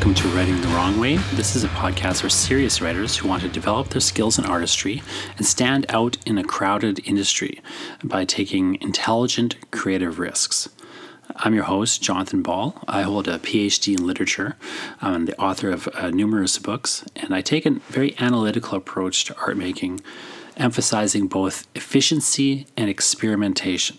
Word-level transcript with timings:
Welcome 0.00 0.14
to 0.14 0.28
Writing 0.28 0.58
the 0.62 0.68
Wrong 0.68 0.98
Way. 0.98 1.18
This 1.34 1.54
is 1.54 1.62
a 1.62 1.68
podcast 1.68 2.22
for 2.22 2.30
serious 2.30 2.80
writers 2.80 3.18
who 3.18 3.28
want 3.28 3.42
to 3.42 3.50
develop 3.50 3.90
their 3.90 4.00
skills 4.00 4.38
in 4.38 4.46
artistry 4.46 5.02
and 5.36 5.44
stand 5.44 5.84
out 5.90 6.16
in 6.24 6.38
a 6.38 6.42
crowded 6.42 7.06
industry 7.06 7.60
by 8.02 8.24
taking 8.24 8.80
intelligent, 8.80 9.56
creative 9.70 10.18
risks. 10.18 10.70
I'm 11.36 11.52
your 11.52 11.64
host, 11.64 12.00
Jonathan 12.00 12.40
Ball. 12.40 12.82
I 12.88 13.02
hold 13.02 13.28
a 13.28 13.40
PhD 13.40 13.98
in 13.98 14.06
literature. 14.06 14.56
I'm 15.02 15.26
the 15.26 15.38
author 15.38 15.68
of 15.68 15.86
uh, 15.92 16.08
numerous 16.08 16.56
books, 16.56 17.04
and 17.14 17.34
I 17.34 17.42
take 17.42 17.66
a 17.66 17.72
very 17.90 18.16
analytical 18.18 18.78
approach 18.78 19.26
to 19.26 19.36
art 19.36 19.58
making, 19.58 20.00
emphasizing 20.56 21.28
both 21.28 21.66
efficiency 21.74 22.66
and 22.74 22.88
experimentation. 22.88 23.98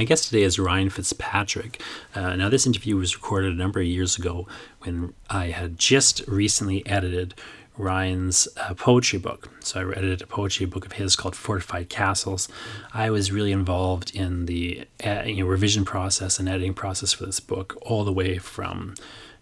My 0.00 0.04
guest 0.04 0.28
today 0.28 0.44
is 0.44 0.58
Ryan 0.58 0.88
Fitzpatrick. 0.88 1.82
Uh, 2.14 2.34
now, 2.34 2.48
this 2.48 2.66
interview 2.66 2.96
was 2.96 3.14
recorded 3.14 3.52
a 3.52 3.56
number 3.56 3.80
of 3.80 3.86
years 3.86 4.16
ago 4.16 4.46
when 4.80 5.12
I 5.28 5.48
had 5.48 5.78
just 5.78 6.26
recently 6.26 6.86
edited 6.86 7.34
Ryan's 7.76 8.48
uh, 8.56 8.72
poetry 8.72 9.18
book. 9.18 9.50
So 9.60 9.78
I 9.78 9.92
edited 9.92 10.22
a 10.22 10.26
poetry 10.26 10.64
book 10.64 10.86
of 10.86 10.92
his 10.92 11.16
called 11.16 11.36
Fortified 11.36 11.90
Castles. 11.90 12.48
I 12.94 13.10
was 13.10 13.30
really 13.30 13.52
involved 13.52 14.16
in 14.16 14.46
the 14.46 14.86
uh, 15.04 15.24
you 15.26 15.44
know, 15.44 15.46
revision 15.46 15.84
process 15.84 16.38
and 16.38 16.48
editing 16.48 16.72
process 16.72 17.12
for 17.12 17.26
this 17.26 17.38
book, 17.38 17.76
all 17.82 18.02
the 18.04 18.10
way 18.10 18.38
from 18.38 18.94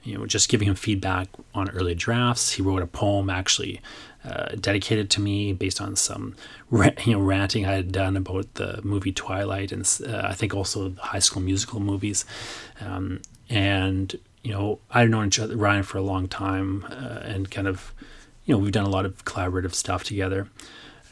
you 0.02 0.18
know 0.18 0.27
just 0.27 0.48
giving 0.48 0.66
him 0.66 0.74
feedback 0.74 1.28
on 1.55 1.70
early 1.70 1.94
drafts. 1.94 2.55
He 2.55 2.62
wrote 2.62 2.83
a 2.83 2.86
poem 2.88 3.30
actually 3.30 3.80
uh, 4.24 4.55
dedicated 4.61 5.11
to 5.11 5.20
me 5.20 5.52
based 5.52 5.80
on 5.80 5.97
some 5.97 6.34
you 7.05 7.12
know 7.12 7.20
ranting 7.20 7.66
I 7.66 7.72
had 7.72 7.92
done 7.92 8.16
about 8.16 8.55
the 8.55 8.80
movie 8.83 9.12
Twilight 9.12 9.72
and 9.72 9.88
uh, 10.06 10.22
I 10.24 10.34
think 10.34 10.55
also 10.55 10.91
the 10.91 11.00
High 11.00 11.19
School 11.20 11.42
Musical 11.42 11.80
movies. 11.80 12.24
Um, 12.80 13.20
and 13.48 14.14
you 14.42 14.52
know 14.52 14.80
I've 14.91 15.08
known 15.08 15.30
Ryan 15.55 15.83
for 15.83 15.98
a 15.98 16.02
long 16.02 16.28
time 16.28 16.84
uh, 16.91 17.20
and 17.22 17.50
kind 17.50 17.66
of 17.66 17.92
you 18.44 18.55
know 18.55 18.58
we've 18.58 18.72
done 18.72 18.86
a 18.86 18.91
lot 18.91 19.05
of 19.06 19.24
collaborative 19.24 19.74
stuff 19.74 20.05
together. 20.05 20.48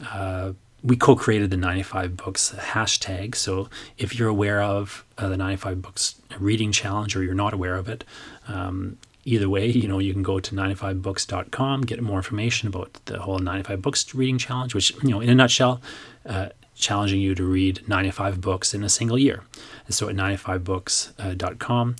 Uh, 0.05 0.53
we 0.83 0.95
co-created 0.95 1.49
the 1.49 1.57
95 1.57 2.15
books 2.15 2.53
hashtag 2.55 3.35
so 3.35 3.67
if 3.97 4.17
you're 4.17 4.29
aware 4.29 4.61
of 4.61 5.03
uh, 5.17 5.27
the 5.27 5.35
95 5.35 5.81
books 5.81 6.15
reading 6.39 6.71
challenge 6.71 7.15
or 7.15 7.23
you're 7.23 7.33
not 7.33 7.51
aware 7.51 7.75
of 7.75 7.89
it 7.89 8.03
um, 8.47 8.97
either 9.27 9.49
way, 9.49 9.67
you 9.67 9.87
know, 9.89 9.99
you 9.99 10.13
can 10.13 10.23
go 10.23 10.39
to 10.39 10.55
95books.com, 10.55 11.81
get 11.81 12.01
more 12.01 12.17
information 12.17 12.69
about 12.69 12.93
the 13.05 13.19
whole 13.19 13.39
95 13.39 13.81
books 13.81 14.15
reading 14.15 14.37
challenge, 14.37 14.73
which, 14.73 14.91
you 15.03 15.09
know, 15.09 15.19
in 15.19 15.29
a 15.29 15.35
nutshell, 15.35 15.81
uh, 16.25 16.47
challenging 16.75 17.19
you 17.19 17.35
to 17.35 17.43
read 17.43 17.81
95 17.87 18.39
books 18.39 18.73
in 18.73 18.83
a 18.83 18.89
single 18.89 19.17
year. 19.17 19.43
And 19.85 19.93
so 19.93 20.07
at 20.07 20.15
95books.com, 20.15 21.97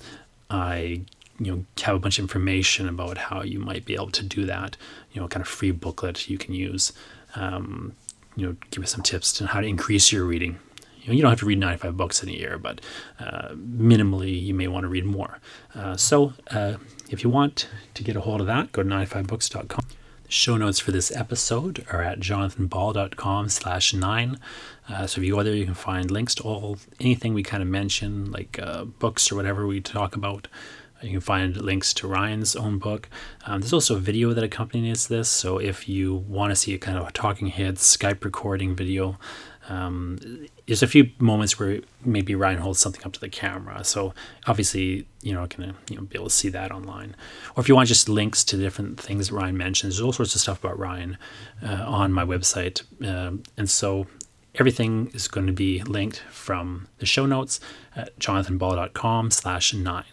I 0.50 1.02
you 1.40 1.52
know 1.54 1.64
have 1.82 1.94
a 1.94 1.98
bunch 1.98 2.18
of 2.18 2.24
information 2.24 2.88
about 2.88 3.18
how 3.18 3.42
you 3.42 3.60
might 3.60 3.84
be 3.84 3.94
able 3.94 4.10
to 4.10 4.24
do 4.24 4.46
that. 4.46 4.76
You 5.12 5.20
know, 5.20 5.28
kind 5.28 5.42
of 5.42 5.48
free 5.48 5.70
booklet 5.70 6.28
you 6.30 6.38
can 6.38 6.54
use. 6.54 6.92
Um, 7.36 7.92
you 8.36 8.46
know, 8.46 8.56
give 8.70 8.82
us 8.82 8.92
some 8.92 9.02
tips 9.02 9.40
on 9.42 9.48
how 9.48 9.60
to 9.60 9.66
increase 9.66 10.10
your 10.10 10.24
reading 10.24 10.58
know, 11.08 11.14
you 11.14 11.22
don't 11.22 11.30
have 11.30 11.40
to 11.40 11.46
read 11.46 11.58
95 11.58 11.96
books 11.96 12.22
in 12.22 12.28
a 12.28 12.32
year, 12.32 12.58
but 12.58 12.80
uh, 13.18 13.48
minimally 13.54 14.40
you 14.40 14.54
may 14.54 14.68
want 14.68 14.84
to 14.84 14.88
read 14.88 15.04
more. 15.04 15.38
Uh, 15.74 15.96
so 15.96 16.34
uh, 16.50 16.74
if 17.10 17.24
you 17.24 17.30
want 17.30 17.68
to 17.94 18.04
get 18.04 18.16
a 18.16 18.20
hold 18.20 18.40
of 18.40 18.46
that, 18.46 18.72
go 18.72 18.82
to 18.82 18.88
95books.com. 18.88 19.86
The 20.24 20.32
show 20.32 20.56
notes 20.56 20.78
for 20.78 20.92
this 20.92 21.10
episode 21.14 21.86
are 21.90 22.02
at 22.02 22.20
jonathanball.com 22.20 23.48
slash 23.48 23.94
nine. 23.94 24.38
Uh, 24.88 25.06
so 25.06 25.20
if 25.20 25.26
you 25.26 25.34
go 25.34 25.42
there, 25.42 25.54
you 25.54 25.64
can 25.64 25.74
find 25.74 26.10
links 26.10 26.34
to 26.36 26.42
all 26.42 26.78
anything 27.00 27.34
we 27.34 27.42
kind 27.42 27.62
of 27.62 27.68
mention, 27.68 28.30
like 28.30 28.58
uh, 28.62 28.84
books 28.84 29.32
or 29.32 29.36
whatever 29.36 29.66
we 29.66 29.80
talk 29.80 30.14
about. 30.14 30.48
You 31.02 31.10
can 31.10 31.20
find 31.20 31.56
links 31.56 31.94
to 31.94 32.08
Ryan's 32.08 32.56
own 32.56 32.78
book. 32.78 33.08
Um, 33.46 33.60
there's 33.60 33.72
also 33.72 33.96
a 33.96 34.00
video 34.00 34.32
that 34.34 34.42
accompanies 34.42 35.06
this. 35.06 35.28
So 35.28 35.58
if 35.58 35.88
you 35.88 36.14
want 36.14 36.50
to 36.50 36.56
see 36.56 36.74
a 36.74 36.78
kind 36.78 36.98
of 36.98 37.06
a 37.06 37.12
talking 37.12 37.46
head 37.46 37.76
Skype 37.76 38.24
recording 38.24 38.74
video, 38.74 39.16
um, 39.68 40.18
there's 40.68 40.82
a 40.82 40.86
few 40.86 41.10
moments 41.18 41.58
where 41.58 41.80
maybe 42.04 42.34
Ryan 42.34 42.58
holds 42.58 42.78
something 42.78 43.02
up 43.04 43.14
to 43.14 43.20
the 43.20 43.30
camera. 43.30 43.82
So 43.84 44.12
obviously, 44.46 45.06
you 45.22 45.32
know, 45.32 45.46
gonna 45.46 45.74
you 45.88 45.96
know 45.96 46.02
be 46.02 46.16
able 46.16 46.28
to 46.28 46.34
see 46.34 46.50
that 46.50 46.70
online. 46.70 47.16
Or 47.56 47.62
if 47.62 47.68
you 47.68 47.74
want 47.74 47.88
just 47.88 48.08
links 48.08 48.44
to 48.44 48.58
different 48.58 49.00
things 49.00 49.28
that 49.28 49.34
Ryan 49.34 49.56
mentions, 49.56 49.94
there's 49.94 50.04
all 50.04 50.12
sorts 50.12 50.34
of 50.34 50.42
stuff 50.42 50.62
about 50.62 50.78
Ryan 50.78 51.16
uh, 51.62 51.84
on 51.86 52.12
my 52.12 52.24
website. 52.24 52.82
Um, 53.02 53.42
and 53.56 53.68
so 53.68 54.06
everything 54.56 55.10
is 55.14 55.26
going 55.26 55.46
to 55.46 55.54
be 55.54 55.82
linked 55.84 56.18
from 56.30 56.88
the 56.98 57.06
show 57.06 57.24
notes 57.24 57.60
at 57.96 58.16
jonathanball.com 58.18 59.30
slash 59.30 59.72
nine. 59.72 60.04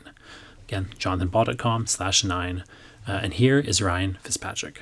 Again, 0.69 0.87
jonathanball.com 0.97 1.87
slash 1.87 2.23
nine. 2.23 2.63
Uh, 3.05 3.19
and 3.21 3.33
here 3.33 3.59
is 3.59 3.81
Ryan 3.81 4.17
Fitzpatrick. 4.23 4.81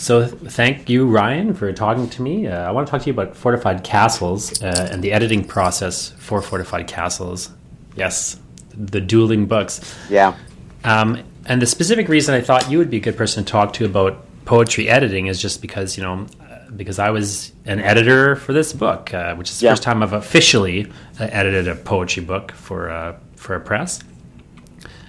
So 0.00 0.26
thank 0.26 0.88
you, 0.88 1.06
Ryan, 1.06 1.52
for 1.52 1.70
talking 1.74 2.08
to 2.08 2.22
me. 2.22 2.46
Uh, 2.46 2.66
I 2.66 2.70
want 2.70 2.86
to 2.86 2.90
talk 2.90 3.02
to 3.02 3.06
you 3.06 3.12
about 3.12 3.36
Fortified 3.36 3.84
Castles 3.84 4.62
uh, 4.62 4.88
and 4.90 5.04
the 5.04 5.12
editing 5.12 5.44
process 5.44 6.08
for 6.12 6.40
Fortified 6.40 6.88
Castles. 6.88 7.50
Yes, 7.96 8.40
the 8.74 9.02
dueling 9.02 9.44
books. 9.44 9.94
Yeah. 10.08 10.36
Um, 10.84 11.22
and 11.44 11.60
the 11.60 11.66
specific 11.66 12.08
reason 12.08 12.34
I 12.34 12.40
thought 12.40 12.70
you 12.70 12.78
would 12.78 12.88
be 12.88 12.96
a 12.96 13.00
good 13.00 13.18
person 13.18 13.44
to 13.44 13.52
talk 13.52 13.74
to 13.74 13.84
about 13.84 14.24
poetry 14.46 14.88
editing 14.88 15.26
is 15.26 15.40
just 15.40 15.60
because 15.60 15.98
you 15.98 16.02
know 16.02 16.26
uh, 16.40 16.70
because 16.74 16.98
I 16.98 17.10
was 17.10 17.52
an 17.66 17.78
editor 17.80 18.36
for 18.36 18.54
this 18.54 18.72
book, 18.72 19.12
uh, 19.12 19.34
which 19.34 19.50
is 19.50 19.60
the 19.60 19.66
yeah. 19.66 19.72
first 19.72 19.82
time 19.82 20.02
I've 20.02 20.14
officially 20.14 20.90
uh, 21.20 21.24
edited 21.30 21.68
a 21.68 21.74
poetry 21.74 22.24
book 22.24 22.52
for 22.52 22.88
uh, 22.88 23.18
for 23.36 23.54
a 23.54 23.60
press. 23.60 24.00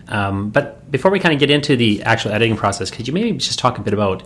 Um, 0.10 0.50
but 0.50 0.92
before 0.92 1.12
we 1.12 1.22
kind 1.22 1.34
of 1.34 1.40
get 1.40 1.50
into 1.50 1.78
the 1.78 2.04
actual 2.04 2.32
editing 2.32 2.58
process, 2.58 2.92
could 2.92 3.08
you 3.08 3.14
maybe 3.14 3.32
just 3.38 3.58
talk 3.58 3.78
a 3.78 3.82
bit 3.82 3.94
about 3.94 4.24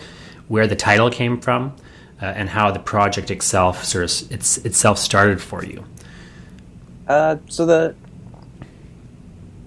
where 0.47 0.67
the 0.67 0.75
title 0.75 1.09
came 1.09 1.39
from 1.39 1.75
uh, 2.21 2.25
and 2.25 2.49
how 2.49 2.71
the 2.71 2.79
project 2.79 3.31
itself 3.31 3.83
sort 3.83 4.03
of 4.03 4.31
it's, 4.31 4.57
itself 4.59 4.97
started 4.97 5.41
for 5.41 5.63
you. 5.63 5.83
Uh, 7.07 7.37
so 7.47 7.65
the 7.65 7.95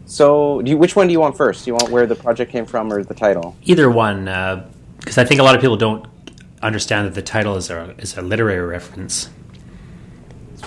so 0.07 0.61
you, 0.61 0.79
which 0.79 0.97
one 0.97 1.07
do 1.07 1.13
you 1.13 1.21
want 1.21 1.37
first? 1.37 1.65
Do 1.65 1.71
you 1.71 1.75
want 1.75 1.91
where 1.91 2.07
the 2.07 2.17
project 2.17 2.51
came 2.51 2.65
from 2.65 2.93
or 2.93 3.05
the 3.05 3.15
title? 3.15 3.57
Either 3.65 3.91
one, 3.91 4.25
because 4.25 5.19
uh, 5.19 5.23
I 5.23 5.25
think 5.25 5.41
a 5.41 5.45
lot 5.45 5.55
of 5.55 5.61
people 5.61 5.77
don't 5.77 6.07
understand 6.63 7.07
that 7.07 7.15
the 7.15 7.23
title 7.23 7.57
is 7.57 7.71
a 7.71 7.95
is 7.99 8.17
a 8.17 8.23
literary 8.23 8.67
reference. 8.67 9.29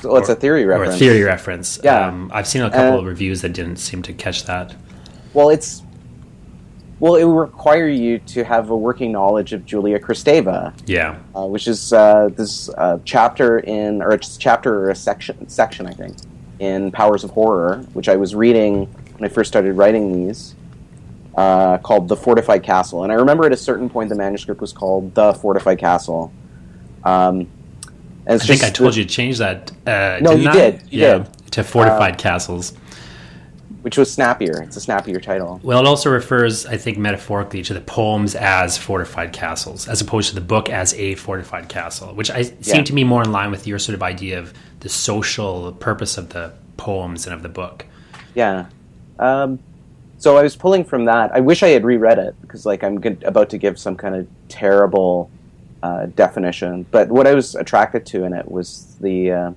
Well, 0.03 0.17
it's 0.17 0.29
or, 0.29 0.33
a 0.33 0.35
theory 0.35 0.65
reference. 0.65 0.93
Or 0.93 0.95
a 0.95 0.99
theory 0.99 1.23
reference. 1.23 1.79
Yeah, 1.83 2.07
um, 2.07 2.31
I've 2.33 2.47
seen 2.47 2.61
a 2.61 2.69
couple 2.69 2.99
of 2.99 3.05
reviews 3.05 3.41
that 3.41 3.53
didn't 3.53 3.77
seem 3.77 4.01
to 4.03 4.13
catch 4.13 4.45
that. 4.45 4.75
Well, 5.33 5.49
it's 5.49 5.83
well, 7.01 7.15
it 7.15 7.23
would 7.23 7.35
require 7.35 7.87
you 7.87 8.19
to 8.19 8.43
have 8.43 8.69
a 8.69 8.77
working 8.77 9.11
knowledge 9.11 9.53
of 9.53 9.65
Julia 9.65 9.99
Kristeva. 9.99 10.71
Yeah. 10.85 11.17
Uh, 11.35 11.47
which 11.47 11.67
is 11.67 11.91
uh, 11.91 12.29
this 12.35 12.69
uh, 12.69 12.99
chapter 13.05 13.57
in, 13.57 14.03
or 14.03 14.11
it's 14.11 14.37
chapter 14.37 14.85
or 14.85 14.91
a 14.91 14.95
section, 14.95 15.49
section, 15.49 15.87
I 15.87 15.93
think, 15.93 16.15
in 16.59 16.91
Powers 16.91 17.23
of 17.23 17.31
Horror, 17.31 17.77
which 17.93 18.07
I 18.07 18.17
was 18.17 18.35
reading 18.35 18.85
when 19.17 19.27
I 19.27 19.33
first 19.33 19.47
started 19.47 19.73
writing 19.73 20.13
these, 20.13 20.53
uh, 21.33 21.79
called 21.79 22.07
The 22.07 22.15
Fortified 22.15 22.61
Castle. 22.61 23.01
And 23.01 23.11
I 23.11 23.15
remember 23.15 23.47
at 23.47 23.51
a 23.51 23.57
certain 23.57 23.89
point 23.89 24.09
the 24.09 24.15
manuscript 24.15 24.61
was 24.61 24.71
called 24.71 25.15
The 25.15 25.33
Fortified 25.33 25.79
Castle. 25.79 26.31
Um, 27.03 27.47
I 28.27 28.37
think 28.37 28.63
I 28.63 28.69
told 28.69 28.93
the, 28.93 28.99
you 28.99 29.05
to 29.05 29.09
change 29.09 29.39
that. 29.39 29.71
Uh, 29.87 30.19
no, 30.21 30.33
you 30.33 30.47
I? 30.47 30.53
did. 30.53 30.83
You 30.91 31.01
yeah, 31.01 31.17
did. 31.17 31.51
to 31.53 31.63
Fortified 31.63 32.13
uh, 32.13 32.17
Castles 32.17 32.73
which 33.81 33.97
was 33.97 34.11
snappier. 34.11 34.61
It's 34.61 34.77
a 34.77 34.81
snappier 34.81 35.19
title. 35.19 35.59
Well, 35.63 35.79
it 35.79 35.87
also 35.87 36.09
refers, 36.09 36.65
I 36.65 36.77
think, 36.77 36.97
metaphorically 36.97 37.63
to 37.63 37.73
the 37.73 37.81
poems 37.81 38.35
as 38.35 38.77
fortified 38.77 39.33
castles, 39.33 39.87
as 39.87 40.01
opposed 40.01 40.29
to 40.29 40.35
the 40.35 40.41
book 40.41 40.69
as 40.69 40.93
a 40.93 41.15
fortified 41.15 41.67
castle, 41.67 42.13
which 42.13 42.29
I 42.29 42.39
yeah. 42.39 42.51
seem 42.61 42.83
to 42.85 42.93
me 42.93 43.03
more 43.03 43.23
in 43.23 43.31
line 43.31 43.51
with 43.51 43.65
your 43.65 43.79
sort 43.79 43.95
of 43.95 44.03
idea 44.03 44.39
of 44.39 44.53
the 44.81 44.89
social 44.89 45.71
purpose 45.73 46.17
of 46.17 46.29
the 46.29 46.53
poems 46.77 47.25
and 47.25 47.33
of 47.33 47.41
the 47.41 47.49
book. 47.49 47.85
Yeah. 48.35 48.67
Um, 49.19 49.59
so 50.17 50.37
I 50.37 50.43
was 50.43 50.55
pulling 50.55 50.83
from 50.83 51.05
that. 51.05 51.31
I 51.33 51.39
wish 51.39 51.63
I 51.63 51.69
had 51.69 51.83
reread 51.83 52.19
it 52.19 52.35
because, 52.41 52.65
like, 52.65 52.83
I'm 52.83 52.99
good, 52.99 53.23
about 53.23 53.49
to 53.51 53.57
give 53.57 53.79
some 53.79 53.95
kind 53.95 54.15
of 54.15 54.27
terrible 54.47 55.31
uh, 55.81 56.05
definition. 56.07 56.85
But 56.91 57.09
what 57.09 57.25
I 57.25 57.33
was 57.33 57.55
attracted 57.55 58.05
to 58.07 58.23
in 58.25 58.33
it 58.33 58.49
was 58.51 58.95
the 58.99 59.31
uh, 59.31 59.51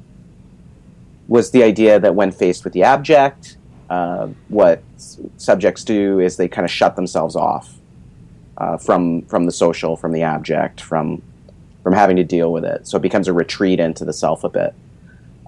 was 1.29 1.50
the 1.50 1.62
idea 1.62 1.99
that 2.00 2.15
when 2.15 2.31
faced 2.31 2.65
with 2.65 2.73
the 2.73 2.82
abject 2.82 3.56
uh, 3.90 4.28
what 4.48 4.82
subjects 5.36 5.84
do 5.84 6.20
is 6.20 6.36
they 6.36 6.48
kind 6.48 6.64
of 6.64 6.70
shut 6.70 6.96
themselves 6.96 7.36
off 7.36 7.75
uh, 8.58 8.76
from 8.76 9.22
from 9.22 9.46
the 9.46 9.52
social, 9.52 9.96
from 9.96 10.12
the 10.12 10.22
abject, 10.22 10.81
from 10.81 11.22
from 11.82 11.92
having 11.92 12.16
to 12.16 12.25
deal 12.25 12.52
with 12.52 12.64
it. 12.64 12.86
So 12.86 12.96
it 12.96 13.02
becomes 13.02 13.28
a 13.28 13.32
retreat 13.32 13.81
into 13.81 14.04
the 14.04 14.12
self 14.12 14.44
a 14.44 14.48
bit. 14.48 14.75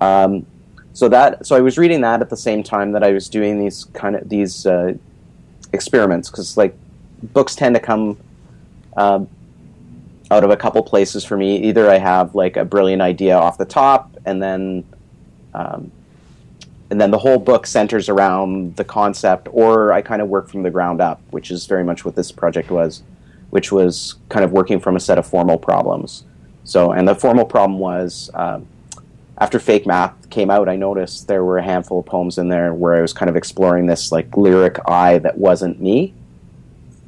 Um, 0.01 0.47
so 0.93 1.09
that 1.09 1.47
so 1.47 1.57
I 1.57 1.61
was 1.61 1.79
reading 1.79 2.01
that 2.03 2.21
at 2.21 2.31
the 2.31 2.37
same 2.37 2.63
time 2.63 2.93
that 2.93 3.03
I 3.03 3.13
was 3.13 3.29
doing 3.29 3.59
these 3.59 3.85
kind 3.95 4.17
of 4.17 4.29
these 4.29 4.67
uh, 4.67 4.95
experiments 5.73 6.31
because 6.31 6.57
like 6.57 6.77
books 7.23 7.55
tend 7.55 7.75
to 7.75 7.81
come 7.81 8.19
um, 8.97 9.29
out 10.31 10.45
of 10.45 10.51
a 10.51 10.57
couple 10.57 10.83
places 10.83 11.25
for 11.25 11.37
me. 11.37 11.59
Either 11.65 11.91
I 11.91 11.99
have 11.99 12.35
like 12.35 12.57
a 12.57 12.65
brilliant 12.65 13.03
idea 13.03 13.37
off 13.37 13.59
the 13.59 13.65
top, 13.65 14.17
and 14.25 14.43
then 14.43 14.85
um, 15.55 15.91
and 16.91 17.01
then 17.01 17.11
the 17.11 17.19
whole 17.19 17.39
book 17.39 17.67
centers 17.67 18.09
around 18.09 18.77
the 18.77 18.85
concept, 18.85 19.49
or 19.51 19.93
I 19.93 20.03
kind 20.03 20.23
of 20.23 20.29
work 20.29 20.49
from 20.49 20.63
the 20.63 20.71
ground 20.71 21.01
up, 21.01 21.21
which 21.31 21.51
is 21.51 21.67
very 21.67 21.83
much 21.83 22.05
what 22.05 22.15
this 22.15 22.31
project 22.31 22.71
was, 22.71 23.03
which 23.51 23.73
was 23.73 24.17
kind 24.29 24.45
of 24.45 24.53
working 24.53 24.79
from 24.79 24.97
a 24.97 25.01
set 25.01 25.19
of 25.19 25.27
formal 25.27 25.59
problems. 25.59 26.25
So, 26.65 26.93
and 26.93 27.07
the 27.07 27.15
formal 27.15 27.45
problem 27.45 27.79
was 27.79 28.31
um, 28.35 28.67
after 29.39 29.59
Fake 29.59 29.87
Math 29.87 30.31
came 30.31 30.51
out, 30.51 30.69
I 30.69 30.77
noticed 30.77 31.27
there 31.27 31.45
were 31.45 31.59
a 31.59 31.63
handful 31.63 32.01
of 32.01 32.07
poems 32.07 32.39
in 32.39 32.49
there 32.49 32.73
where 32.73 32.95
I 32.95 33.01
was 33.03 33.13
kind 33.13 33.29
of 33.29 33.37
exploring 33.37 33.87
this 33.87 34.13
like 34.13 34.37
lyric 34.37 34.79
I 34.87 35.19
that 35.19 35.39
wasn't 35.39 35.81
me, 35.81 36.15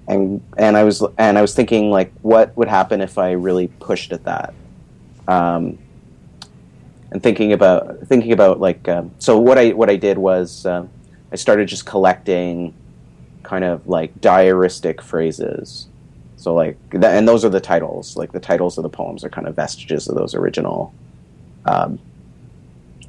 and 0.08 0.40
and 0.56 0.76
I 0.76 0.84
was 0.84 1.02
and 1.18 1.38
I 1.38 1.42
was 1.42 1.54
thinking 1.54 1.90
like, 1.90 2.12
what 2.22 2.56
would 2.56 2.68
happen 2.68 3.00
if 3.00 3.16
I 3.16 3.32
really 3.32 3.68
pushed 3.68 4.12
at 4.12 4.24
that? 4.24 4.54
Um, 5.26 5.78
and 7.10 7.22
thinking 7.22 7.52
about 7.52 8.06
thinking 8.06 8.32
about 8.32 8.60
like 8.60 8.88
um, 8.88 9.10
so 9.18 9.38
what 9.38 9.58
I 9.58 9.70
what 9.70 9.90
I 9.90 9.96
did 9.96 10.18
was 10.18 10.66
uh, 10.66 10.86
I 11.32 11.36
started 11.36 11.68
just 11.68 11.86
collecting 11.86 12.74
kind 13.42 13.64
of 13.64 13.86
like 13.86 14.14
diaristic 14.20 15.00
phrases. 15.00 15.88
So 16.36 16.54
like 16.54 16.76
th- 16.90 17.04
and 17.04 17.26
those 17.26 17.44
are 17.44 17.48
the 17.48 17.60
titles. 17.60 18.16
Like 18.16 18.32
the 18.32 18.40
titles 18.40 18.78
of 18.78 18.82
the 18.82 18.88
poems 18.88 19.24
are 19.24 19.30
kind 19.30 19.46
of 19.46 19.56
vestiges 19.56 20.08
of 20.08 20.14
those 20.14 20.34
original 20.34 20.92
um, 21.64 21.98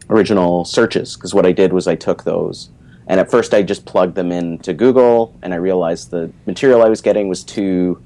original 0.09 0.65
searches. 0.65 1.15
Because 1.15 1.33
what 1.33 1.45
I 1.45 1.51
did 1.51 1.73
was 1.73 1.87
I 1.87 1.95
took 1.95 2.23
those 2.23 2.69
and 3.09 3.19
at 3.19 3.29
first 3.29 3.53
I 3.55 3.63
just 3.63 3.85
plugged 3.85 4.15
them 4.15 4.31
into 4.31 4.71
Google 4.71 5.35
and 5.41 5.51
I 5.53 5.57
realized 5.57 6.11
the 6.11 6.31
material 6.45 6.83
I 6.83 6.89
was 6.89 7.01
getting 7.01 7.27
was 7.27 7.43
too 7.43 8.01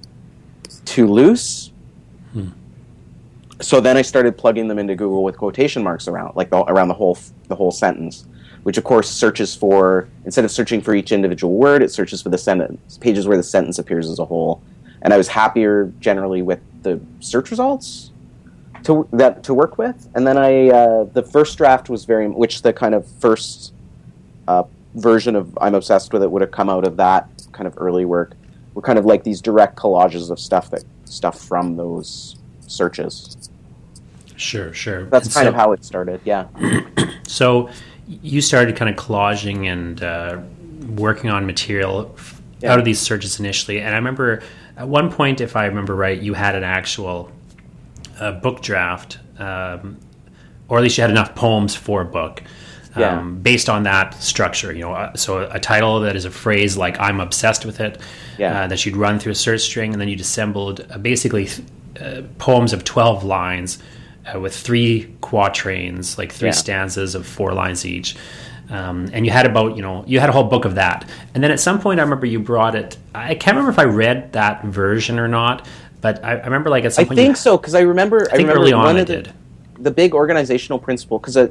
too 0.86 1.08
loose 1.08 1.72
so 3.64 3.80
then 3.80 3.98
I 3.98 4.02
started 4.02 4.38
plugging 4.38 4.68
them 4.68 4.80
into 4.80 4.96
Google 4.96 5.24
with 5.24 5.38
quotation 5.38 5.84
marks 5.84 6.08
around, 6.08 6.36
like 6.36 6.50
the, 6.50 6.64
around 6.64 6.88
the 6.88 6.94
whole 6.94 7.18
the 7.48 7.56
whole 7.56 7.72
sentence, 7.72 8.26
which 8.64 8.78
of 8.78 8.84
course 8.84 9.10
searches 9.10 9.56
for 9.56 10.10
instead 10.26 10.46
of 10.46 10.52
searching 10.52 10.82
for 10.82 10.94
each 10.96 11.12
individual 11.12 11.54
word, 11.56 11.82
it 11.82 11.92
searches 11.92 12.22
for 12.22 12.30
the 12.30 12.38
sentence 12.38 12.98
pages 12.98 13.28
where 13.28 13.38
the 13.38 13.44
sentence 13.44 13.80
appears 13.80 14.10
as 14.10 14.20
a 14.20 14.26
whole. 14.26 14.62
And 15.02 15.14
I 15.14 15.18
was 15.18 15.28
happier 15.28 15.92
generally 16.00 16.42
with 16.42 16.60
the 16.82 17.00
search 17.20 17.52
results 17.52 18.12
to 18.84 19.08
that 19.14 19.44
to 19.44 19.54
work 19.54 19.78
with. 19.78 20.10
And 20.16 20.26
then 20.28 20.38
I 20.38 20.70
uh, 20.70 21.04
the 21.06 21.24
first 21.24 21.58
draft 21.58 21.90
was 21.90 22.06
very 22.06 22.28
which 22.28 22.62
the 22.62 22.74
kind 22.74 22.96
of 22.96 23.08
first 23.20 23.74
uh, 24.48 24.64
version 24.96 25.36
of 25.36 25.58
I'm 25.62 25.76
obsessed 25.76 26.14
with 26.14 26.24
it 26.24 26.32
would 26.32 26.42
have 26.42 26.52
come 26.52 26.70
out 26.70 26.86
of 26.86 26.98
that 26.98 27.30
kind 27.52 27.68
of 27.68 27.74
early 27.78 28.06
work. 28.06 28.34
Were 28.74 28.82
kind 28.82 28.98
of 28.98 29.06
like 29.06 29.24
these 29.24 29.42
direct 29.42 29.78
collages 29.78 30.32
of 30.32 30.40
stuff 30.40 30.72
that 30.72 30.84
stuff 31.06 31.40
from 31.40 31.78
those 31.78 32.38
searches. 32.68 33.50
Sure, 34.36 34.74
sure. 34.74 35.06
That's 35.06 35.28
And 35.28 35.34
kind 35.34 35.46
so- 35.46 35.50
of 35.50 35.56
how 35.56 35.72
it 35.74 35.84
started. 35.86 36.22
Yeah. 36.26 36.48
So 37.26 37.70
you 38.06 38.42
started 38.42 38.76
kind 38.76 38.90
of 38.90 38.98
collaging 39.04 39.66
and 39.72 40.04
uh, 40.04 40.40
working 40.90 41.30
on 41.30 41.46
material 41.46 42.14
f- 42.18 42.42
Yeah. 42.60 42.74
out 42.74 42.80
of 42.80 42.86
these 42.86 43.00
searches 43.00 43.40
initially. 43.40 43.80
And 43.80 43.94
I 43.96 43.98
remember 43.98 44.44
at 44.78 44.88
one 44.90 45.10
point, 45.10 45.40
if 45.40 45.56
I 45.56 45.66
remember 45.66 45.96
right, 45.96 46.22
you 46.22 46.34
had 46.34 46.54
an 46.56 46.64
actual 46.66 47.32
uh, 48.20 48.34
book 48.34 48.62
draft, 48.62 49.20
um, 49.40 49.98
or 50.68 50.78
at 50.78 50.84
least 50.84 50.98
you 50.98 51.02
had 51.02 51.12
enough 51.12 51.34
poems 51.34 51.76
for 51.76 52.02
a 52.02 52.06
book. 52.06 52.44
Um, 52.96 53.40
based 53.42 53.70
on 53.70 53.84
that 53.84 54.14
structure, 54.22 54.72
you 54.72 54.82
know, 54.82 54.94
uh, 54.94 55.16
so 55.16 55.50
a 55.50 55.60
title 55.60 56.02
that 56.02 56.16
is 56.16 56.26
a 56.26 56.30
phrase 56.30 56.78
like 56.78 57.00
"I'm 57.00 57.20
obsessed 57.20 57.66
with 57.66 57.80
it," 57.80 58.00
Yeah. 58.38 58.66
uh, 58.66 58.68
that 58.68 58.86
you'd 58.86 58.96
run 58.98 59.18
through 59.18 59.32
a 59.32 59.36
search 59.36 59.62
string, 59.62 59.94
and 59.94 60.00
then 60.02 60.10
you'd 60.10 60.22
assembled 60.22 60.86
uh, 60.92 61.00
basically 61.00 61.50
uh, 62.00 62.22
poems 62.38 62.72
of 62.74 62.84
twelve 62.84 63.24
lines 63.24 63.80
uh, 64.34 64.40
with 64.40 64.56
three 64.56 65.14
quatrains, 65.22 66.18
like 66.18 66.32
three 66.32 66.50
Yeah. 66.50 66.54
stanzas 66.54 67.16
of 67.16 67.26
four 67.26 67.54
lines 67.54 67.86
each. 67.86 68.16
Um, 68.70 69.10
and 69.12 69.26
you 69.26 69.32
had 69.32 69.46
about, 69.46 69.76
you 69.76 69.82
know, 69.82 70.04
you 70.08 70.20
had 70.20 70.30
a 70.30 70.32
whole 70.32 70.46
book 70.46 70.66
of 70.66 70.76
that. 70.76 71.08
And 71.36 71.44
then 71.44 71.52
at 71.52 71.60
some 71.60 71.80
point, 71.80 72.00
I 72.00 72.04
remember 72.04 72.26
you 72.26 72.40
brought 72.40 72.76
it. 72.76 72.98
I 73.14 73.36
can't 73.36 73.56
remember 73.58 73.72
if 73.72 73.80
I 73.80 73.84
read 73.84 74.34
that 74.34 74.64
version 74.64 75.20
or 75.20 75.28
not, 75.28 75.68
but 76.02 76.24
I, 76.24 76.38
I 76.38 76.44
remember 76.46 76.70
like 76.70 76.86
at 76.86 76.94
some 76.94 77.04
I 77.04 77.08
point. 77.08 77.18
think 77.18 77.30
you, 77.32 77.36
so 77.36 77.58
because 77.58 77.76
I 77.76 77.82
remember. 77.82 78.22
I 78.28 78.38
think 78.38 78.48
remember 78.48 78.62
early 78.62 78.74
on 78.74 78.84
one 78.86 78.96
I 78.96 79.00
of 79.02 79.08
the, 79.08 79.16
did. 79.24 79.34
the 79.80 79.92
big 79.92 80.14
organizational 80.16 80.80
principle 80.80 81.20
because 81.20 81.36
I, 81.38 81.50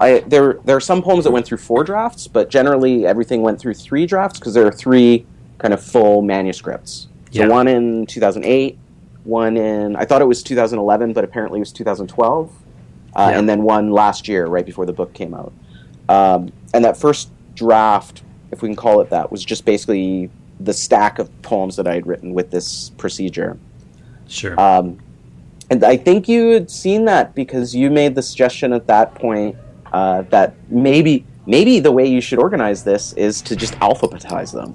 I 0.00 0.20
there 0.26 0.54
there 0.64 0.74
are 0.76 0.80
some 0.80 1.02
poems 1.02 1.24
that 1.24 1.30
went 1.30 1.44
through 1.46 1.58
four 1.58 1.84
drafts, 1.84 2.26
but 2.26 2.48
generally 2.48 3.06
everything 3.06 3.42
went 3.42 3.60
through 3.60 3.74
three 3.74 4.06
drafts 4.06 4.38
because 4.38 4.54
there 4.54 4.66
are 4.66 4.72
three 4.72 5.26
kind 5.58 5.74
of 5.74 5.82
full 5.84 6.22
manuscripts. 6.22 7.08
So 7.30 7.40
Yeah. 7.42 7.48
one 7.48 7.68
in 7.68 8.06
2008, 8.06 8.78
one 9.24 9.56
in 9.56 9.96
I 9.96 10.04
thought 10.04 10.22
it 10.22 10.28
was 10.28 10.42
2011, 10.42 11.12
but 11.12 11.24
apparently 11.24 11.58
it 11.58 11.60
was 11.60 11.72
2012, 11.72 12.52
uh, 13.16 13.28
Yeah. 13.30 13.38
and 13.38 13.48
then 13.48 13.62
one 13.62 13.90
last 13.90 14.28
year 14.28 14.46
right 14.46 14.64
before 14.64 14.86
the 14.86 14.92
book 14.92 15.12
came 15.14 15.34
out. 15.34 15.52
Um, 16.08 16.52
and 16.72 16.84
that 16.84 16.96
first 16.96 17.30
draft, 17.54 18.22
if 18.52 18.62
we 18.62 18.68
can 18.68 18.76
call 18.76 19.00
it 19.00 19.10
that, 19.10 19.30
was 19.32 19.44
just 19.44 19.64
basically 19.64 20.30
the 20.60 20.72
stack 20.72 21.18
of 21.18 21.30
poems 21.42 21.76
that 21.76 21.88
I 21.88 21.94
had 21.94 22.06
written 22.06 22.34
with 22.34 22.50
this 22.50 22.90
procedure. 22.98 23.56
Sure. 24.28 24.58
Um, 24.60 24.98
and 25.70 25.82
I 25.82 25.96
think 25.96 26.28
you 26.28 26.50
had 26.50 26.70
seen 26.70 27.06
that 27.06 27.34
because 27.34 27.74
you 27.74 27.90
made 27.90 28.14
the 28.14 28.22
suggestion 28.22 28.72
at 28.72 28.86
that 28.86 29.14
point 29.14 29.56
uh, 29.92 30.22
that 30.30 30.54
maybe 30.68 31.24
maybe 31.46 31.78
the 31.78 31.92
way 31.92 32.06
you 32.06 32.20
should 32.20 32.38
organize 32.38 32.84
this 32.84 33.12
is 33.14 33.42
to 33.42 33.54
just 33.56 33.74
alphabetize 33.74 34.52
them. 34.52 34.74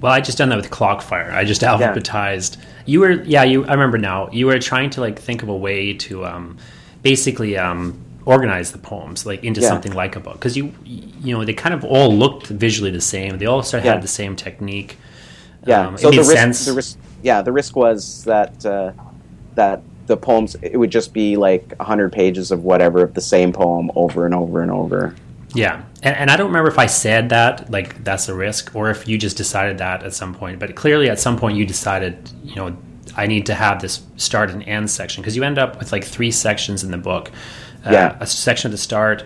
Well, 0.00 0.12
I 0.12 0.20
just 0.20 0.38
done 0.38 0.48
that 0.50 0.56
with 0.56 0.70
Clockfire. 0.70 1.32
I 1.32 1.44
just 1.44 1.62
alphabetized. 1.62 2.56
You 2.84 3.00
were, 3.00 3.12
yeah, 3.22 3.44
you. 3.44 3.64
I 3.66 3.72
remember 3.72 3.98
now. 3.98 4.28
You 4.30 4.46
were 4.46 4.58
trying 4.58 4.90
to 4.90 5.00
like 5.00 5.18
think 5.18 5.42
of 5.42 5.48
a 5.48 5.56
way 5.56 5.94
to 5.94 6.24
um, 6.26 6.56
basically 7.02 7.56
um, 7.56 8.00
organize 8.24 8.72
the 8.72 8.78
poems 8.78 9.26
like 9.26 9.44
into 9.44 9.60
Yeah. 9.60 9.68
something 9.68 9.92
like 9.92 10.16
a 10.16 10.20
book 10.20 10.34
because 10.34 10.56
you, 10.56 10.72
you 10.84 11.36
know, 11.36 11.44
they 11.44 11.52
kind 11.54 11.74
of 11.74 11.84
all 11.84 12.12
looked 12.14 12.46
visually 12.48 12.90
the 12.90 13.00
same. 13.00 13.38
They 13.38 13.46
all 13.46 13.62
sort 13.62 13.80
of 13.80 13.84
Yeah. 13.86 13.92
had 13.94 14.02
the 14.02 14.08
same 14.08 14.36
technique. 14.36 14.98
Yeah. 15.66 15.88
Um, 15.88 15.98
so 15.98 16.10
the 16.10 16.18
risk, 16.22 16.64
the 16.66 16.72
risk, 16.72 16.98
yeah, 17.22 17.42
the 17.42 17.52
risk 17.52 17.76
was 17.76 18.24
that 18.24 18.64
uh, 18.66 18.92
that 19.54 19.82
the 20.06 20.16
poems 20.16 20.56
it 20.60 20.76
would 20.76 20.90
just 20.90 21.12
be 21.12 21.36
like 21.36 21.76
hundred 21.80 22.12
pages 22.12 22.50
of 22.50 22.64
whatever 22.64 23.02
of 23.04 23.14
the 23.14 23.20
same 23.20 23.52
poem 23.52 23.90
over 23.94 24.26
and 24.26 24.34
over 24.34 24.62
and 24.62 24.70
over. 24.72 25.14
Yeah, 25.54 25.82
and, 26.02 26.16
and 26.16 26.30
I 26.30 26.36
don't 26.36 26.48
remember 26.48 26.68
if 26.70 26.78
I 26.78 26.86
said 26.86 27.28
that, 27.30 27.70
like 27.70 28.02
that's 28.04 28.28
a 28.28 28.34
risk, 28.34 28.74
or 28.74 28.90
if 28.90 29.06
you 29.08 29.18
just 29.18 29.36
decided 29.36 29.78
that 29.78 30.02
at 30.02 30.14
some 30.14 30.34
point. 30.34 30.58
But 30.58 30.74
clearly, 30.74 31.08
at 31.08 31.18
some 31.20 31.36
point, 31.38 31.56
you 31.56 31.64
decided, 31.66 32.30
you 32.44 32.56
know, 32.56 32.76
I 33.16 33.26
need 33.26 33.46
to 33.46 33.54
have 33.54 33.80
this 33.82 34.02
start 34.16 34.50
and 34.50 34.62
end 34.62 34.90
section 34.90 35.22
because 35.22 35.36
you 35.36 35.42
end 35.44 35.58
up 35.58 35.78
with 35.78 35.92
like 35.92 36.04
three 36.04 36.30
sections 36.30 36.82
in 36.84 36.90
the 36.90 36.98
book. 36.98 37.30
Uh, 37.84 37.90
Yeah. 37.90 38.16
a 38.20 38.26
section 38.26 38.70
at 38.70 38.72
the 38.72 38.78
start 38.78 39.24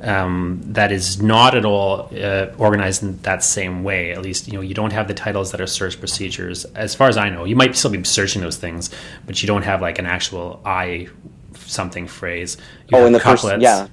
um, 0.00 0.60
that 0.64 0.92
is 0.92 1.20
not 1.20 1.54
at 1.56 1.64
all 1.64 2.08
uh, 2.16 2.46
organized 2.56 3.02
in 3.02 3.18
that 3.22 3.42
same 3.44 3.82
way. 3.84 4.12
At 4.12 4.22
least, 4.22 4.46
you 4.48 4.54
know, 4.54 4.60
you 4.60 4.74
don't 4.74 4.92
have 4.92 5.08
the 5.08 5.14
titles 5.14 5.50
that 5.50 5.60
are 5.60 5.66
search 5.66 5.98
procedures. 5.98 6.64
As 6.74 6.94
far 6.94 7.08
as 7.08 7.16
I 7.16 7.28
know, 7.30 7.44
you 7.44 7.56
might 7.56 7.76
still 7.76 7.90
be 7.90 8.02
searching 8.04 8.40
those 8.40 8.56
things, 8.56 8.90
but 9.26 9.42
you 9.42 9.46
don't 9.46 9.62
have 9.64 9.82
like 9.82 9.98
an 9.98 10.06
actual 10.06 10.60
I 10.64 11.08
something 11.54 12.06
phrase. 12.06 12.56
You 12.88 12.98
oh, 12.98 13.06
in 13.06 13.12
the 13.12 13.20
first, 13.20 13.42
couplets. 13.42 13.62
yeah. 13.62 13.88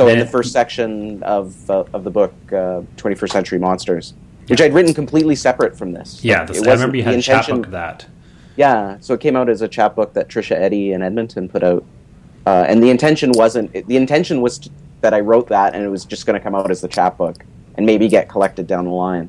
So 0.00 0.08
in 0.08 0.18
the 0.18 0.26
first 0.26 0.50
section 0.52 1.22
of 1.22 1.68
uh, 1.68 1.84
of 1.92 2.04
the 2.04 2.10
book, 2.10 2.32
uh, 2.48 2.80
21st 2.96 3.30
Century 3.32 3.58
Monsters, 3.58 4.14
which 4.46 4.60
I'd 4.62 4.72
written 4.72 4.94
completely 4.94 5.34
separate 5.34 5.76
from 5.76 5.92
this. 5.92 6.24
Yeah, 6.24 6.44
that's, 6.46 6.58
it 6.58 6.66
I 6.66 6.70
wasn't- 6.70 6.72
remember 6.78 6.96
you 6.96 7.02
the 7.02 7.04
had 7.08 7.14
a 7.14 7.16
intention- 7.18 7.54
chapbook 7.56 7.66
of 7.66 7.72
that. 7.72 8.06
Yeah, 8.56 8.96
so 9.00 9.12
it 9.14 9.20
came 9.20 9.36
out 9.36 9.48
as 9.50 9.60
a 9.60 9.68
chapbook 9.68 10.14
that 10.14 10.28
Trisha 10.28 10.56
Eddy 10.56 10.92
in 10.92 11.02
Edmonton 11.02 11.48
put 11.50 11.62
out, 11.62 11.84
uh, 12.46 12.64
and 12.66 12.82
the 12.82 12.88
intention 12.90 13.30
wasn't. 13.34 13.72
The 13.86 13.96
intention 13.96 14.40
was 14.40 14.58
to, 14.60 14.70
that 15.02 15.12
I 15.12 15.20
wrote 15.20 15.48
that, 15.48 15.74
and 15.74 15.84
it 15.84 15.88
was 15.88 16.06
just 16.06 16.24
going 16.24 16.38
to 16.38 16.42
come 16.42 16.54
out 16.54 16.70
as 16.70 16.80
the 16.80 16.88
chapbook 16.88 17.44
and 17.74 17.84
maybe 17.84 18.08
get 18.08 18.28
collected 18.28 18.66
down 18.66 18.86
the 18.86 18.90
line. 18.90 19.28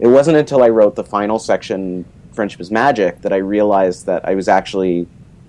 It 0.00 0.08
wasn't 0.08 0.36
until 0.36 0.64
I 0.64 0.68
wrote 0.68 0.96
the 0.96 1.04
final 1.04 1.38
section, 1.38 2.04
"Friendship 2.32 2.60
is 2.60 2.72
Magic," 2.72 3.22
that 3.22 3.32
I 3.32 3.36
realized 3.36 4.06
that 4.06 4.26
I 4.28 4.34
was 4.34 4.48
actually 4.48 5.06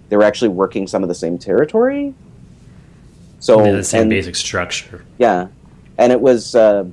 they 0.10 0.16
were 0.18 0.24
actually 0.24 0.50
working 0.50 0.86
some 0.88 1.02
of 1.04 1.10
the 1.10 1.16
same 1.16 1.38
territory. 1.40 2.14
So 3.40 3.76
the 3.76 3.84
same 3.84 4.02
and- 4.04 4.10
basic 4.10 4.36
structure. 4.36 5.04
yeah, 5.18 5.48
and 5.98 6.12
it 6.12 6.20
was 6.22 6.56
uh, 6.56 6.86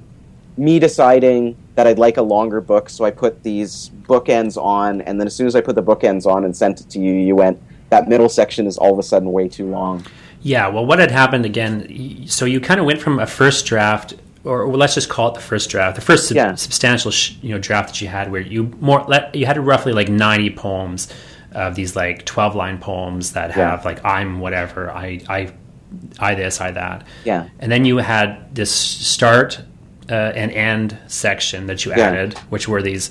me 0.57 0.79
deciding 0.79 1.57
that 1.75 1.87
I'd 1.87 1.99
like 1.99 2.17
a 2.17 2.23
longer 2.23 2.61
book, 2.61 2.89
so 2.89 3.05
I 3.05 3.11
put 3.11 3.43
these 3.43 3.91
bookends 4.05 4.57
on, 4.57 5.01
and 5.03 5.21
then 5.21 5.27
as 5.27 5.35
soon 5.35 5.47
as 5.47 5.55
I 5.55 5.61
put 5.61 5.75
the 5.75 5.83
bookends 5.83 6.25
on 6.27 6.45
and 6.45 6.57
sent 6.57 6.81
it 6.81 6.89
to 6.91 6.99
you, 6.99 7.13
you 7.13 7.35
went, 7.37 7.59
"That 7.91 8.09
middle 8.09 8.29
section 8.29 8.67
is 8.67 8.79
all 8.79 8.93
of 8.93 8.99
a 8.99 9.03
sudden 9.03 9.33
way 9.33 9.49
too 9.49 9.67
long." 9.67 10.05
Yeah, 10.43 10.69
well, 10.69 10.87
what 10.87 10.99
had 11.01 11.11
happened 11.11 11.45
again? 11.45 12.25
So 12.29 12.45
you 12.45 12.61
kind 12.61 12.79
of 12.81 12.87
went 12.87 13.01
from 13.01 13.19
a 13.19 13.27
first 13.27 13.67
draft, 13.67 14.15
or 14.45 14.67
let's 14.77 14.95
just 14.95 15.09
call 15.09 15.29
it 15.29 15.35
the 15.35 15.41
first 15.41 15.69
draft, 15.69 15.97
the 15.97 16.01
first 16.03 16.29
sub- 16.29 16.37
Yeah. 16.37 16.55
substantial 16.55 17.11
sh- 17.11 17.33
you 17.43 17.51
know 17.53 17.59
draft 17.59 17.89
that 17.91 18.01
you 18.01 18.09
had, 18.09 18.31
where 18.31 18.41
you 18.41 18.73
more 18.81 19.05
let, 19.09 19.35
you 19.35 19.45
had 19.47 19.59
roughly 19.59 19.93
like 19.93 20.09
ninety 20.09 20.51
poems 20.51 21.09
of 21.53 21.75
these 21.75 21.97
like 21.97 22.25
twelve 22.25 22.55
line 22.55 22.79
poems 22.79 23.33
that 23.33 23.51
Yeah. 23.51 23.71
have 23.73 23.85
like 23.85 24.03
I'm 24.05 24.39
whatever 24.41 24.91
I 24.91 25.21
I 25.29 25.49
I 26.19 26.35
this 26.35 26.61
I 26.61 26.71
that. 26.73 27.07
Yeah. 27.25 27.49
and 27.59 27.71
then 27.71 27.85
you 27.85 27.99
had 27.99 28.55
this 28.55 28.71
start 28.73 29.61
uh, 30.11 30.15
and 30.15 30.51
end 30.53 30.99
section 31.07 31.67
that 31.67 31.85
you 31.85 31.93
Yeah. 31.93 32.09
added, 32.09 32.39
which 32.51 32.69
were 32.69 32.83
these 32.83 33.11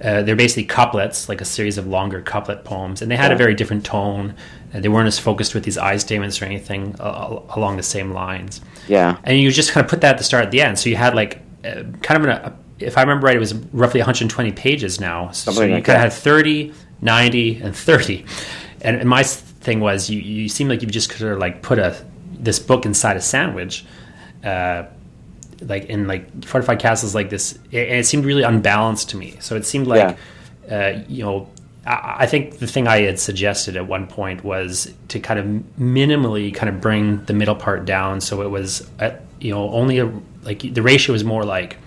uh, 0.00 0.22
they're 0.22 0.36
basically 0.36 0.64
couplets, 0.64 1.28
like 1.28 1.40
a 1.40 1.44
series 1.44 1.78
of 1.78 1.86
longer 1.86 2.20
couplet 2.20 2.64
poems, 2.64 3.00
and 3.00 3.10
they 3.10 3.16
had 3.16 3.30
yeah. 3.30 3.36
a 3.36 3.38
very 3.38 3.54
different 3.54 3.84
tone. 3.86 4.34
Uh, 4.74 4.80
they 4.80 4.88
weren't 4.88 5.06
as 5.06 5.18
focused 5.18 5.54
with 5.54 5.64
these 5.64 5.78
I 5.78 5.96
statements 5.98 6.42
or 6.42 6.44
anything 6.46 6.96
uh, 6.98 7.40
along 7.50 7.76
the 7.76 7.82
same 7.84 8.10
lines. 8.10 8.60
Yeah, 8.88 9.16
and 9.24 9.38
you 9.38 9.50
just 9.50 9.70
kind 9.70 9.84
of 9.84 9.88
put 9.90 10.00
that 10.00 10.12
at 10.12 10.18
the 10.18 10.24
start 10.24 10.44
at 10.44 10.50
the 10.50 10.60
end. 10.60 10.78
So 10.78 10.90
you 10.90 10.96
had 10.96 11.14
like 11.14 11.40
uh, 11.64 11.84
kind 12.02 12.22
of 12.22 12.28
a, 12.28 12.56
if 12.80 12.98
I 12.98 13.02
remember 13.02 13.26
right, 13.26 13.36
it 13.36 13.40
was 13.40 13.54
roughly 13.54 14.00
120 14.00 14.52
pages 14.52 15.00
now. 15.00 15.30
So, 15.30 15.52
so 15.52 15.62
you 15.62 15.74
like 15.74 15.84
kind 15.84 15.96
of 15.96 16.02
had 16.02 16.12
30, 16.12 16.74
90, 17.00 17.60
and 17.62 17.74
30. 17.74 18.26
And, 18.80 18.96
and 18.96 19.08
my 19.08 19.22
thing 19.64 19.80
was, 19.80 20.08
you 20.08 20.20
you 20.20 20.48
seemed 20.48 20.70
like 20.70 20.82
you 20.82 20.88
just 20.88 21.10
sort 21.10 21.32
of 21.32 21.38
like 21.38 21.62
put 21.62 21.78
a 21.78 21.96
this 22.32 22.58
book 22.58 22.86
inside 22.86 23.16
a 23.16 23.20
sandwich. 23.20 23.84
Uh, 24.44 24.84
like 25.60 25.86
in 25.86 26.06
like 26.06 26.44
fortified 26.44 26.78
castles 26.78 27.14
like 27.14 27.30
this 27.30 27.58
it, 27.70 27.88
it, 27.88 28.06
seemed 28.06 28.24
really 28.24 28.42
unbalanced 28.42 29.10
to 29.10 29.16
me 29.16 29.36
so 29.40 29.56
it 29.56 29.64
seemed 29.64 29.86
like 29.86 30.16
yeah. 30.68 30.76
uh, 30.76 31.04
you 31.08 31.22
know 31.22 31.48
I, 31.86 32.16
I, 32.20 32.26
think 32.26 32.58
the 32.58 32.66
thing 32.66 32.86
i 32.86 33.02
had 33.02 33.18
suggested 33.18 33.76
at 33.76 33.86
one 33.86 34.06
point 34.06 34.44
was 34.44 34.92
to 35.08 35.20
kind 35.20 35.38
of 35.40 35.46
minimally 35.78 36.54
kind 36.54 36.68
of 36.68 36.80
bring 36.80 37.24
the 37.24 37.32
middle 37.32 37.54
part 37.54 37.84
down 37.84 38.20
so 38.20 38.42
it 38.42 38.48
was 38.48 38.88
at, 38.98 39.22
you 39.40 39.52
know 39.52 39.70
only 39.70 39.98
a 39.98 40.12
like 40.42 40.60
the 40.60 40.82
ratio 40.82 41.12
was 41.12 41.24
more 41.24 41.44
like 41.44 41.78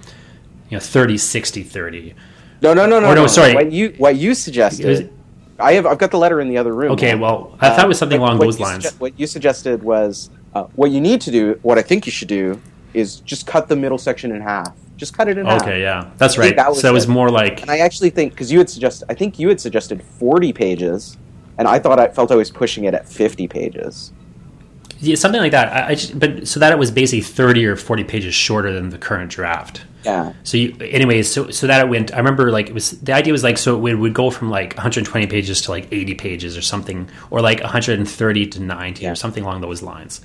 you 0.70 0.78
know 0.78 0.82
30 0.82 1.18
60 1.18 1.64
30 1.64 2.16
no 2.62 2.74
no 2.74 2.86
no 2.86 3.00
no, 3.00 3.08
no, 3.08 3.14
no 3.14 3.28
sorry 3.28 3.54
what 3.54 3.72
you 3.72 3.94
what 3.98 4.16
you 4.16 4.34
suggested 4.34 5.12
I 5.60 5.74
have 5.74 5.86
I've 5.86 5.98
got 5.98 6.12
the 6.12 6.18
letter 6.18 6.40
in 6.40 6.50
the 6.50 6.58
other 6.58 6.74
room. 6.74 6.92
Okay, 6.92 7.16
well, 7.16 7.56
I 7.60 7.70
thought 7.70 7.86
it 7.86 7.88
was 7.88 7.98
something 7.98 8.22
uh, 8.22 8.26
along 8.26 8.40
those 8.40 8.60
lines. 8.60 8.86
Suge- 8.86 9.00
what 9.00 9.20
you 9.20 9.28
suggested 9.28 9.82
was 9.84 10.30
uh, 10.54 10.64
what 10.76 10.92
you 10.92 11.02
need 11.02 11.22
to 11.22 11.32
do. 11.32 11.60
What 11.64 11.78
I 11.78 11.82
think 11.82 12.06
you 12.06 12.12
should 12.12 12.28
do 12.28 12.62
is 12.94 13.20
just 13.22 13.48
cut 13.48 13.68
the 13.68 13.76
middle 13.76 13.98
section 13.98 14.32
in 14.32 14.42
half. 14.42 14.76
Just 14.98 15.16
cut 15.16 15.28
it 15.28 15.38
in 15.38 15.46
okay, 15.46 15.54
half. 15.54 15.62
Okay, 15.62 15.82
yeah, 15.82 16.12
that's 16.18 16.38
right. 16.38 16.56
That 16.56 16.70
was 16.70 16.82
so 16.82 16.90
it 16.90 16.94
was 16.94 17.08
more 17.08 17.30
like. 17.30 17.62
And 17.62 17.72
I 17.72 17.80
actually 17.80 18.10
think 18.10 18.34
because 18.34 18.52
you 18.52 18.60
had 18.60 18.70
suggested, 18.70 19.06
I 19.10 19.14
think 19.14 19.40
you 19.40 19.50
had 19.50 19.60
suggested 19.60 20.04
forty 20.04 20.54
pages, 20.54 21.18
and 21.58 21.68
I 21.68 21.80
thought 21.80 22.00
I 22.00 22.08
felt 22.08 22.32
I 22.32 22.36
was 22.36 22.52
pushing 22.52 22.86
it 22.86 22.94
at 22.94 23.08
fifty 23.08 23.48
pages. 23.48 24.12
Yeah, 25.00 25.16
something 25.16 25.42
like 25.42 25.52
that. 25.52 25.72
I, 25.72 25.90
I 25.90 25.96
just, 25.96 26.18
but 26.20 26.48
so 26.48 26.60
that 26.60 26.72
it 26.72 26.78
was 26.78 26.92
basically 26.92 27.22
thirty 27.22 27.66
or 27.66 27.76
forty 27.76 28.04
pages 28.04 28.34
shorter 28.34 28.74
than 28.74 28.90
the 28.90 28.98
current 28.98 29.32
draft. 29.32 29.84
Yeah. 30.04 30.34
So 30.44 30.58
you, 30.58 30.76
anyways, 30.80 31.32
so 31.32 31.52
so 31.52 31.68
that 31.68 31.86
it 31.86 31.90
went. 31.90 32.14
I 32.14 32.18
remember 32.18 32.52
like 32.52 32.70
it 32.70 32.74
was 32.74 32.92
the 32.92 33.14
idea 33.14 33.34
was 33.34 33.44
like 33.44 33.58
so 33.58 33.76
it 33.76 33.80
would, 33.80 33.96
would 33.96 34.14
go 34.14 34.30
from 34.30 34.50
like 34.50 34.74
120 34.76 35.28
pages 35.28 35.62
to 35.62 35.72
like 35.72 35.88
80 35.92 36.16
pages 36.16 36.58
or 36.58 36.62
something, 36.62 37.10
or 37.30 37.42
like 37.42 37.62
130 37.62 38.48
to 38.48 38.60
90 38.62 39.04
yeah. 39.04 39.12
or 39.12 39.16
something 39.16 39.44
along 39.44 39.62
those 39.62 39.82
lines. 39.82 40.22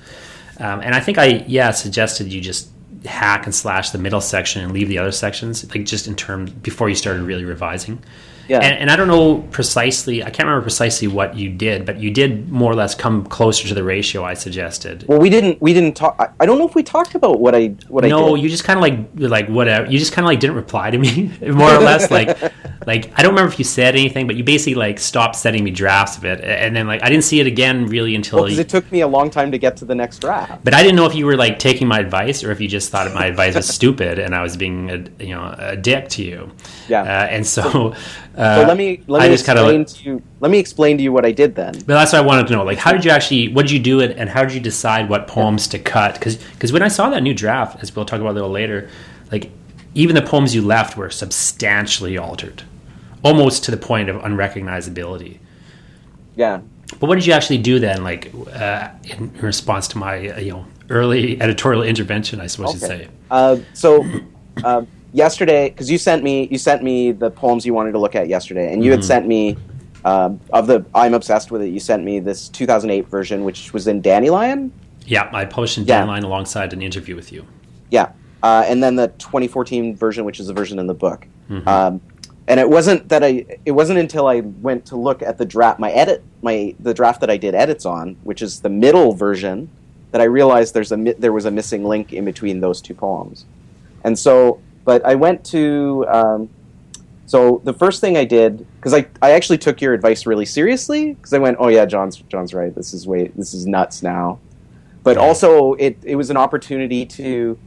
Um, 0.59 0.81
and 0.81 0.95
I 0.95 0.99
think 0.99 1.17
I 1.17 1.43
yeah 1.47 1.71
suggested 1.71 2.31
you 2.31 2.41
just 2.41 2.69
hack 3.05 3.45
and 3.45 3.53
slash 3.53 3.89
the 3.89 3.97
middle 3.97 4.21
section 4.21 4.63
and 4.63 4.71
leave 4.71 4.87
the 4.87 4.97
other 4.97 5.11
sections 5.11 5.69
like 5.75 5.85
just 5.85 6.07
in 6.07 6.15
terms 6.15 6.51
before 6.51 6.89
you 6.89 6.95
started 6.95 7.23
really 7.23 7.45
revising. 7.45 8.01
Yeah. 8.47 8.59
And, 8.59 8.77
and, 8.79 8.91
I 8.91 8.95
don't 8.95 9.07
know 9.07 9.39
precisely, 9.51 10.21
I 10.21 10.29
can't 10.29 10.47
remember 10.47 10.63
precisely 10.63 11.07
what 11.07 11.35
you 11.35 11.49
did, 11.49 11.85
but 11.85 11.99
you 11.99 12.11
did 12.11 12.49
more 12.49 12.71
or 12.71 12.75
less 12.75 12.93
come 12.93 13.25
closer 13.25 13.67
to 13.67 13.73
the 13.73 13.83
ratio 13.83 14.23
I 14.23 14.33
suggested. 14.33 15.05
Well, 15.07 15.19
we 15.19 15.29
didn't, 15.29 15.61
we 15.61 15.73
didn't 15.73 15.95
talk, 15.95 16.15
I, 16.19 16.29
I 16.39 16.45
don't 16.45 16.57
know 16.57 16.67
if 16.67 16.75
we 16.75 16.83
talked 16.83 17.15
about 17.15 17.39
what 17.39 17.55
I, 17.55 17.67
what 17.87 18.03
no, 18.03 18.07
I 18.07 18.09
No, 18.09 18.35
you 18.35 18.49
just 18.49 18.63
kind 18.63 18.77
of 18.77 18.81
like, 18.81 19.29
like 19.29 19.47
whatever, 19.47 19.89
you 19.89 19.97
just 19.97 20.11
kind 20.11 20.25
of 20.25 20.27
like 20.27 20.39
didn't 20.39 20.57
reply 20.57 20.91
to 20.91 20.97
me, 20.97 21.31
more 21.41 21.73
or 21.73 21.79
less. 21.79 22.11
like, 22.11 22.37
like, 22.85 23.11
I 23.17 23.23
don't 23.23 23.31
remember 23.31 23.51
if 23.51 23.59
you 23.59 23.65
said 23.65 23.95
anything, 23.95 24.27
but 24.27 24.35
you 24.35 24.43
basically 24.43 24.75
like 24.75 24.99
stopped 24.99 25.35
sending 25.35 25.63
me 25.63 25.71
drafts 25.71 26.17
of 26.17 26.25
it. 26.25 26.41
And 26.41 26.75
then 26.75 26.87
like, 26.87 27.03
I 27.03 27.09
didn't 27.09 27.23
see 27.23 27.39
it 27.39 27.47
again 27.47 27.85
really 27.87 28.15
until. 28.15 28.43
Well, 28.43 28.59
it 28.59 28.69
took 28.69 28.91
me 28.91 29.01
a 29.01 29.07
long 29.07 29.29
time 29.29 29.51
to 29.51 29.57
get 29.57 29.77
to 29.77 29.85
the 29.85 29.95
next 29.95 30.19
draft. 30.19 30.63
But 30.63 30.73
I 30.73 30.81
didn't 30.81 30.95
know 30.95 31.05
if 31.05 31.15
you 31.15 31.25
were 31.25 31.37
like 31.37 31.59
taking 31.59 31.87
my 31.87 31.99
advice 31.99 32.43
or 32.43 32.51
if 32.51 32.61
you 32.61 32.67
just 32.67 32.89
thought 32.91 33.11
my 33.13 33.25
advice 33.25 33.55
was 33.55 33.67
stupid 33.73 34.19
and 34.19 34.35
I 34.35 34.41
was 34.41 34.57
being, 34.57 34.89
a, 34.89 35.23
you 35.23 35.35
know, 35.35 35.55
a 35.57 35.75
dick 35.75 36.09
to 36.09 36.23
you. 36.23 36.51
Yeah. 36.87 37.01
Uh, 37.01 37.27
and 37.27 37.45
so, 37.45 37.93
uh, 38.35 38.61
so 38.61 38.67
let 38.67 38.77
me 38.77 39.03
let 39.07 39.27
me 39.27 39.33
explain 39.33 39.85
kinda, 39.85 39.85
to 39.85 40.03
you. 40.03 40.21
Let 40.39 40.51
me 40.51 40.57
explain 40.57 40.97
to 40.97 41.03
you 41.03 41.11
what 41.11 41.25
I 41.25 41.31
did 41.31 41.55
then. 41.55 41.73
But 41.73 41.87
that's 41.87 42.13
what 42.13 42.23
I 42.23 42.25
wanted 42.25 42.47
to 42.47 42.53
know. 42.53 42.63
Like, 42.63 42.77
how 42.77 42.91
did 42.91 43.05
you 43.05 43.11
actually? 43.11 43.49
What 43.49 43.63
did 43.63 43.71
you 43.71 43.79
do 43.79 43.99
it, 43.99 44.17
and 44.17 44.29
how 44.29 44.43
did 44.43 44.53
you 44.53 44.59
decide 44.59 45.09
what 45.09 45.27
poems 45.27 45.67
to 45.69 45.79
cut? 45.79 46.15
Because 46.15 46.37
because 46.37 46.73
when 46.73 46.81
I 46.81 46.87
saw 46.87 47.09
that 47.11 47.21
new 47.21 47.33
draft, 47.33 47.81
as 47.81 47.95
we'll 47.95 48.05
talk 48.05 48.19
about 48.19 48.31
a 48.31 48.33
little 48.33 48.49
later, 48.49 48.89
like 49.31 49.51
even 49.93 50.15
the 50.15 50.21
poems 50.21 50.55
you 50.55 50.61
left 50.61 50.97
were 50.97 51.09
substantially 51.09 52.17
altered, 52.17 52.63
almost 53.23 53.63
to 53.65 53.71
the 53.71 53.77
point 53.77 54.09
of 54.09 54.21
unrecognizability. 54.21 55.39
Yeah. 56.35 56.61
But 56.99 57.07
what 57.07 57.15
did 57.15 57.25
you 57.25 57.33
actually 57.33 57.59
do 57.59 57.79
then, 57.79 58.03
like 58.03 58.31
uh, 58.53 58.89
in 59.03 59.31
response 59.41 59.87
to 59.89 59.97
my 59.97 60.29
uh, 60.29 60.39
you 60.39 60.51
know 60.51 60.65
early 60.89 61.41
editorial 61.45 61.83
intervention? 61.83 62.39
I 62.39 62.47
suppose 62.47 62.83
okay. 62.83 62.97
you'd 62.97 63.05
say. 63.05 63.09
Uh, 63.31 63.57
so. 63.73 64.05
Uh, 64.63 64.85
yesterday 65.13 65.69
because 65.69 65.89
you 65.89 65.97
sent 65.97 66.23
me 66.23 66.47
you 66.51 66.57
sent 66.57 66.83
me 66.83 67.11
the 67.11 67.29
poems 67.29 67.65
you 67.65 67.73
wanted 67.73 67.91
to 67.91 67.99
look 67.99 68.15
at 68.15 68.27
yesterday, 68.27 68.73
and 68.73 68.83
you 68.83 68.91
mm-hmm. 68.91 68.97
had 68.97 69.05
sent 69.05 69.27
me 69.27 69.55
uh, 70.05 70.31
of 70.51 70.67
the 70.67 70.85
I'm 70.93 71.13
obsessed 71.13 71.51
with 71.51 71.61
it. 71.61 71.69
You 71.69 71.79
sent 71.79 72.03
me 72.03 72.19
this 72.19 72.49
2008 72.49 73.07
version, 73.07 73.43
which 73.43 73.73
was 73.73 73.87
in 73.87 74.01
Dandelion. 74.01 74.71
Yeah, 75.05 75.29
I 75.33 75.45
published 75.45 75.77
in 75.77 75.85
Dandelion 75.85 76.23
yeah. 76.23 76.29
alongside 76.29 76.73
an 76.73 76.81
interview 76.81 77.15
with 77.15 77.31
you. 77.31 77.45
Yeah, 77.89 78.11
uh, 78.41 78.65
and 78.67 78.83
then 78.83 78.95
the 78.95 79.07
2014 79.07 79.95
version, 79.95 80.25
which 80.25 80.39
is 80.39 80.47
the 80.47 80.53
version 80.53 80.79
in 80.79 80.87
the 80.87 80.93
book. 80.93 81.27
Mm-hmm. 81.49 81.67
Um, 81.67 82.01
and 82.47 82.59
it 82.59 82.69
wasn't 82.69 83.09
that 83.09 83.23
I. 83.23 83.45
It 83.65 83.71
wasn't 83.71 83.99
until 83.99 84.27
I 84.27 84.41
went 84.41 84.85
to 84.87 84.95
look 84.95 85.21
at 85.21 85.37
the 85.37 85.45
draft, 85.45 85.79
my 85.79 85.91
edit, 85.91 86.23
my 86.41 86.75
the 86.79 86.93
draft 86.93 87.21
that 87.21 87.29
I 87.29 87.37
did 87.37 87.55
edits 87.55 87.85
on, 87.85 88.17
which 88.23 88.41
is 88.41 88.59
the 88.59 88.69
middle 88.69 89.13
version, 89.13 89.69
that 90.11 90.21
I 90.21 90.25
realized 90.25 90.73
there's 90.73 90.91
a 90.91 91.15
there 91.17 91.33
was 91.33 91.45
a 91.45 91.51
missing 91.51 91.85
link 91.85 92.11
in 92.13 92.25
between 92.25 92.59
those 92.59 92.81
two 92.81 92.93
poems. 92.93 93.45
And 94.03 94.17
so 94.19 94.59
but 94.85 95.05
I 95.05 95.15
went 95.15 95.45
to. 95.45 96.05
Um, 96.07 96.49
so 97.25 97.61
the 97.63 97.73
first 97.73 98.01
thing 98.01 98.17
I 98.17 98.25
did, 98.25 98.67
because 98.75 98.93
I, 98.93 99.07
I 99.21 99.31
actually 99.31 99.57
took 99.57 99.81
your 99.81 99.93
advice 99.93 100.25
really 100.25 100.45
seriously, 100.45 101.13
because 101.13 101.33
I 101.33 101.39
went, 101.39 101.57
oh 101.59 101.69
yeah, 101.69 101.85
John's 101.85 102.17
John's 102.17 102.53
right. 102.53 102.75
This 102.75 102.93
is 102.93 103.07
way 103.07 103.27
this 103.35 103.53
is 103.53 103.65
nuts 103.65 104.03
now. 104.03 104.39
But 105.03 105.17
also, 105.17 105.73
it 105.75 105.97
it 106.03 106.15
was 106.15 106.29
an 106.29 106.37
opportunity 106.37 107.05
to 107.05 107.57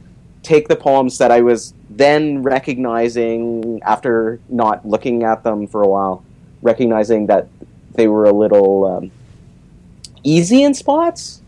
take 0.47 0.69
the 0.69 0.75
poems 0.75 1.17
that 1.17 1.29
I 1.29 1.41
was 1.41 1.73
then 1.89 2.41
recognizing 2.41 3.81
after 3.83 4.39
not 4.47 4.87
looking 4.87 5.23
at 5.23 5.43
them 5.43 5.67
for 5.67 5.83
a 5.83 5.87
while, 5.87 6.23
recognizing 6.61 7.27
that 7.27 7.49
they 7.93 8.07
were 8.07 8.25
a 8.25 8.31
little 8.31 8.85
um, 8.85 9.11
easy 10.23 10.63
in 10.63 10.73
spots, 10.73 11.41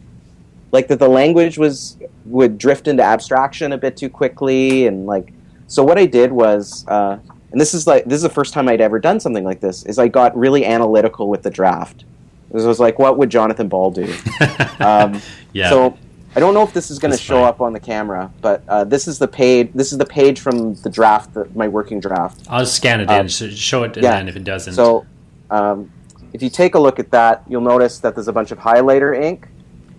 like 0.73 0.89
that 0.89 0.99
the 0.99 1.07
language 1.07 1.57
was 1.57 1.97
would 2.25 2.57
drift 2.57 2.87
into 2.87 3.01
abstraction 3.01 3.71
a 3.71 3.77
bit 3.77 3.95
too 3.95 4.09
quickly, 4.09 4.85
and 4.85 5.05
like 5.05 5.31
so 5.67 5.81
what 5.81 5.97
I 5.97 6.05
did 6.05 6.31
was, 6.31 6.85
uh, 6.87 7.17
and 7.51 7.61
this 7.61 7.73
is 7.73 7.87
like 7.87 8.03
this 8.03 8.17
is 8.17 8.23
the 8.23 8.29
first 8.29 8.53
time 8.53 8.67
I'd 8.67 8.81
ever 8.81 8.99
done 8.99 9.19
something 9.21 9.45
like 9.45 9.61
this, 9.61 9.83
is 9.85 9.97
I 9.97 10.09
got 10.09 10.35
really 10.37 10.65
analytical 10.65 11.29
with 11.29 11.43
the 11.43 11.49
draft. 11.49 12.03
It 12.51 12.55
was 12.55 12.79
like, 12.79 12.99
what 12.99 13.17
would 13.17 13.29
Jonathan 13.29 13.67
Ball 13.69 13.91
do? 13.91 14.11
um, 14.79 15.21
yeah. 15.53 15.69
So 15.69 15.97
I 16.35 16.39
don't 16.39 16.53
know 16.53 16.63
if 16.63 16.73
this 16.73 16.91
is 16.91 16.99
going 16.99 17.11
to 17.11 17.17
show 17.17 17.43
up 17.43 17.59
on 17.59 17.73
the 17.73 17.79
camera, 17.79 18.31
but 18.41 18.63
uh, 18.67 18.83
this 18.83 19.07
is 19.07 19.17
the 19.17 19.27
page. 19.27 19.71
This 19.73 19.91
is 19.91 19.97
the 19.97 20.05
page 20.05 20.39
from 20.39 20.75
the 20.75 20.89
draft, 20.89 21.33
the, 21.33 21.49
my 21.55 21.67
working 21.67 21.99
draft. 21.99 22.45
I'll 22.49 22.65
scan 22.65 23.01
it 23.01 23.09
um, 23.09 23.21
in. 23.21 23.27
Show 23.27 23.83
it 23.83 23.97
yeah. 23.97 24.17
and 24.17 24.29
if 24.29 24.35
it 24.35 24.43
doesn't. 24.43 24.73
So 24.73 25.05
um, 25.49 25.91
if 26.33 26.43
you 26.43 26.49
take 26.49 26.75
a 26.75 26.79
look 26.79 26.99
at 26.99 27.09
that, 27.11 27.43
you'll 27.47 27.61
notice 27.61 27.99
that 27.99 28.15
there's 28.15 28.27
a 28.27 28.33
bunch 28.33 28.51
of 28.51 28.59
highlighter 28.59 29.19
ink 29.19 29.47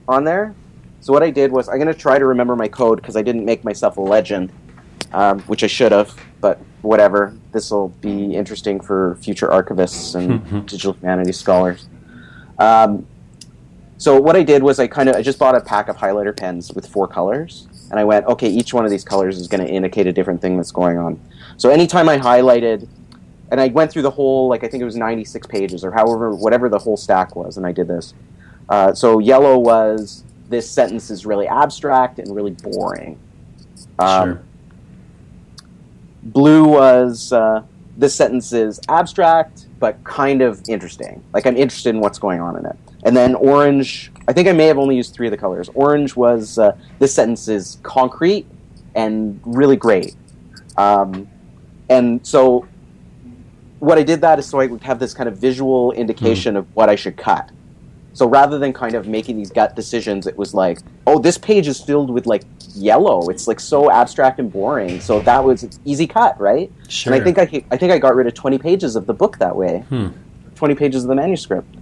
on 0.07 0.25
there. 0.25 0.55
So 1.01 1.13
what 1.13 1.23
I 1.23 1.31
did 1.31 1.51
was 1.51 1.69
I'm 1.69 1.77
going 1.77 1.93
to 1.93 1.95
try 1.95 2.19
to 2.19 2.27
remember 2.27 2.55
my 2.55 2.69
code 2.69 3.01
because 3.01 3.17
I 3.17 3.23
didn't 3.23 3.45
make 3.45 3.65
myself 3.65 3.97
a 3.97 4.03
legend 4.03 4.53
um, 5.13 5.41
which 5.43 5.65
I 5.65 5.67
should 5.67 5.93
have, 5.93 6.15
but 6.41 6.59
whatever. 6.83 7.37
This 7.53 7.71
will 7.71 7.89
be 7.89 8.35
interesting 8.35 8.81
for 8.81 9.17
future 9.17 9.49
archivists 9.49 10.15
and 10.15 10.67
digital 10.67 10.93
humanities 10.95 11.39
scholars. 11.39 11.89
Um, 12.59 13.07
so 14.01 14.19
what 14.19 14.35
I 14.35 14.43
did 14.43 14.63
was 14.63 14.79
I 14.79 14.87
kind 14.87 15.11
of 15.11 15.15
I 15.15 15.21
just 15.21 15.39
bought 15.39 15.55
a 15.55 15.61
pack 15.61 15.89
of 15.89 15.97
highlighter 15.99 16.35
pens 16.35 16.73
with 16.73 16.87
four 16.87 17.07
colors, 17.07 17.69
and 17.91 18.01
I 18.01 18.05
went, 18.05 18.25
okay, 18.25 18.49
each 18.49 18.73
one 18.73 18.87
of 18.87 18.91
these 18.91 19.05
colors 19.05 19.39
is 19.39 19.47
going 19.47 19.63
to 19.63 19.71
indicate 19.71 20.07
a 20.07 20.13
different 20.13 20.41
thing 20.41 20.57
that's 20.57 20.71
going 20.71 20.97
on. 20.97 21.21
So 21.59 21.69
anytime 21.69 22.09
I 22.09 22.17
highlighted, 22.17 22.89
and 23.51 23.61
I 23.61 23.69
went 23.69 23.93
through 23.93 24.01
the 24.01 24.11
whole 24.11 24.49
like 24.49 24.65
I 24.65 24.69
think 24.69 24.81
it 24.81 24.87
was 24.87 24.97
96 24.97 25.47
pages 25.49 25.85
or 25.85 25.93
however 25.93 26.35
whatever 26.35 26.71
the 26.71 26.79
whole 26.79 26.97
stack 26.97 27.37
was, 27.37 27.59
and 27.59 27.67
I 27.67 27.73
did 27.73 27.89
this. 27.89 28.15
Uh, 28.71 28.95
so 28.95 29.19
yellow 29.19 29.59
was 29.59 30.25
this 30.49 30.69
sentence 30.69 31.11
is 31.11 31.27
really 31.27 31.47
abstract 31.47 32.19
and 32.19 32.35
really 32.35 32.53
boring. 32.53 33.19
Um, 33.99 34.29
sure. 34.31 34.43
Blue 36.23 36.69
was 36.69 37.35
uh, 37.35 37.65
this 37.99 38.15
sentence 38.15 38.55
is 38.55 38.81
abstract 38.89 39.67
but 39.79 40.03
kind 40.05 40.41
of 40.41 40.63
interesting. 40.71 41.23
Like 41.35 41.47
I'm 41.47 41.59
interested 41.59 41.91
in 41.91 42.01
what's 42.01 42.19
going 42.19 42.41
on 42.41 42.57
in 42.57 42.65
it. 42.65 42.77
And 43.05 43.17
then 43.17 43.35
orange, 43.35 44.13
I 44.29 44.33
think 44.33 44.49
I 44.49 44.53
may 44.53 44.67
have 44.67 44.79
only 44.79 44.97
used 44.97 45.15
three 45.15 45.27
of 45.27 45.31
the 45.31 45.37
colors. 45.37 45.71
Orange 45.75 46.17
was 46.17 46.59
uh, 46.59 46.77
this 46.99 47.15
sentence 47.15 47.49
is 47.49 47.79
concrete 47.83 48.47
and 48.95 49.41
really 49.45 49.77
great. 49.77 50.15
Um, 50.77 51.29
and 51.89 52.25
so 52.27 52.67
what 53.79 53.99
I 53.99 54.03
did 54.03 54.21
that 54.21 54.39
is 54.39 54.47
so 54.47 54.61
I 54.61 54.67
would 54.67 54.83
have 54.83 54.99
this 54.99 55.15
kind 55.15 55.29
of 55.29 55.39
visual 55.39 55.93
indication 55.93 56.55
mm. 56.55 56.59
of 56.59 56.77
what 56.77 56.89
I 56.89 56.97
should 56.97 57.17
cut. 57.17 57.51
So 58.13 58.27
rather 58.29 58.59
than 58.59 58.73
kind 58.73 58.95
of 58.95 59.07
making 59.07 59.37
these 59.37 59.51
gut 59.51 59.77
decisions, 59.77 60.27
it 60.27 60.37
was 60.37 60.53
like, 60.53 60.79
oh, 61.07 61.19
this 61.19 61.39
page 61.39 61.69
is 61.69 61.81
filled 61.81 62.11
with 62.11 62.27
like 62.27 62.43
yellow. 62.75 63.29
It's 63.31 63.47
like 63.49 63.61
so 63.61 63.91
abstract 63.91 64.39
and 64.39 64.53
boring. 64.53 65.01
So 65.01 65.21
that 65.21 65.43
was 65.43 65.79
easy 65.85 66.07
cut, 66.07 66.39
right? 66.41 66.71
Sure. 66.89 67.13
And 67.13 67.21
I 67.21 67.25
think 67.25 67.39
I, 67.39 67.65
I 67.71 67.77
think 67.77 67.93
I 67.93 67.99
got 67.99 68.15
rid 68.15 68.27
of 68.27 68.35
20 68.35 68.59
pages 68.59 68.97
of 68.97 69.07
the 69.07 69.15
book 69.15 69.39
that 69.39 69.55
way. 69.55 69.85
Hmm. 69.89 70.09
20 70.57 70.75
pages 70.75 71.05
of 71.05 71.09
the 71.09 71.15
manuscript. 71.15 71.75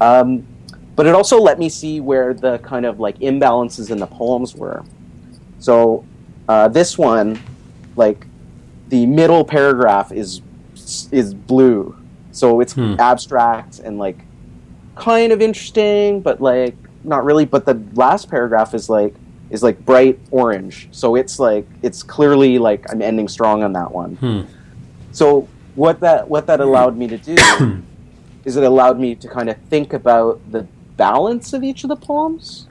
Um, 0.00 0.46
but 0.96 1.06
it 1.06 1.14
also 1.14 1.38
let 1.38 1.58
me 1.58 1.68
see 1.68 2.00
where 2.00 2.34
the 2.34 2.58
kind 2.58 2.86
of 2.86 2.98
like 2.98 3.18
imbalances 3.18 3.90
in 3.90 3.98
the 3.98 4.06
poems 4.06 4.54
were. 4.54 4.82
So 5.58 6.04
uh, 6.48 6.68
this 6.68 6.96
one, 6.98 7.38
like 7.96 8.26
the 8.88 9.06
middle 9.06 9.44
paragraph 9.44 10.10
is 10.12 10.40
is 11.12 11.34
blue, 11.34 11.94
so 12.32 12.60
it's 12.60 12.72
Hmm. 12.72 12.94
abstract 12.98 13.78
and 13.80 13.98
like 13.98 14.18
kind 14.94 15.32
of 15.32 15.40
interesting, 15.42 16.20
but 16.22 16.40
like 16.40 16.76
not 17.04 17.24
really. 17.24 17.44
But 17.44 17.66
the 17.66 17.80
last 17.94 18.30
paragraph 18.30 18.74
is 18.74 18.88
like 18.88 19.14
is 19.50 19.62
like 19.62 19.84
bright 19.84 20.18
orange, 20.30 20.88
so 20.92 21.14
it's 21.14 21.38
like 21.38 21.66
it's 21.82 22.02
clearly 22.02 22.58
like 22.58 22.86
I'm 22.90 23.02
ending 23.02 23.28
strong 23.28 23.62
on 23.62 23.72
that 23.74 23.92
one. 23.92 24.16
Hmm. 24.16 24.40
So 25.12 25.48
what 25.74 26.00
that 26.00 26.28
what 26.28 26.46
that 26.46 26.60
allowed 26.60 26.96
me 26.96 27.06
to 27.08 27.18
do 27.18 27.36
is 28.44 28.56
it 28.56 28.64
allowed 28.64 28.98
me 28.98 29.14
to 29.16 29.28
kind 29.28 29.50
of 29.50 29.56
think 29.68 29.92
about 29.92 30.40
the 30.52 30.66
balance 30.96 31.52
of 31.52 31.62
each 31.62 31.84
of 31.84 31.88
the 31.88 31.96
poems. 31.96 32.66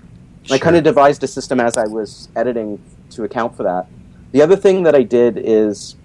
I 0.52 0.58
kind 0.58 0.76
of 0.76 0.84
devised 0.84 1.24
a 1.24 1.28
system 1.28 1.60
as 1.60 1.78
I 1.78 1.86
was 1.86 2.30
editing 2.36 2.80
to 3.12 3.24
account 3.24 3.56
for 3.58 3.64
that. 3.64 3.88
The 4.32 4.42
other 4.42 4.56
thing 4.56 4.84
that 4.84 4.96
I 4.96 5.02
did 5.02 5.38
is 5.38 5.96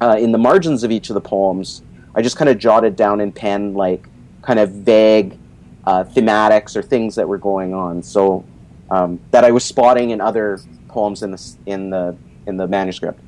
uh, 0.00 0.16
in 0.18 0.32
the 0.32 0.38
margins 0.38 0.84
of 0.84 0.90
each 0.90 1.10
of 1.10 1.14
the 1.14 1.20
poems, 1.20 1.82
I 2.14 2.22
just 2.22 2.36
kind 2.36 2.48
of 2.48 2.58
jotted 2.58 2.94
down 2.94 3.20
in 3.20 3.32
pen 3.32 3.74
like 3.74 4.06
kind 4.42 4.58
of 4.58 4.70
vague 4.70 5.36
uh, 5.84 6.04
thematics 6.04 6.76
or 6.76 6.82
things 6.82 7.14
that 7.16 7.28
were 7.28 7.38
going 7.38 7.74
on. 7.74 8.02
So 8.02 8.44
um, 8.90 9.18
that 9.30 9.44
I 9.44 9.50
was 9.50 9.64
spotting 9.64 10.10
in 10.10 10.20
other 10.20 10.60
poems 10.88 11.22
in 11.22 11.30
the 11.32 11.56
in 11.66 11.90
the 11.90 12.16
in 12.46 12.56
the 12.56 12.68
manuscript. 12.68 13.20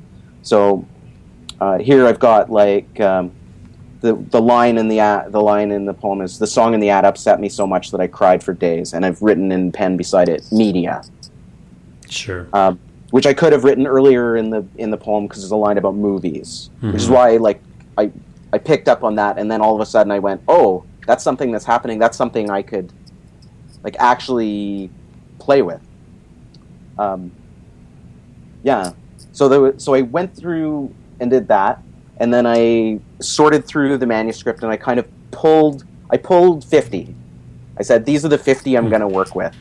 So 0.43 0.85
uh, 1.59 1.79
here 1.79 2.05
I've 2.07 2.19
got 2.19 2.49
like 2.49 2.99
um, 2.99 3.31
the 4.01 4.13
the 4.29 4.41
line 4.41 4.77
in 4.77 4.87
the 4.87 4.99
ad, 4.99 5.31
the 5.31 5.41
line 5.41 5.71
in 5.71 5.85
the 5.85 5.93
poem 5.93 6.21
is 6.21 6.37
the 6.39 6.47
song 6.47 6.73
in 6.73 6.79
the 6.79 6.89
ad 6.89 7.05
upset 7.05 7.39
me 7.39 7.49
so 7.49 7.65
much 7.65 7.91
that 7.91 7.99
I 8.01 8.07
cried 8.07 8.43
for 8.43 8.53
days, 8.53 8.93
and 8.93 9.05
I've 9.05 9.21
written 9.21 9.51
in 9.51 9.71
pen 9.71 9.97
beside 9.97 10.29
it 10.29 10.43
media, 10.51 11.01
Sure. 12.09 12.47
um, 12.53 12.79
which 13.11 13.25
I 13.25 13.33
could 13.33 13.53
have 13.53 13.63
written 13.63 13.87
earlier 13.87 14.37
in 14.37 14.49
the 14.49 14.65
in 14.77 14.91
the 14.91 14.97
poem 14.97 15.25
because 15.27 15.41
there's 15.41 15.51
a 15.51 15.55
line 15.55 15.77
about 15.77 15.95
movies, 15.95 16.69
which 16.81 16.95
is 16.95 17.07
Mhm. 17.07 17.13
why 17.13 17.37
like 17.37 17.61
I 17.97 18.11
I 18.53 18.57
picked 18.59 18.87
up 18.87 19.03
on 19.03 19.15
that, 19.15 19.37
and 19.37 19.49
then 19.51 19.61
all 19.61 19.75
of 19.75 19.81
a 19.81 19.85
sudden 19.85 20.11
I 20.11 20.19
went, 20.19 20.41
oh, 20.47 20.83
that's 21.05 21.23
something 21.23 21.51
that's 21.51 21.65
happening. 21.65 21.99
That's 21.99 22.17
something 22.17 22.49
I 22.49 22.61
could 22.61 22.91
like 23.83 23.95
actually 23.99 24.89
play 25.39 25.61
with. 25.61 25.81
Um, 26.99 27.31
yeah. 28.63 28.91
So 29.31 29.47
there, 29.49 29.61
was- 29.61 29.83
so 29.83 29.93
I 29.93 30.01
went 30.01 30.35
through 30.35 30.91
and 31.19 31.29
did 31.29 31.47
that, 31.49 31.81
and 32.19 32.33
then 32.33 32.45
I 32.45 32.99
sorted 33.19 33.65
through 33.65 33.97
the 33.97 34.05
manuscript, 34.05 34.63
and 34.63 34.71
I 34.71 34.77
kind 34.77 34.99
of 34.99 35.07
pulled. 35.31 35.83
I 36.09 36.17
pulled 36.17 36.63
fifty. 36.63 37.15
I 37.77 37.83
said 37.83 38.05
these 38.05 38.25
are 38.25 38.29
the 38.29 38.37
fifty 38.37 38.75
I'm 38.75 38.89
going 38.89 39.01
to 39.01 39.07
work 39.07 39.35
with, 39.35 39.55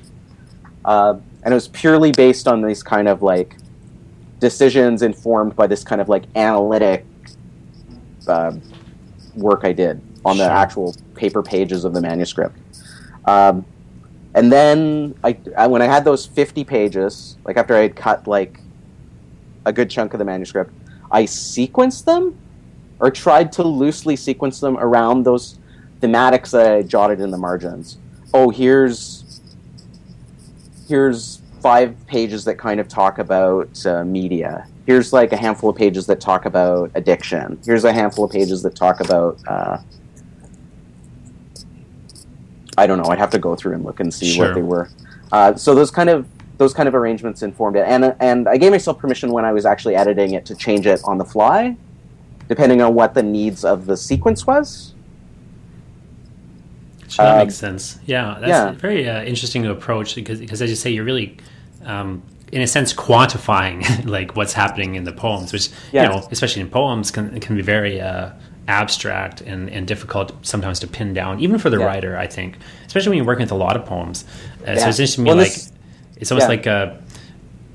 uh, 0.85 1.17
and 1.43 1.53
it 1.53 1.55
was 1.55 1.69
purely 1.69 2.13
based 2.13 2.49
on 2.49 2.63
these 2.63 2.83
kind 2.83 3.09
of 3.09 3.23
like 3.23 3.57
decisions 4.41 5.03
informed 5.03 5.57
by 5.57 5.67
this 5.67 5.83
kind 5.85 6.01
of 6.01 6.09
like 6.09 6.25
analytic 6.35 7.05
uh, 8.29 8.53
work 9.35 9.61
I 9.65 9.73
did 9.73 10.01
on 10.25 10.37
the 10.37 10.45
Sure. 10.45 10.53
actual 10.53 10.97
paper 11.15 11.43
pages 11.43 11.85
of 11.85 11.95
the 11.95 12.01
manuscript. 12.01 12.57
Um, 13.27 13.65
and 14.35 14.53
then 14.53 15.15
I, 15.25 15.37
I, 15.57 15.67
when 15.67 15.81
I 15.81 15.87
had 15.87 16.05
those 16.05 16.27
50 16.27 16.65
pages, 16.65 17.39
like 17.45 17.57
after 17.57 17.75
I 17.75 17.83
had 17.83 17.97
cut 17.97 18.27
like 18.27 18.61
a 19.65 19.73
good 19.73 19.89
chunk 19.89 20.13
of 20.15 20.19
the 20.19 20.25
manuscript, 20.25 20.73
I 21.11 21.25
sequenced 21.25 22.05
them 22.05 22.37
or 23.01 23.11
tried 23.11 23.53
to 23.53 23.63
loosely 23.63 24.17
sequence 24.17 24.61
them 24.61 24.77
around 24.79 25.25
those 25.25 25.59
thematics 26.01 26.51
that 26.51 26.71
I 26.73 26.83
jotted 26.83 27.21
in 27.21 27.31
the 27.31 27.39
margins. 27.39 27.99
Oh, 28.35 28.51
here's 28.51 29.41
here's 30.89 31.41
five 31.61 31.95
pages 32.07 32.45
that 32.45 32.57
kind 32.59 32.79
of 32.81 32.89
talk 32.89 33.19
about 33.19 33.85
uh, 33.87 34.05
media. 34.05 34.67
Here's 34.87 35.13
like 35.13 35.33
a 35.33 35.37
handful 35.37 35.69
of 35.71 35.77
pages 35.77 36.07
that 36.07 36.21
talk 36.21 36.45
about 36.45 36.93
addiction. 36.95 37.59
Here's 37.65 37.85
a 37.85 37.93
handful 37.93 38.25
of 38.25 38.31
pages 38.31 38.63
that 38.63 38.77
talk 38.77 39.01
about. 39.01 39.39
Uh, 39.49 39.79
I 42.79 42.87
don't 42.87 42.99
know. 42.99 43.11
I'd 43.11 43.19
have 43.19 43.31
to 43.31 43.39
go 43.39 43.57
through 43.57 43.75
and 43.75 43.85
look 43.85 44.01
and 44.01 44.13
see 44.13 44.33
Sure. 44.35 44.47
what 44.49 44.55
they 44.55 44.63
were. 44.63 44.89
Uh, 45.33 45.55
so 45.55 45.75
those 45.75 45.91
kind 45.91 46.09
of 46.09 46.27
those 46.59 46.73
kind 46.73 46.89
of 46.89 46.95
arrangements 46.95 47.43
informed 47.43 47.77
it, 47.77 47.85
and 47.87 48.15
and 48.21 48.49
I 48.49 48.57
gave 48.57 48.71
myself 48.71 48.99
permission 48.99 49.31
when 49.33 49.45
I 49.45 49.53
was 49.53 49.67
actually 49.67 49.97
editing 49.97 50.33
it 50.35 50.47
to 50.47 50.55
change 50.55 50.87
it 50.87 51.01
on 51.05 51.19
the 51.19 51.25
fly, 51.25 51.77
depending 52.49 52.81
on 52.83 52.95
what 52.95 53.15
the 53.15 53.23
needs 53.23 53.65
of 53.65 53.87
the 53.87 53.97
sequence 53.97 54.47
was. 54.47 54.93
Sure, 57.09 57.25
that 57.25 57.33
Um, 57.33 57.39
makes 57.47 57.55
sense. 57.55 57.99
Yeah, 58.07 58.37
that's 58.41 58.49
yeah. 58.51 58.69
a 58.71 58.73
very 58.73 59.09
uh, 59.09 59.23
interesting 59.23 59.65
approach 59.67 60.15
because, 60.15 60.41
because 60.41 60.61
as 60.61 60.71
you 60.71 60.77
say, 60.77 60.91
you're 60.91 61.05
really, 61.05 61.37
um, 61.85 62.23
in 62.53 62.63
a 62.63 62.67
sense, 62.67 62.93
quantifying 62.93 64.05
like 64.17 64.37
what's 64.37 64.53
happening 64.53 64.97
in 64.97 65.05
the 65.05 65.13
poems, 65.13 65.53
which 65.53 65.69
Yeah. 65.93 66.05
you 66.05 66.09
know, 66.11 66.29
especially 66.31 66.63
in 66.63 66.69
poems, 66.71 67.11
can 67.11 67.39
can 67.41 67.57
be 67.57 67.63
very 67.63 68.01
uh, 68.01 68.31
abstract 68.69 69.41
and, 69.43 69.71
and 69.71 69.87
difficult 69.87 70.33
sometimes 70.45 70.81
to 70.81 70.87
pin 70.89 71.15
down, 71.15 71.39
even 71.41 71.59
for 71.59 71.71
the 71.71 71.79
Yeah. 71.79 71.87
writer. 71.87 72.17
I 72.17 72.27
think, 72.27 72.57
especially 72.87 73.11
when 73.11 73.19
you're 73.19 73.27
working 73.27 73.45
with 73.45 73.53
a 73.53 73.57
lot 73.57 73.77
of 73.77 73.85
poems. 73.87 74.25
Uh, 74.63 74.75
So 74.77 74.89
it's 74.89 74.99
interesting 74.99 75.25
to 75.25 75.31
me, 75.31 75.37
Well, 75.37 75.37
like 75.39 75.53
this- 75.55 75.73
it's 76.17 76.33
almost 76.33 76.45
yeah. 76.47 76.49
like 76.57 76.67
a 76.67 76.97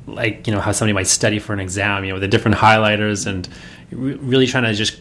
like 0.07 0.45
you 0.47 0.53
know 0.53 0.60
how 0.60 0.71
somebody 0.73 0.93
might 0.93 1.07
study 1.07 1.39
for 1.39 1.53
an 1.53 1.60
exam, 1.62 2.03
you 2.03 2.10
know, 2.10 2.15
with 2.15 2.21
the 2.23 2.27
different 2.27 2.57
highlighters 2.57 3.25
and 3.27 3.47
re- 3.91 4.15
really 4.15 4.47
trying 4.47 4.63
to 4.63 4.73
just 4.73 4.99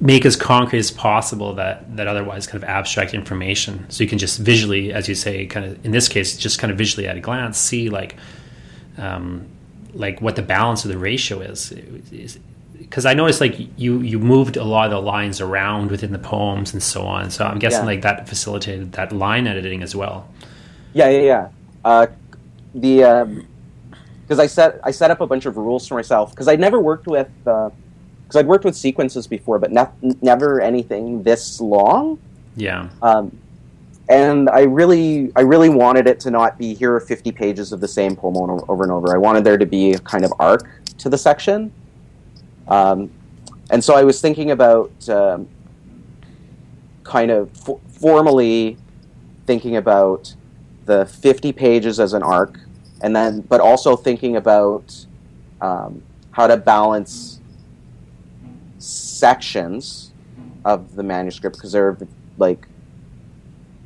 make 0.00 0.26
as 0.26 0.34
concrete 0.36 0.80
as 0.80 0.90
possible 0.90 1.54
that 1.54 1.96
that 1.96 2.06
otherwise 2.08 2.46
kind 2.46 2.62
of 2.62 2.68
abstract 2.68 3.14
information 3.14 3.86
so 3.88 4.02
you 4.02 4.08
can 4.08 4.18
just 4.18 4.38
visually 4.40 4.92
as 4.92 5.08
you 5.08 5.14
say 5.14 5.46
kind 5.46 5.64
of 5.64 5.84
in 5.84 5.92
this 5.92 6.08
case 6.08 6.36
just 6.36 6.58
kind 6.58 6.70
of 6.72 6.76
visually 6.76 7.06
at 7.06 7.16
a 7.16 7.20
glance 7.20 7.56
see 7.56 7.88
like 7.88 8.16
um, 8.98 9.46
like 9.94 10.20
what 10.20 10.36
the 10.36 10.42
balance 10.42 10.84
of 10.84 10.90
the 10.90 10.98
ratio 10.98 11.40
is 11.40 11.72
because 12.78 13.06
I 13.06 13.14
noticed 13.14 13.40
like 13.40 13.56
you 13.78 14.00
you 14.00 14.18
moved 14.18 14.56
a 14.56 14.64
lot 14.64 14.86
of 14.86 14.90
the 14.90 15.00
lines 15.00 15.40
around 15.40 15.90
within 15.90 16.12
the 16.12 16.18
poems 16.18 16.72
and 16.72 16.82
so 16.82 17.02
on 17.02 17.30
so 17.30 17.44
I'm 17.46 17.58
guessing 17.58 17.80
Yeah. 17.82 17.86
like 17.86 18.02
that 18.02 18.28
facilitated 18.28 18.92
that 18.92 19.12
line 19.12 19.46
editing 19.46 19.82
as 19.82 19.94
well 19.94 20.28
Yeah, 20.94 21.08
yeah, 21.08 21.20
yeah. 21.20 21.48
Uh, 21.84 22.06
the 22.74 23.04
because 24.32 24.42
I 24.42 24.46
set 24.46 24.80
I 24.82 24.90
set 24.90 25.10
up 25.10 25.20
a 25.20 25.26
bunch 25.26 25.44
of 25.44 25.58
rules 25.58 25.86
for 25.86 25.94
myself 25.94 26.30
because 26.30 26.48
I'd 26.48 26.58
never 26.58 26.80
worked 26.80 27.06
with 27.06 27.28
because 27.44 28.36
I'd 28.36 28.46
worked 28.46 28.64
with 28.64 28.74
sequences 28.74 29.26
before, 29.26 29.58
but 29.58 29.70
ne- 29.70 30.14
never 30.22 30.58
anything 30.58 31.22
this 31.22 31.60
long. 31.60 32.18
yeah 32.56 32.88
Um, 33.02 33.36
and 34.08 34.48
I 34.48 34.62
really, 34.62 35.30
I 35.36 35.42
really 35.42 35.68
wanted 35.68 36.06
it 36.06 36.18
to 36.20 36.30
not 36.30 36.58
be 36.58 36.74
here 36.74 36.94
are 36.94 37.00
50 37.00 37.30
pages 37.32 37.72
of 37.72 37.80
the 37.80 37.88
same 37.88 38.16
poem 38.16 38.36
over, 38.68 38.82
and 38.82 38.92
over. 38.92 39.14
I 39.14 39.18
wanted 39.18 39.44
there 39.44 39.56
to 39.58 39.66
be 39.66 39.92
a 39.92 39.98
kind 39.98 40.24
of 40.24 40.32
arc 40.38 40.68
to 40.98 41.08
the 41.08 41.16
section. 41.18 41.70
Um, 42.68 43.10
and 43.70 43.82
so 43.82 43.94
I 43.94 44.02
was 44.02 44.20
thinking 44.20 44.50
about 44.50 45.08
um, 45.08 45.46
kind 47.04 47.30
of 47.30 47.50
f- 47.68 47.80
formally 48.00 48.76
thinking 49.46 49.76
about 49.76 50.34
the 50.86 51.06
50 51.06 51.52
pages 51.52 52.00
as 52.00 52.12
an 52.12 52.22
arc, 52.22 52.58
and 53.02 53.14
then, 53.14 53.40
but 53.42 53.60
also 53.60 53.96
thinking 53.96 54.36
about 54.36 55.06
um, 55.60 56.02
how 56.30 56.46
to 56.46 56.56
balance 56.56 57.40
sections 58.78 60.12
of 60.64 60.94
the 60.94 61.02
manuscript 61.02 61.56
because 61.56 61.72
they're 61.72 61.96
like 62.38 62.66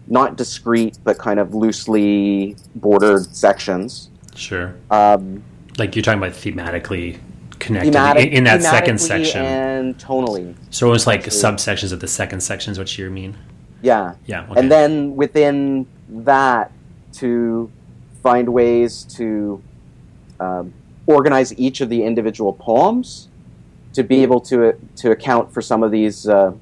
not 0.07 0.37
discrete 0.37 0.99
but 1.05 1.19
kind 1.19 1.41
of 1.41 1.55
loosely 1.55 2.57
bordered 2.77 3.35
sections. 3.35 4.09
sure 4.35 4.75
Um, 4.91 5.43
like 5.79 5.97
you're 5.97 6.03
talking 6.03 6.19
about 6.23 6.33
thematically 6.33 7.19
connected 7.59 7.93
thematic, 7.93 8.29
in, 8.29 8.33
in 8.39 8.45
that 8.45 8.63
second 8.63 9.01
section 9.01 9.45
and 9.45 9.99
tonally. 9.99 10.55
so 10.71 10.93
it's 10.93 11.07
like 11.07 11.27
Absolutely. 11.27 11.57
subsections 11.57 11.93
of 11.93 12.01
the 12.01 12.09
second 12.09 12.41
section 12.41 12.71
is 12.73 12.79
what 12.79 12.97
you 12.97 13.11
mean 13.11 13.37
Yeah. 13.83 14.15
yeah 14.27 14.45
okay. 14.51 14.61
And 14.61 14.71
then 14.71 15.17
within 15.17 15.87
that, 16.09 16.71
to 17.15 17.71
find 18.27 18.49
ways 18.49 19.05
to 19.05 19.63
um, 20.41 20.75
organize 21.07 21.57
each 21.57 21.81
of 21.81 21.89
the 21.89 22.03
individual 22.03 22.53
poems 22.53 23.29
to 23.93 24.03
be 24.03 24.19
able 24.27 24.41
to 24.41 24.57
to 24.97 25.13
account 25.17 25.45
for 25.55 25.63
some 25.63 25.85
of 25.87 25.91
these 25.93 26.29
uh, 26.29 26.53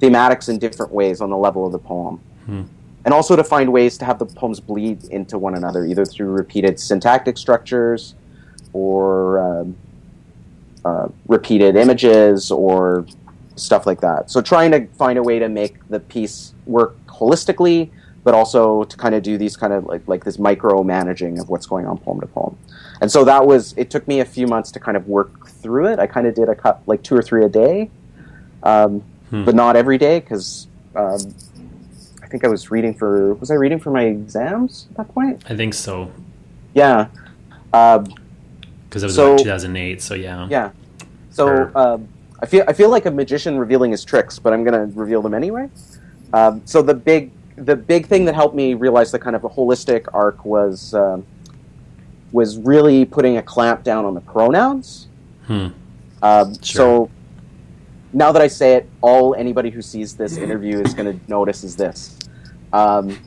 thematics 0.00 0.48
in 0.48 0.58
different 0.58 0.90
ways 1.00 1.20
on 1.20 1.30
the 1.30 1.36
level 1.36 1.64
of 1.64 1.70
the 1.70 1.78
poem. 1.78 2.16
Hmm. 2.46 2.64
And 3.04 3.14
also 3.14 3.36
to 3.36 3.44
find 3.44 3.72
ways 3.72 3.96
to 3.98 4.04
have 4.04 4.18
the 4.18 4.26
poems 4.26 4.58
bleed 4.58 5.04
into 5.04 5.38
one 5.38 5.54
another, 5.54 5.86
either 5.86 6.04
through 6.04 6.30
repeated 6.42 6.80
syntactic 6.80 7.36
structures 7.38 8.14
or 8.72 9.38
um, 9.46 9.76
uh, 10.84 11.08
repeated 11.28 11.76
images 11.76 12.50
or 12.50 13.06
stuff 13.54 13.86
like 13.86 14.00
that. 14.00 14.30
So 14.32 14.40
trying 14.40 14.70
to 14.72 14.86
find 15.02 15.16
a 15.18 15.22
way 15.22 15.38
to 15.38 15.48
make 15.48 15.74
the 15.88 16.00
piece 16.00 16.54
work 16.66 16.92
holistically, 17.06 17.90
but 18.24 18.34
also 18.34 18.84
to 18.84 18.96
kind 18.96 19.14
of 19.14 19.22
do 19.22 19.36
these 19.36 19.56
kind 19.56 19.72
of 19.72 19.86
like 19.86 20.06
like 20.06 20.24
this 20.24 20.38
micro 20.38 20.82
managing 20.82 21.38
of 21.38 21.48
what's 21.48 21.66
going 21.66 21.86
on 21.86 21.98
poem 21.98 22.20
to 22.20 22.26
poem. 22.26 22.56
And 23.00 23.10
so 23.10 23.24
that 23.24 23.46
was 23.46 23.74
it. 23.76 23.90
Took 23.90 24.06
me 24.06 24.20
a 24.20 24.24
few 24.24 24.46
months 24.46 24.70
to 24.72 24.80
kind 24.80 24.96
of 24.96 25.08
work 25.08 25.48
through 25.48 25.86
it. 25.86 25.98
I 25.98 26.06
kind 26.06 26.26
of 26.26 26.34
did 26.34 26.48
a 26.48 26.54
cut 26.54 26.82
like 26.86 27.02
two 27.02 27.16
or 27.16 27.22
three 27.22 27.44
a 27.44 27.48
day, 27.48 27.90
um, 28.62 29.00
hmm. 29.30 29.44
but 29.44 29.54
not 29.54 29.76
every 29.76 29.98
day 29.98 30.20
because. 30.20 30.66
Um, 30.94 31.34
I 32.22 32.26
think 32.32 32.44
I 32.44 32.48
was 32.48 32.70
reading 32.70 32.94
for 32.94 33.34
was 33.34 33.50
I 33.50 33.54
reading 33.54 33.78
for 33.78 33.90
my 33.90 34.04
exams 34.04 34.86
at 34.90 34.96
that 34.96 35.08
point? 35.14 35.42
I 35.50 35.56
think 35.56 35.74
so. 35.74 36.10
Yeah, 36.72 37.08
because 37.66 37.98
um, 37.98 38.14
it 38.90 39.02
was 39.02 39.14
so, 39.14 39.36
2008. 39.36 40.00
So 40.00 40.14
yeah, 40.14 40.46
yeah. 40.48 40.70
So 41.30 41.70
um, 41.74 42.08
I 42.40 42.46
feel 42.46 42.64
I 42.66 42.72
feel 42.72 42.90
like 42.90 43.06
a 43.06 43.10
magician 43.10 43.58
revealing 43.58 43.90
his 43.90 44.04
tricks, 44.04 44.38
but 44.38 44.52
I'm 44.52 44.64
going 44.64 44.90
to 44.90 44.98
reveal 44.98 45.22
them 45.22 45.34
anyway. 45.34 45.68
Um, 46.32 46.62
so 46.64 46.82
the 46.82 46.94
big 46.94 47.30
the 47.56 47.76
big 47.76 48.06
thing 48.06 48.24
that 48.24 48.34
helped 48.34 48.54
me 48.54 48.74
realize 48.74 49.12
the 49.12 49.18
kind 49.18 49.36
of 49.36 49.44
a 49.44 49.48
holistic 49.48 50.06
arc 50.12 50.44
was 50.44 50.94
um, 50.94 51.26
was 52.32 52.58
really 52.58 53.04
putting 53.04 53.36
a 53.36 53.42
clamp 53.42 53.84
down 53.84 54.04
on 54.04 54.14
the 54.14 54.20
pronouns. 54.20 55.08
Hmm. 55.46 55.68
Um, 56.22 56.54
sure. 56.54 56.62
So 56.62 57.10
now 58.12 58.32
that 58.32 58.42
I 58.42 58.48
say 58.48 58.74
it, 58.74 58.88
all 59.00 59.34
anybody 59.34 59.70
who 59.70 59.82
sees 59.82 60.16
this 60.16 60.36
interview 60.36 60.80
is 60.80 60.94
going 60.94 61.18
to 61.18 61.30
notice 61.30 61.64
is 61.64 61.76
this. 61.76 62.18
Um, 62.72 63.18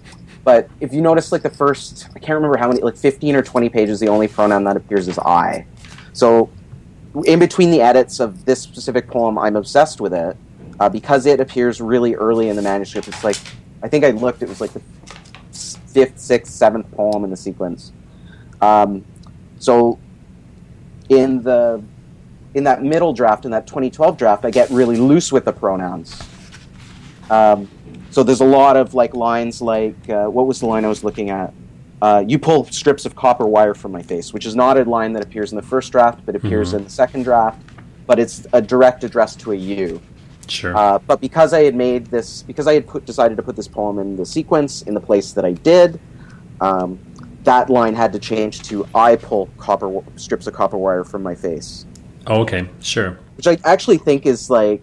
but 0.43 0.69
if 0.79 0.93
you 0.93 1.01
notice, 1.01 1.31
like 1.31 1.41
the 1.41 1.49
first, 1.49 2.07
I 2.15 2.19
can't 2.19 2.35
remember 2.35 2.57
how 2.57 2.67
many, 2.67 2.81
like 2.81 2.95
15 2.95 3.35
or 3.35 3.41
20 3.41 3.69
pages, 3.69 3.99
the 3.99 4.07
only 4.07 4.27
pronoun 4.27 4.63
that 4.65 4.77
appears 4.77 5.07
is 5.07 5.17
I. 5.19 5.65
So 6.13 6.49
in 7.25 7.39
between 7.39 7.71
the 7.71 7.81
edits 7.81 8.19
of 8.19 8.45
this 8.45 8.61
specific 8.61 9.07
poem, 9.07 9.37
I'm 9.37 9.55
obsessed 9.55 10.01
with 10.01 10.13
it 10.13 10.37
uh, 10.79 10.89
because 10.89 11.25
it 11.25 11.39
appears 11.39 11.81
really 11.81 12.13
early 12.15 12.49
in 12.49 12.55
the 12.55 12.61
manuscript. 12.61 13.07
It's 13.07 13.23
like, 13.23 13.37
I 13.85 13.87
think 13.87 14.03
I 14.03 14.09
looked, 14.09 14.41
it 14.41 14.49
was 14.49 14.61
like 14.61 14.73
the 14.73 14.81
fifth, 15.51 16.17
sixth, 16.19 16.51
seventh 16.51 16.91
poem 16.93 17.23
in 17.23 17.29
the 17.29 17.37
sequence. 17.37 17.91
Um, 18.59 19.05
so 19.59 19.99
in 21.07 21.43
the 21.43 21.83
in 22.55 22.63
that 22.63 22.81
middle 22.81 23.13
draft, 23.13 23.45
in 23.45 23.51
that 23.51 23.67
2012 23.67 24.17
draft, 24.17 24.43
I 24.43 24.49
get 24.49 24.71
really 24.71 24.97
loose 24.97 25.31
with 25.31 25.45
the 25.45 25.53
pronouns. 25.53 26.19
Um, 27.29 27.69
so 28.09 28.23
there's 28.23 28.41
a 28.41 28.45
lot 28.45 28.75
of 28.75 28.95
like 28.95 29.13
lines 29.13 29.61
like 29.61 30.09
uh, 30.09 30.25
what 30.25 30.47
was 30.47 30.61
the 30.61 30.65
line 30.65 30.83
I 30.83 30.87
was 30.87 31.03
looking 31.03 31.29
at? 31.29 31.53
Uh, 32.01 32.23
you 32.27 32.39
pull 32.39 32.65
strips 32.65 33.05
of 33.05 33.15
copper 33.15 33.45
wire 33.45 33.75
from 33.75 33.91
my 33.91 34.01
face, 34.01 34.33
which 34.33 34.47
is 34.47 34.55
not 34.55 34.79
a 34.79 34.83
line 34.83 35.13
that 35.13 35.23
appears 35.23 35.51
in 35.51 35.57
the 35.57 35.61
first 35.61 35.91
draft, 35.91 36.25
but 36.25 36.35
appears 36.35 36.69
mm-hmm. 36.69 36.77
in 36.77 36.83
the 36.85 36.89
second 36.89 37.21
draft. 37.21 37.61
But 38.07 38.17
it's 38.17 38.47
a 38.51 38.63
direct 38.63 39.03
address 39.03 39.35
to 39.37 39.51
a 39.51 39.55
you. 39.55 40.01
Sure. 40.47 40.75
Uh, 40.75 40.99
but 40.99 41.21
because 41.21 41.53
I 41.53 41.63
had 41.63 41.75
made 41.75 42.07
this, 42.07 42.43
because 42.43 42.67
I 42.67 42.73
had 42.73 42.87
put, 42.87 43.05
decided 43.05 43.37
to 43.37 43.43
put 43.43 43.55
this 43.55 43.67
poem 43.67 43.99
in 43.99 44.15
the 44.15 44.25
sequence 44.25 44.81
in 44.83 44.93
the 44.93 45.01
place 45.01 45.33
that 45.33 45.45
I 45.45 45.53
did, 45.53 45.99
um, 46.61 46.99
that 47.43 47.69
line 47.69 47.93
had 47.93 48.11
to 48.13 48.19
change 48.19 48.63
to 48.63 48.87
I 48.93 49.15
pull 49.15 49.49
copper 49.57 50.01
strips 50.15 50.47
of 50.47 50.53
copper 50.53 50.77
wire 50.77 51.03
from 51.03 51.23
my 51.23 51.35
face. 51.35 51.85
Oh, 52.27 52.41
okay, 52.41 52.67
sure. 52.81 53.19
Which 53.37 53.47
I 53.47 53.57
actually 53.63 53.97
think 53.97 54.25
is 54.25 54.49
like 54.49 54.81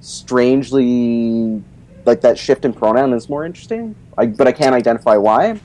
strangely 0.00 1.62
like 2.04 2.20
that 2.20 2.36
shift 2.36 2.64
in 2.64 2.72
pronoun 2.72 3.12
is 3.12 3.28
more 3.28 3.44
interesting. 3.44 3.94
I, 4.18 4.26
but 4.26 4.46
I 4.46 4.52
can't 4.52 4.74
identify 4.74 5.16
why. 5.16 5.60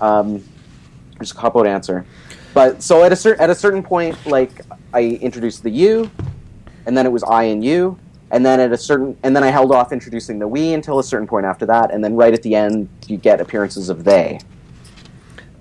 Um, 0.00 0.44
just 1.20 1.32
a 1.32 1.34
cop 1.36 1.56
out 1.56 1.66
answer. 1.66 2.04
But 2.52 2.82
so 2.82 3.02
at 3.02 3.12
a 3.12 3.16
certain 3.16 3.42
at 3.42 3.50
a 3.50 3.54
certain 3.54 3.82
point, 3.82 4.16
like 4.26 4.60
I 4.92 5.02
introduced 5.02 5.62
the 5.62 5.70
you, 5.70 6.10
and 6.86 6.96
then 6.96 7.06
it 7.06 7.12
was 7.12 7.22
I 7.22 7.44
and 7.44 7.64
you, 7.64 7.98
and 8.30 8.44
then 8.44 8.60
at 8.60 8.72
a 8.72 8.76
certain 8.76 9.16
and 9.22 9.34
then 9.34 9.42
I 9.42 9.50
held 9.50 9.72
off 9.72 9.92
introducing 9.92 10.38
the 10.38 10.48
we 10.48 10.72
until 10.72 10.98
a 10.98 11.04
certain 11.04 11.26
point 11.26 11.46
after 11.46 11.66
that, 11.66 11.92
and 11.92 12.04
then 12.04 12.16
right 12.16 12.32
at 12.32 12.42
the 12.42 12.54
end 12.54 12.88
you 13.06 13.16
get 13.16 13.40
appearances 13.40 13.88
of 13.88 14.04
they. 14.04 14.40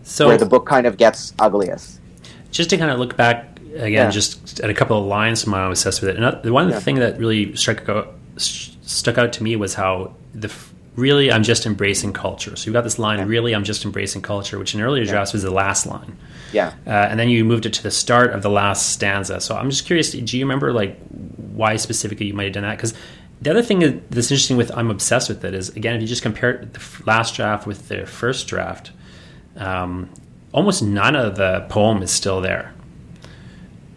So 0.03 0.27
where 0.27 0.37
the 0.37 0.45
book 0.45 0.65
kind 0.65 0.85
of 0.85 0.97
gets 0.97 1.33
ugliest. 1.39 1.99
Just 2.51 2.69
to 2.69 2.77
kind 2.77 2.91
of 2.91 2.99
look 2.99 3.15
back 3.15 3.57
again, 3.75 3.91
yeah. 3.91 4.09
just 4.09 4.59
at 4.59 4.69
a 4.69 4.73
couple 4.73 4.97
of 4.97 5.05
lines 5.05 5.43
from 5.43 5.51
my 5.51 5.63
own 5.63 5.71
assessment. 5.71 6.19
And 6.19 6.51
one 6.51 6.69
yeah. 6.69 6.79
thing 6.79 6.95
that 6.95 7.17
really 7.17 7.55
struck 7.55 7.87
uh, 7.87 7.93
out, 7.93 8.15
stuck 8.37 9.17
out 9.17 9.33
to 9.33 9.43
me 9.43 9.55
was 9.55 9.75
how 9.75 10.15
the 10.33 10.53
really 10.95 11.31
I'm 11.31 11.43
just 11.43 11.65
embracing 11.65 12.13
culture. 12.13 12.55
So 12.55 12.65
you've 12.65 12.73
got 12.73 12.83
this 12.83 12.99
line, 12.99 13.19
yeah. 13.19 13.25
really 13.25 13.53
I'm 13.53 13.63
just 13.63 13.85
embracing 13.85 14.21
culture, 14.21 14.59
which 14.59 14.75
in 14.75 14.81
earlier 14.81 15.05
drafts 15.05 15.33
was 15.33 15.43
the 15.43 15.51
last 15.51 15.85
line. 15.85 16.17
Yeah. 16.51 16.73
Uh, 16.85 16.91
and 16.91 17.19
then 17.19 17.29
you 17.29 17.43
moved 17.43 17.65
it 17.65 17.73
to 17.73 17.83
the 17.83 17.91
start 17.91 18.31
of 18.31 18.43
the 18.43 18.49
last 18.49 18.91
stanza. 18.91 19.41
So 19.41 19.55
I'm 19.55 19.69
just 19.69 19.85
curious, 19.85 20.11
do 20.11 20.37
you 20.37 20.45
remember 20.45 20.71
like 20.71 20.99
why 21.07 21.77
specifically 21.77 22.27
you 22.27 22.33
might 22.33 22.45
have 22.45 22.53
done 22.53 22.63
that? 22.63 22.77
Because 22.77 22.93
the 23.41 23.49
other 23.49 23.63
thing 23.63 23.79
that's 24.09 24.31
interesting 24.31 24.55
with 24.55 24.71
I'm 24.75 24.89
obsessed 24.89 25.29
with 25.29 25.43
it 25.43 25.53
is 25.53 25.69
again 25.69 25.95
if 25.95 26.01
you 26.01 26.07
just 26.07 26.21
compare 26.21 26.65
the 26.71 27.03
last 27.05 27.35
draft 27.35 27.67
with 27.67 27.89
the 27.89 28.05
first 28.05 28.47
draft, 28.47 28.91
um, 29.57 30.09
almost 30.53 30.81
none 30.83 31.15
of 31.15 31.35
the 31.35 31.65
poem 31.69 32.01
is 32.03 32.11
still 32.11 32.39
there. 32.39 32.73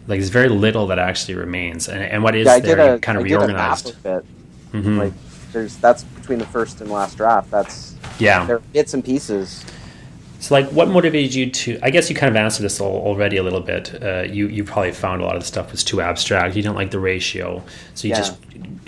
Like 0.07 0.19
there's 0.19 0.29
very 0.29 0.49
little 0.49 0.87
that 0.87 0.99
actually 0.99 1.35
remains, 1.35 1.87
and, 1.89 2.01
and 2.01 2.23
what 2.23 2.35
is 2.35 2.45
yeah, 2.45 2.59
there 2.59 2.95
a, 2.95 2.99
kind 2.99 3.17
of 3.17 3.23
I 3.23 3.27
reorganized. 3.27 3.93
Mm-hmm. 4.03 4.97
Like 4.97 5.13
there's 5.57 5.77
that's 5.77 6.03
between 6.03 6.39
the 6.39 6.45
first 6.45 6.81
and 6.81 6.91
last 6.91 7.17
draft. 7.17 7.49
That's 7.49 7.95
yeah, 8.19 8.45
there 8.45 8.57
are 8.57 8.63
bits 8.73 8.93
and 8.93 9.03
pieces. 9.03 9.65
So, 10.39 10.53
like, 10.53 10.69
what 10.69 10.87
motivated 10.87 11.33
you 11.33 11.49
to? 11.49 11.79
I 11.81 11.89
guess 11.89 12.09
you 12.09 12.15
kind 12.15 12.29
of 12.29 12.35
answered 12.35 12.63
this 12.63 12.79
already 12.79 13.37
a 13.37 13.43
little 13.43 13.59
bit. 13.59 14.01
Uh, 14.01 14.21
you 14.21 14.47
you 14.47 14.63
probably 14.63 14.91
found 14.91 15.21
a 15.21 15.25
lot 15.25 15.35
of 15.35 15.41
the 15.41 15.47
stuff 15.47 15.71
was 15.71 15.83
too 15.83 15.99
abstract. 15.99 16.55
You 16.55 16.61
don't 16.61 16.75
like 16.75 16.91
the 16.91 16.99
ratio, 16.99 17.63
so 17.95 18.07
you 18.07 18.13
yeah. 18.13 18.19
just 18.19 18.37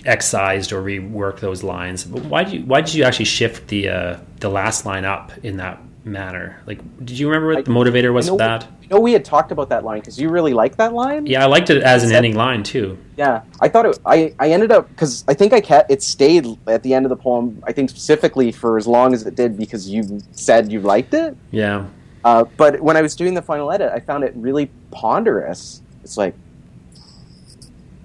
excised 0.05 0.71
or 0.71 0.81
reworked 0.81 1.39
those 1.39 1.63
lines. 1.63 2.03
But 2.03 2.23
why 2.25 2.43
did 2.43 2.53
you 2.53 2.61
why 2.65 2.81
did 2.81 2.93
you 2.93 3.03
actually 3.03 3.25
shift 3.25 3.67
the 3.69 3.89
uh, 3.89 4.17
the 4.39 4.49
last 4.49 4.85
line 4.85 5.05
up 5.05 5.31
in 5.43 5.57
that 5.57 5.81
manner? 6.03 6.61
Like, 6.65 6.79
did 7.05 7.19
you 7.19 7.27
remember 7.27 7.49
what 7.49 7.57
I, 7.57 7.61
the 7.61 7.71
motivator 7.71 8.13
was 8.13 8.29
for 8.29 8.37
that? 8.37 8.67
Know, 8.89 8.99
we 8.99 9.13
had 9.13 9.23
talked 9.23 9.51
about 9.51 9.69
that 9.69 9.83
line 9.83 9.99
because 9.99 10.19
you 10.19 10.29
really 10.29 10.53
like 10.53 10.77
that 10.77 10.93
line. 10.93 11.25
Yeah, 11.27 11.43
I 11.43 11.47
liked 11.47 11.69
it 11.69 11.83
as 11.83 12.03
an 12.03 12.11
ending 12.11 12.35
line 12.35 12.63
too. 12.63 12.97
Yeah, 13.17 13.43
I 13.59 13.67
thought 13.67 13.85
it. 13.85 13.99
I 14.05 14.33
I 14.39 14.51
ended 14.51 14.71
up 14.71 14.89
because 14.89 15.23
I 15.27 15.35
think 15.35 15.53
I 15.53 15.61
kept 15.61 15.91
it 15.91 16.01
stayed 16.01 16.47
at 16.67 16.81
the 16.81 16.93
end 16.93 17.05
of 17.05 17.09
the 17.09 17.15
poem. 17.15 17.61
I 17.67 17.71
think 17.71 17.91
specifically 17.91 18.51
for 18.51 18.77
as 18.77 18.87
long 18.87 19.13
as 19.13 19.27
it 19.27 19.35
did 19.35 19.57
because 19.57 19.87
you 19.87 20.21
said 20.31 20.71
you 20.71 20.81
liked 20.81 21.13
it. 21.13 21.37
Yeah. 21.51 21.85
Uh, 22.23 22.45
but 22.57 22.81
when 22.81 22.97
I 22.97 23.01
was 23.01 23.15
doing 23.15 23.33
the 23.33 23.41
final 23.41 23.71
edit, 23.71 23.91
I 23.93 23.99
found 23.99 24.23
it 24.23 24.33
really 24.35 24.71
ponderous. 24.91 25.81
It's 26.03 26.17
like, 26.17 26.33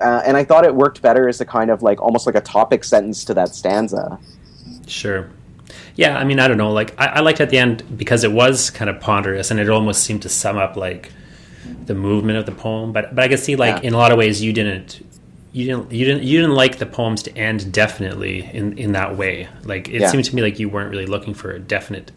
uh, 0.00 0.22
and 0.24 0.36
I 0.36 0.44
thought 0.44 0.64
it 0.64 0.74
worked 0.74 1.02
better 1.02 1.28
as 1.28 1.40
a 1.40 1.44
kind 1.44 1.70
of 1.70 1.82
like 1.82 2.00
almost 2.00 2.26
like 2.26 2.34
a 2.34 2.40
topic 2.40 2.84
sentence 2.84 3.24
to 3.24 3.34
that 3.34 3.54
stanza. 3.54 4.18
Sure. 4.86 5.30
Yeah, 5.96 6.18
I 6.18 6.24
mean, 6.24 6.40
I 6.40 6.48
don't 6.48 6.58
know. 6.58 6.72
Like, 6.72 6.98
I, 6.98 7.06
I 7.06 7.20
liked 7.20 7.40
at 7.40 7.50
the 7.50 7.58
end 7.58 7.96
because 7.96 8.24
it 8.24 8.32
was 8.32 8.70
kind 8.70 8.90
of 8.90 9.00
ponderous, 9.00 9.50
and 9.50 9.60
it 9.60 9.68
almost 9.68 10.02
seemed 10.04 10.22
to 10.22 10.28
sum 10.28 10.58
up 10.58 10.76
like 10.76 11.12
the 11.86 11.94
movement 11.94 12.38
of 12.38 12.46
the 12.46 12.52
poem. 12.52 12.92
But 12.92 13.14
but 13.14 13.24
I 13.24 13.28
could 13.28 13.40
see 13.40 13.56
like 13.56 13.82
yeah. 13.82 13.88
in 13.88 13.94
a 13.94 13.98
lot 13.98 14.12
of 14.12 14.18
ways 14.18 14.42
you 14.42 14.52
didn't 14.52 15.04
you 15.52 15.66
didn't 15.66 15.92
you 15.92 16.04
didn't 16.04 16.22
you 16.24 16.40
didn't 16.40 16.54
like 16.54 16.78
the 16.78 16.86
poems 16.86 17.22
to 17.24 17.36
end 17.36 17.72
definitely 17.72 18.50
in 18.52 18.76
in 18.78 18.92
that 18.92 19.16
way. 19.16 19.48
Like 19.64 19.88
it 19.88 20.00
yeah. 20.00 20.08
seemed 20.08 20.24
to 20.24 20.34
me 20.34 20.42
like 20.42 20.58
you 20.58 20.68
weren't 20.68 20.90
really 20.90 21.06
looking 21.06 21.34
for 21.34 21.52
a 21.52 21.58
definite 21.58 22.10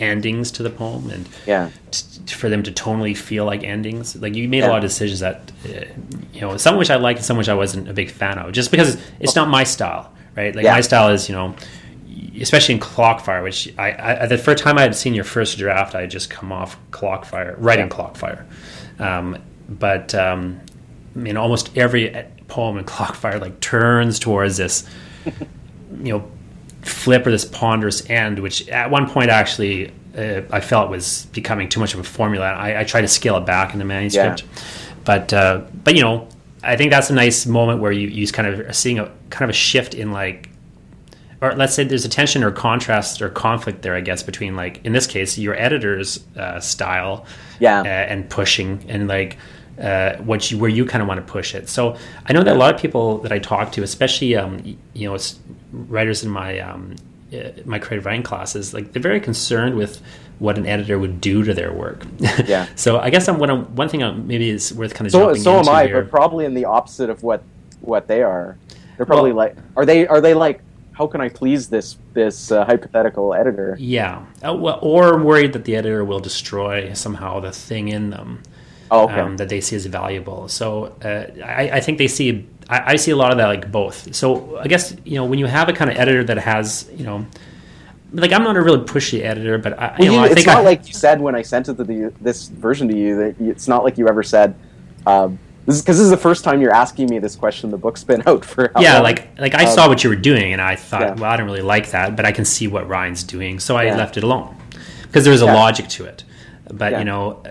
endings 0.00 0.50
to 0.50 0.62
the 0.62 0.70
poem 0.70 1.10
and 1.10 1.28
yeah 1.46 1.70
t- 1.90 2.34
for 2.34 2.48
them 2.48 2.62
to 2.62 2.72
tonally 2.72 3.14
feel 3.14 3.44
like 3.44 3.62
endings 3.62 4.16
like 4.16 4.34
you 4.34 4.48
made 4.48 4.58
yeah. 4.58 4.68
a 4.68 4.70
lot 4.70 4.78
of 4.78 4.82
decisions 4.82 5.20
that 5.20 5.52
uh, 5.66 5.84
you 6.32 6.40
know 6.40 6.56
some 6.56 6.78
which 6.78 6.90
i 6.90 6.96
liked 6.96 7.18
and 7.18 7.26
some 7.26 7.36
which 7.36 7.50
i 7.50 7.54
wasn't 7.54 7.86
a 7.86 7.92
big 7.92 8.10
fan 8.10 8.38
of 8.38 8.50
just 8.52 8.70
because 8.70 8.96
it's 9.20 9.36
not 9.36 9.48
my 9.48 9.62
style 9.62 10.10
right 10.36 10.56
like 10.56 10.64
yeah. 10.64 10.72
my 10.72 10.80
style 10.80 11.10
is 11.10 11.28
you 11.28 11.34
know 11.34 11.54
especially 12.40 12.74
in 12.74 12.80
Clockfire, 12.80 13.42
which 13.42 13.72
I, 13.78 14.22
I, 14.22 14.26
the 14.26 14.38
first 14.38 14.62
time 14.62 14.78
I 14.78 14.82
had 14.82 14.96
seen 14.96 15.14
your 15.14 15.24
first 15.24 15.58
draft, 15.58 15.94
I 15.94 16.02
had 16.02 16.10
just 16.10 16.30
come 16.30 16.52
off 16.52 16.78
Clockfire, 16.90 17.54
writing 17.58 17.86
yeah. 17.86 17.92
Clockfire. 17.92 18.44
Um, 19.00 19.38
but 19.68 20.14
um, 20.14 20.60
I 21.14 21.18
mean, 21.18 21.36
almost 21.36 21.76
every 21.76 22.26
poem 22.48 22.78
in 22.78 22.84
Clockfire 22.84 23.40
like 23.40 23.60
turns 23.60 24.18
towards 24.18 24.56
this, 24.56 24.88
you 25.24 26.12
know, 26.12 26.30
flip 26.82 27.26
or 27.26 27.30
this 27.30 27.44
ponderous 27.44 28.08
end, 28.08 28.38
which 28.38 28.68
at 28.68 28.90
one 28.90 29.08
point 29.08 29.30
actually 29.30 29.92
uh, 30.16 30.42
I 30.50 30.60
felt 30.60 30.90
was 30.90 31.26
becoming 31.26 31.68
too 31.68 31.80
much 31.80 31.94
of 31.94 32.00
a 32.00 32.04
formula. 32.04 32.46
I, 32.46 32.80
I 32.80 32.84
tried 32.84 33.02
to 33.02 33.08
scale 33.08 33.36
it 33.36 33.46
back 33.46 33.72
in 33.72 33.78
the 33.78 33.84
manuscript, 33.84 34.42
yeah. 34.42 34.62
but 35.04 35.32
uh, 35.32 35.62
but 35.84 35.94
you 35.94 36.02
know, 36.02 36.28
I 36.62 36.76
think 36.76 36.90
that's 36.90 37.10
a 37.10 37.14
nice 37.14 37.46
moment 37.46 37.80
where 37.80 37.92
you 37.92 38.08
you 38.08 38.26
kind 38.28 38.48
of 38.48 38.60
are 38.60 38.72
seeing 38.72 38.98
a 38.98 39.10
kind 39.30 39.48
of 39.48 39.54
a 39.54 39.58
shift 39.58 39.94
in 39.94 40.12
like 40.12 40.49
or 41.42 41.54
let's 41.54 41.74
say 41.74 41.84
there's 41.84 42.04
a 42.04 42.08
tension 42.08 42.44
or 42.44 42.50
contrast 42.50 43.22
or 43.22 43.28
conflict 43.28 43.82
there, 43.82 43.94
I 43.94 44.00
guess, 44.00 44.22
between 44.22 44.56
like 44.56 44.84
in 44.84 44.92
this 44.92 45.06
case 45.06 45.38
your 45.38 45.54
editor's 45.54 46.24
uh, 46.36 46.60
style, 46.60 47.24
yeah, 47.58 47.80
uh, 47.80 47.84
and 47.84 48.28
pushing 48.28 48.84
and 48.88 49.08
like 49.08 49.38
uh, 49.80 50.16
what 50.18 50.50
you 50.50 50.58
where 50.58 50.70
you 50.70 50.84
kind 50.84 51.02
of 51.02 51.08
want 51.08 51.24
to 51.24 51.32
push 51.32 51.54
it. 51.54 51.68
So 51.68 51.96
I 52.26 52.32
know 52.32 52.42
that 52.42 52.54
a 52.54 52.58
lot 52.58 52.74
of 52.74 52.80
people 52.80 53.18
that 53.18 53.32
I 53.32 53.38
talk 53.38 53.72
to, 53.72 53.82
especially 53.82 54.36
um, 54.36 54.78
you 54.92 55.08
know 55.08 55.18
writers 55.72 56.22
in 56.22 56.30
my 56.30 56.58
um, 56.60 56.96
uh, 57.32 57.50
my 57.64 57.78
creative 57.78 58.04
writing 58.04 58.22
classes, 58.22 58.74
like 58.74 58.92
they're 58.92 59.02
very 59.02 59.20
concerned 59.20 59.76
with 59.76 60.02
what 60.38 60.58
an 60.58 60.66
editor 60.66 60.98
would 60.98 61.20
do 61.20 61.44
to 61.44 61.54
their 61.54 61.72
work. 61.72 62.04
Yeah. 62.46 62.66
so 62.74 62.98
I 62.98 63.10
guess 63.10 63.28
I'm, 63.28 63.38
what 63.38 63.50
I'm, 63.50 63.76
one 63.76 63.90
thing 63.90 64.02
I'm, 64.02 64.26
maybe 64.26 64.48
is 64.48 64.72
worth 64.72 64.94
kind 64.94 65.06
of 65.06 65.12
so 65.12 65.26
jumping 65.26 65.42
so 65.42 65.58
am 65.58 65.68
I, 65.68 65.86
here. 65.86 66.00
but 66.00 66.10
probably 66.10 66.46
in 66.46 66.54
the 66.54 66.64
opposite 66.64 67.10
of 67.10 67.22
what 67.22 67.42
what 67.80 68.08
they 68.08 68.22
are. 68.22 68.58
They're 68.96 69.06
probably 69.06 69.32
well, 69.32 69.46
like 69.46 69.56
are 69.76 69.86
they 69.86 70.06
are 70.06 70.20
they 70.20 70.34
like 70.34 70.60
how 70.92 71.06
can 71.06 71.20
I 71.20 71.28
please 71.28 71.68
this 71.68 71.96
this 72.12 72.52
uh, 72.52 72.64
hypothetical 72.64 73.34
editor? 73.34 73.76
Yeah, 73.78 74.24
uh, 74.46 74.54
well, 74.54 74.78
or 74.82 75.18
worried 75.22 75.52
that 75.54 75.64
the 75.64 75.76
editor 75.76 76.04
will 76.04 76.20
destroy 76.20 76.92
somehow 76.92 77.40
the 77.40 77.52
thing 77.52 77.88
in 77.88 78.10
them. 78.10 78.42
Oh, 78.90 79.04
okay. 79.04 79.20
Um, 79.20 79.36
that 79.36 79.48
they 79.48 79.60
see 79.60 79.76
as 79.76 79.86
valuable. 79.86 80.48
So 80.48 80.86
uh, 81.04 81.26
I, 81.44 81.70
I, 81.74 81.80
think 81.80 81.98
they 81.98 82.08
see. 82.08 82.48
I, 82.68 82.92
I, 82.92 82.96
see 82.96 83.12
a 83.12 83.16
lot 83.16 83.30
of 83.30 83.38
that, 83.38 83.46
like 83.46 83.70
both. 83.70 84.14
So 84.16 84.58
I 84.58 84.66
guess 84.66 84.96
you 85.04 85.14
know 85.14 85.24
when 85.24 85.38
you 85.38 85.46
have 85.46 85.68
a 85.68 85.72
kind 85.72 85.90
of 85.90 85.96
editor 85.96 86.24
that 86.24 86.38
has 86.38 86.90
you 86.96 87.04
know, 87.04 87.24
like 88.12 88.32
I'm 88.32 88.42
not 88.42 88.56
a 88.56 88.62
really 88.62 88.84
pushy 88.84 89.22
editor, 89.22 89.58
but 89.58 89.78
I, 89.78 89.94
well, 89.98 90.04
you 90.04 90.10
know, 90.10 90.24
I 90.24 90.30
it's 90.30 90.44
not 90.44 90.64
like 90.64 90.88
you 90.88 90.94
said 90.94 91.20
when 91.20 91.36
I 91.36 91.42
sent 91.42 91.68
it 91.68 91.76
to 91.76 91.84
the, 91.84 92.12
this 92.20 92.48
version 92.48 92.88
to 92.88 92.96
you 92.96 93.16
that 93.16 93.40
it's 93.40 93.68
not 93.68 93.84
like 93.84 93.96
you 93.96 94.08
ever 94.08 94.24
said. 94.24 94.56
Um, 95.06 95.38
this 95.70 95.76
is 95.78 95.82
because 95.82 95.98
this 95.98 96.04
is 96.04 96.10
the 96.10 96.16
first 96.16 96.44
time 96.44 96.60
you're 96.60 96.74
asking 96.74 97.08
me 97.08 97.18
this 97.18 97.36
question. 97.36 97.70
The 97.70 97.78
book's 97.78 98.04
been 98.04 98.22
out 98.26 98.44
for 98.44 98.70
yeah, 98.78 98.94
long? 98.94 99.02
like 99.04 99.38
like 99.38 99.54
I 99.54 99.64
um, 99.64 99.74
saw 99.74 99.88
what 99.88 100.02
you 100.04 100.10
were 100.10 100.16
doing, 100.16 100.52
and 100.52 100.60
I 100.60 100.76
thought, 100.76 101.00
yeah. 101.02 101.14
well, 101.14 101.30
I 101.30 101.36
don't 101.36 101.46
really 101.46 101.62
like 101.62 101.90
that, 101.90 102.16
but 102.16 102.24
I 102.24 102.32
can 102.32 102.44
see 102.44 102.66
what 102.66 102.88
Ryan's 102.88 103.22
doing, 103.22 103.60
so 103.60 103.76
I 103.76 103.84
Yeah. 103.84 103.96
left 103.96 104.16
it 104.16 104.24
alone 104.24 104.56
because 105.02 105.24
there's 105.24 105.42
a 105.42 105.46
Yeah. 105.46 105.54
logic 105.54 105.88
to 105.90 106.04
it. 106.04 106.24
But 106.72 106.98
you 106.98 107.04
know, 107.04 107.42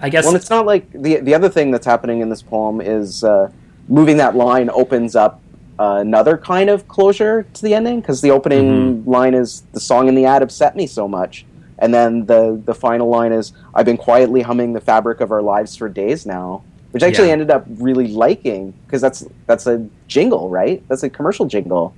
I 0.00 0.08
guess 0.10 0.24
Well, 0.24 0.36
it's 0.36 0.50
not 0.50 0.66
like 0.66 0.90
the 0.92 1.16
the 1.20 1.34
other 1.34 1.48
thing 1.48 1.70
that's 1.70 1.86
happening 1.86 2.20
in 2.20 2.28
this 2.28 2.42
poem 2.42 2.80
is 2.80 3.24
uh, 3.24 3.48
moving 3.88 4.16
that 4.18 4.36
line 4.36 4.70
opens 4.70 5.16
up 5.16 5.42
uh, 5.78 5.98
another 6.00 6.36
kind 6.36 6.68
of 6.70 6.88
closure 6.88 7.48
to 7.52 7.62
the 7.62 7.74
ending 7.74 8.00
because 8.00 8.20
the 8.20 8.30
opening 8.30 9.04
line 9.04 9.34
is 9.34 9.62
the 9.72 9.80
song 9.80 10.08
in 10.08 10.14
the 10.14 10.24
ad 10.24 10.42
upset 10.42 10.74
me 10.76 10.86
so 10.86 11.06
much, 11.08 11.46
and 11.78 11.92
then 11.94 12.26
the 12.26 12.60
the 12.64 12.74
final 12.74 13.08
line 13.08 13.32
is 13.32 13.52
I've 13.74 13.86
been 13.86 13.96
quietly 13.96 14.42
humming 14.42 14.72
the 14.72 14.80
fabric 14.80 15.20
of 15.20 15.30
our 15.30 15.42
lives 15.42 15.76
for 15.76 15.88
days 15.88 16.26
now, 16.26 16.64
which 16.92 17.02
I 17.02 17.08
actually 17.08 17.28
Yeah. 17.28 17.32
ended 17.32 17.50
up 17.50 17.66
really 17.68 18.08
liking 18.08 18.74
because 18.86 19.00
that's 19.00 19.24
that's 19.46 19.66
a 19.66 19.88
jingle, 20.08 20.50
right? 20.50 20.84
That's 20.88 21.02
a 21.02 21.10
commercial 21.10 21.46
jingle, 21.46 21.96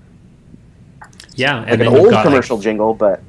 yeah, 1.34 1.64
and 1.66 1.80
like 1.80 1.80
an 1.80 1.86
old 1.86 2.08
got, 2.08 2.30
like, 2.30 2.44
commercial 2.44 2.58
jingle, 2.58 2.94
but 2.94 3.24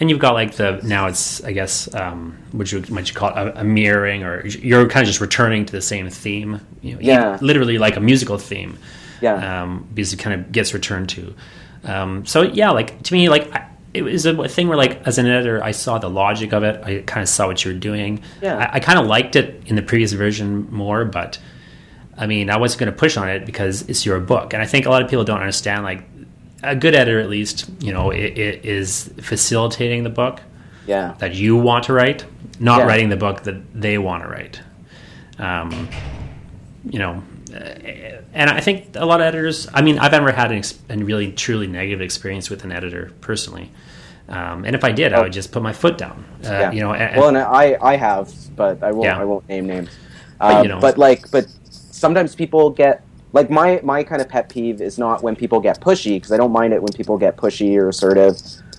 and 0.00 0.10
you've 0.10 0.18
got 0.18 0.34
like 0.34 0.52
the 0.54 0.80
now 0.82 1.06
it's 1.06 1.42
I 1.44 1.52
guess 1.52 1.92
um, 1.94 2.36
would 2.52 2.70
you 2.72 2.84
might 2.88 3.08
you 3.08 3.14
call 3.14 3.30
it 3.30 3.36
a, 3.36 3.60
a 3.60 3.64
mirroring 3.64 4.24
or 4.24 4.44
you're 4.46 4.88
kind 4.88 5.02
of 5.02 5.08
just 5.08 5.20
returning 5.20 5.64
to 5.66 5.72
the 5.72 5.82
same 5.82 6.08
theme, 6.10 6.60
you 6.80 6.94
know, 6.94 7.00
Yeah. 7.00 7.38
literally 7.40 7.78
like 7.78 7.96
a 7.96 8.00
musical 8.00 8.38
theme. 8.38 8.78
yeah, 9.20 9.62
um, 9.62 9.86
because 9.94 10.12
it 10.12 10.18
kind 10.18 10.40
of 10.40 10.50
gets 10.52 10.74
returned 10.74 11.08
to. 11.10 11.34
Um, 11.84 12.26
so 12.26 12.42
yeah, 12.42 12.70
like 12.70 13.02
to 13.04 13.14
me, 13.14 13.28
like 13.28 13.54
I, 13.54 13.68
it 13.94 14.02
was 14.02 14.24
a 14.26 14.48
thing 14.48 14.68
where 14.68 14.76
like 14.78 15.06
as 15.06 15.18
an 15.18 15.26
editor, 15.26 15.62
I 15.62 15.72
saw 15.72 15.98
the 15.98 16.08
logic 16.08 16.52
of 16.52 16.62
it. 16.62 16.82
I 16.82 17.02
kind 17.02 17.22
of 17.22 17.28
saw 17.28 17.46
what 17.46 17.64
you 17.64 17.72
were 17.72 17.78
doing. 17.78 18.22
Yeah. 18.40 18.56
I, 18.56 18.76
I 18.76 18.80
kind 18.80 18.98
of 18.98 19.06
liked 19.06 19.36
it 19.36 19.62
in 19.66 19.76
the 19.76 19.82
previous 19.82 20.12
version 20.12 20.66
more, 20.72 21.04
but 21.04 21.38
I 22.16 22.26
mean, 22.26 22.50
I 22.50 22.56
wasn't 22.56 22.80
going 22.80 22.92
to 22.92 22.98
push 22.98 23.16
on 23.16 23.28
it 23.28 23.44
because 23.46 23.82
it's 23.88 24.04
your 24.06 24.20
book, 24.20 24.52
and 24.54 24.62
I 24.62 24.66
think 24.66 24.86
a 24.86 24.90
lot 24.90 25.02
of 25.02 25.08
people 25.08 25.24
don't 25.24 25.40
understand. 25.40 25.82
Like 25.84 26.04
a 26.62 26.76
good 26.76 26.94
editor, 26.94 27.18
at 27.20 27.28
least, 27.28 27.68
you 27.80 27.92
know, 27.92 28.10
it, 28.10 28.38
it 28.38 28.64
is 28.64 29.12
facilitating 29.20 30.04
the 30.04 30.10
book 30.10 30.40
yeah, 30.86 31.14
that 31.18 31.34
you 31.34 31.56
want 31.56 31.84
to 31.84 31.92
write, 31.92 32.24
not 32.60 32.80
Yeah. 32.80 32.86
writing 32.86 33.08
the 33.08 33.16
book 33.16 33.42
that 33.44 33.56
they 33.80 33.98
want 33.98 34.22
to 34.22 34.28
write. 34.28 34.60
Um, 35.38 35.88
you 36.88 36.98
know, 36.98 37.22
and 37.54 38.50
I 38.50 38.60
think 38.60 38.90
a 38.94 39.04
lot 39.04 39.20
of 39.20 39.26
editors. 39.26 39.68
I 39.72 39.82
mean, 39.82 39.98
I've 39.98 40.12
never 40.12 40.32
had 40.32 40.50
an 40.52 40.58
ex- 40.58 40.78
a 40.88 40.96
really 40.96 41.32
truly 41.32 41.66
negative 41.66 42.00
experience 42.00 42.50
with 42.50 42.64
an 42.64 42.72
editor 42.72 43.12
personally. 43.20 43.70
Um, 44.28 44.64
and 44.64 44.74
if 44.74 44.84
I 44.84 44.92
did, 44.92 45.12
I 45.12 45.18
Oh. 45.18 45.22
would 45.24 45.32
just 45.32 45.52
put 45.52 45.62
my 45.62 45.72
foot 45.72 45.98
down. 45.98 46.24
Uh, 46.44 46.48
yeah. 46.50 46.72
You 46.72 46.80
know, 46.80 46.94
and, 46.94 47.16
well, 47.20 47.28
and 47.28 47.38
I 47.38 47.76
I 47.80 47.96
have, 47.96 48.32
but 48.56 48.82
I 48.82 48.92
won't 48.92 49.04
Yeah. 49.04 49.18
I 49.20 49.24
won't 49.24 49.48
name 49.48 49.66
names. 49.66 49.90
But, 50.38 50.62
you 50.64 50.68
know. 50.68 50.80
but 50.80 50.98
like, 50.98 51.30
but 51.30 51.46
sometimes 51.70 52.34
people 52.34 52.70
get 52.70 53.02
like 53.32 53.50
my 53.50 53.80
my 53.82 54.02
kind 54.02 54.20
of 54.20 54.28
pet 54.28 54.48
peeve 54.48 54.80
is 54.80 54.98
not 54.98 55.22
when 55.22 55.36
people 55.36 55.60
get 55.60 55.80
pushy 55.80 56.16
because 56.16 56.32
I 56.32 56.36
don't 56.36 56.52
mind 56.52 56.72
it 56.72 56.82
when 56.82 56.92
people 56.92 57.16
get 57.18 57.36
pushy 57.36 57.76
or 57.76 57.88
assertive 57.88 58.36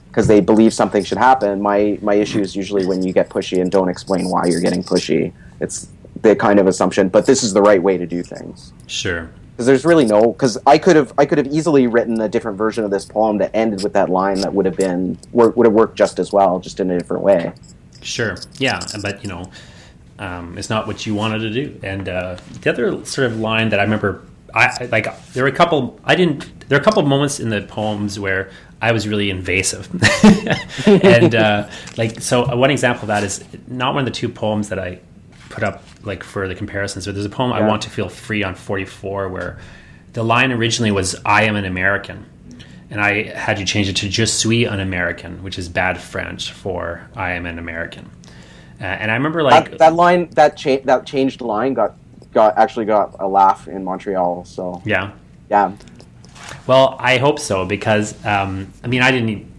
because 0.10 0.28
they 0.28 0.42
believe 0.42 0.74
something 0.74 1.04
should 1.04 1.18
happen. 1.18 1.62
My 1.62 1.98
my 2.02 2.16
issue 2.16 2.40
is 2.40 2.56
usually 2.56 2.86
when 2.86 3.04
you 3.04 3.14
get 3.14 3.30
pushy 3.30 3.62
and 3.62 3.72
don't 3.72 3.90
explain 3.90 4.30
why 4.30 4.46
you're 4.46 4.62
getting 4.62 4.84
pushy. 4.84 5.34
It's 5.60 5.88
the 6.24 6.36
kind 6.36 6.60
of 6.60 6.68
assumption, 6.68 7.10
but 7.10 7.26
this 7.26 7.44
is 7.44 7.54
the 7.54 7.62
right 7.62 7.82
way 7.82 7.98
to 7.98 8.08
do 8.08 8.24
things 8.24 8.74
sure. 8.88 9.30
because 9.52 9.66
there's 9.66 9.86
really 9.86 10.06
no 10.06 10.32
because 10.32 10.58
I 10.66 10.78
could 10.78 10.96
have 10.96 11.14
I 11.18 11.26
could 11.26 11.38
have 11.38 11.48
easily 11.48 11.86
written 11.86 12.20
a 12.22 12.28
different 12.28 12.58
version 12.58 12.84
of 12.84 12.92
this 12.92 13.06
poem 13.06 13.38
that 13.38 13.52
ended 13.54 13.84
with 13.84 13.94
that 13.94 14.10
line 14.10 14.40
that 14.42 14.54
would 14.54 14.66
have 14.66 14.76
been 14.76 15.18
would 15.34 15.66
have 15.66 15.74
worked 15.74 15.98
just 15.98 16.18
as 16.18 16.34
well, 16.34 16.60
just 16.60 16.80
in 16.80 16.90
a 16.90 16.98
different 16.98 17.24
way. 17.24 17.54
Sure. 18.02 18.36
Yeah, 18.58 18.80
but 19.02 19.24
you 19.24 19.30
know, 19.30 19.52
um, 20.20 20.58
it's 20.58 20.70
not 20.70 20.88
what 20.88 21.06
you 21.06 21.16
wanted 21.16 21.40
to 21.40 21.50
do. 21.50 21.80
And 21.84 22.08
uh, 22.08 22.38
the 22.62 22.70
other 22.70 23.06
sort 23.06 23.28
of 23.28 23.40
line 23.40 23.70
that 23.70 23.80
I 23.80 23.84
remember, 23.84 24.24
I 24.54 24.86
like 24.92 25.08
there 25.34 25.44
were 25.44 25.50
a 25.50 25.54
couple. 25.54 26.00
I 26.04 26.16
didn't. 26.16 26.70
There 26.70 26.78
are 26.78 26.82
a 26.82 26.84
couple 26.84 27.02
of 27.02 27.08
moments 27.08 27.40
in 27.40 27.50
the 27.50 27.62
poems 27.62 28.20
where 28.20 28.52
I 28.82 28.92
was 28.92 29.08
really 29.08 29.30
invasive, 29.30 29.90
and 30.86 31.36
uh, 31.36 31.70
like 31.98 32.22
so. 32.22 32.56
One 32.56 32.72
example 32.72 33.04
of 33.04 33.08
that 33.08 33.24
is 33.24 33.44
not 33.68 33.94
one 33.94 34.02
of 34.02 34.06
the 34.06 34.18
two 34.18 34.30
poems 34.30 34.70
that 34.70 34.80
I 34.80 35.00
put 35.50 35.64
up 35.64 35.84
like 36.04 36.24
for 36.24 36.48
the 36.48 36.56
comparisons. 36.56 37.06
But 37.06 37.16
there's 37.16 37.26
a 37.26 37.30
poem 37.30 37.54
I 37.54 37.68
want 37.68 37.82
to 37.84 37.90
feel 37.90 38.10
free 38.10 38.44
on 38.44 38.56
44 38.56 39.30
where 39.30 39.58
the 40.14 40.24
line 40.24 40.52
originally 40.52 40.92
was 40.92 41.16
"I 41.26 41.44
am 41.44 41.56
an 41.56 41.66
American." 41.66 42.26
and 42.94 43.02
I 43.02 43.24
had 43.24 43.60
you 43.60 43.66
change 43.66 43.90
it 43.90 43.96
to 43.98 44.10
"Je 44.10 44.26
suis 44.26 44.68
un 44.68 44.80
American," 44.80 45.42
which 45.42 45.58
is 45.58 45.68
bad 45.68 46.00
French 46.00 46.52
for 46.52 47.10
"I 47.16 47.32
am 47.32 47.48
an 47.48 47.58
American." 47.58 48.10
Uh, 48.80 48.84
and 48.86 49.10
I 49.10 49.16
remember 49.16 49.42
like 49.42 49.72
that, 49.72 49.80
that 49.80 49.96
line 49.96 50.30
that 50.32 50.56
cha- 50.56 50.82
that 50.84 51.06
changed 51.06 51.42
line 51.42 51.74
got 51.74 51.96
got 52.34 52.56
actually 52.58 52.86
got 52.86 53.16
a 53.20 53.28
laugh 53.28 53.68
in 53.68 53.84
Montreal. 53.84 54.46
So 54.46 54.82
yeah. 54.86 55.12
yeah, 55.50 55.72
Well, 56.68 56.96
I 57.00 57.18
hope 57.18 57.40
so 57.40 57.66
because 57.66 58.14
um, 58.26 58.72
I 58.84 58.88
mean 58.88 59.02
I 59.02 59.10
didn't. 59.10 59.52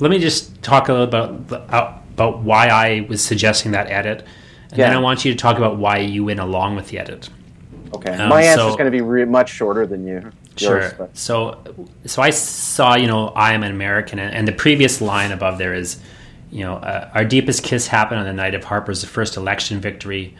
Let 0.00 0.10
me 0.10 0.18
just 0.18 0.60
talk 0.62 0.88
a 0.88 0.92
little 0.92 1.06
about 1.06 2.02
about 2.14 2.38
why 2.40 2.68
I 2.68 3.06
was 3.08 3.22
suggesting 3.22 3.70
that 3.72 3.88
edit, 3.88 4.26
and 4.70 4.78
then 4.80 4.92
Yeah. 4.92 4.98
I 4.98 5.00
want 5.00 5.24
you 5.24 5.32
to 5.32 5.38
talk 5.38 5.58
about 5.58 5.76
why 5.78 5.98
you 5.98 6.24
went 6.24 6.40
along 6.40 6.76
with 6.76 6.88
the 6.88 6.98
edit. 6.98 7.28
okay. 7.94 8.12
Um, 8.12 8.28
My 8.28 8.42
answer 8.42 8.60
is 8.66 8.72
so- 8.72 8.76
going 8.76 8.86
to 8.86 8.90
be 8.90 9.00
re- 9.00 9.24
much 9.24 9.50
shorter 9.50 9.86
than 9.86 10.06
you. 10.06 10.30
Sure. 10.56 10.80
yours, 10.80 10.92
but- 10.96 11.10
So, 11.16 11.58
so 12.06 12.22
I 12.22 12.30
saw, 12.30 12.96
you 12.96 13.06
know, 13.06 13.28
I 13.28 13.52
am 13.52 13.62
an 13.62 13.70
American, 13.70 14.18
and, 14.18 14.34
and 14.34 14.48
the 14.48 14.52
previous 14.52 15.00
line 15.02 15.30
above 15.30 15.58
there 15.58 15.74
is, 15.74 15.98
you 16.50 16.64
know, 16.64 16.74
uh, 16.76 17.10
our 17.14 17.24
deepest 17.24 17.62
kiss 17.62 17.86
happened 17.88 18.20
on 18.20 18.26
the 18.26 18.32
night 18.32 18.54
of 18.54 18.64
Harper's 18.64 19.04
first 19.04 19.36
election 19.36 19.80
victory. 19.80 20.34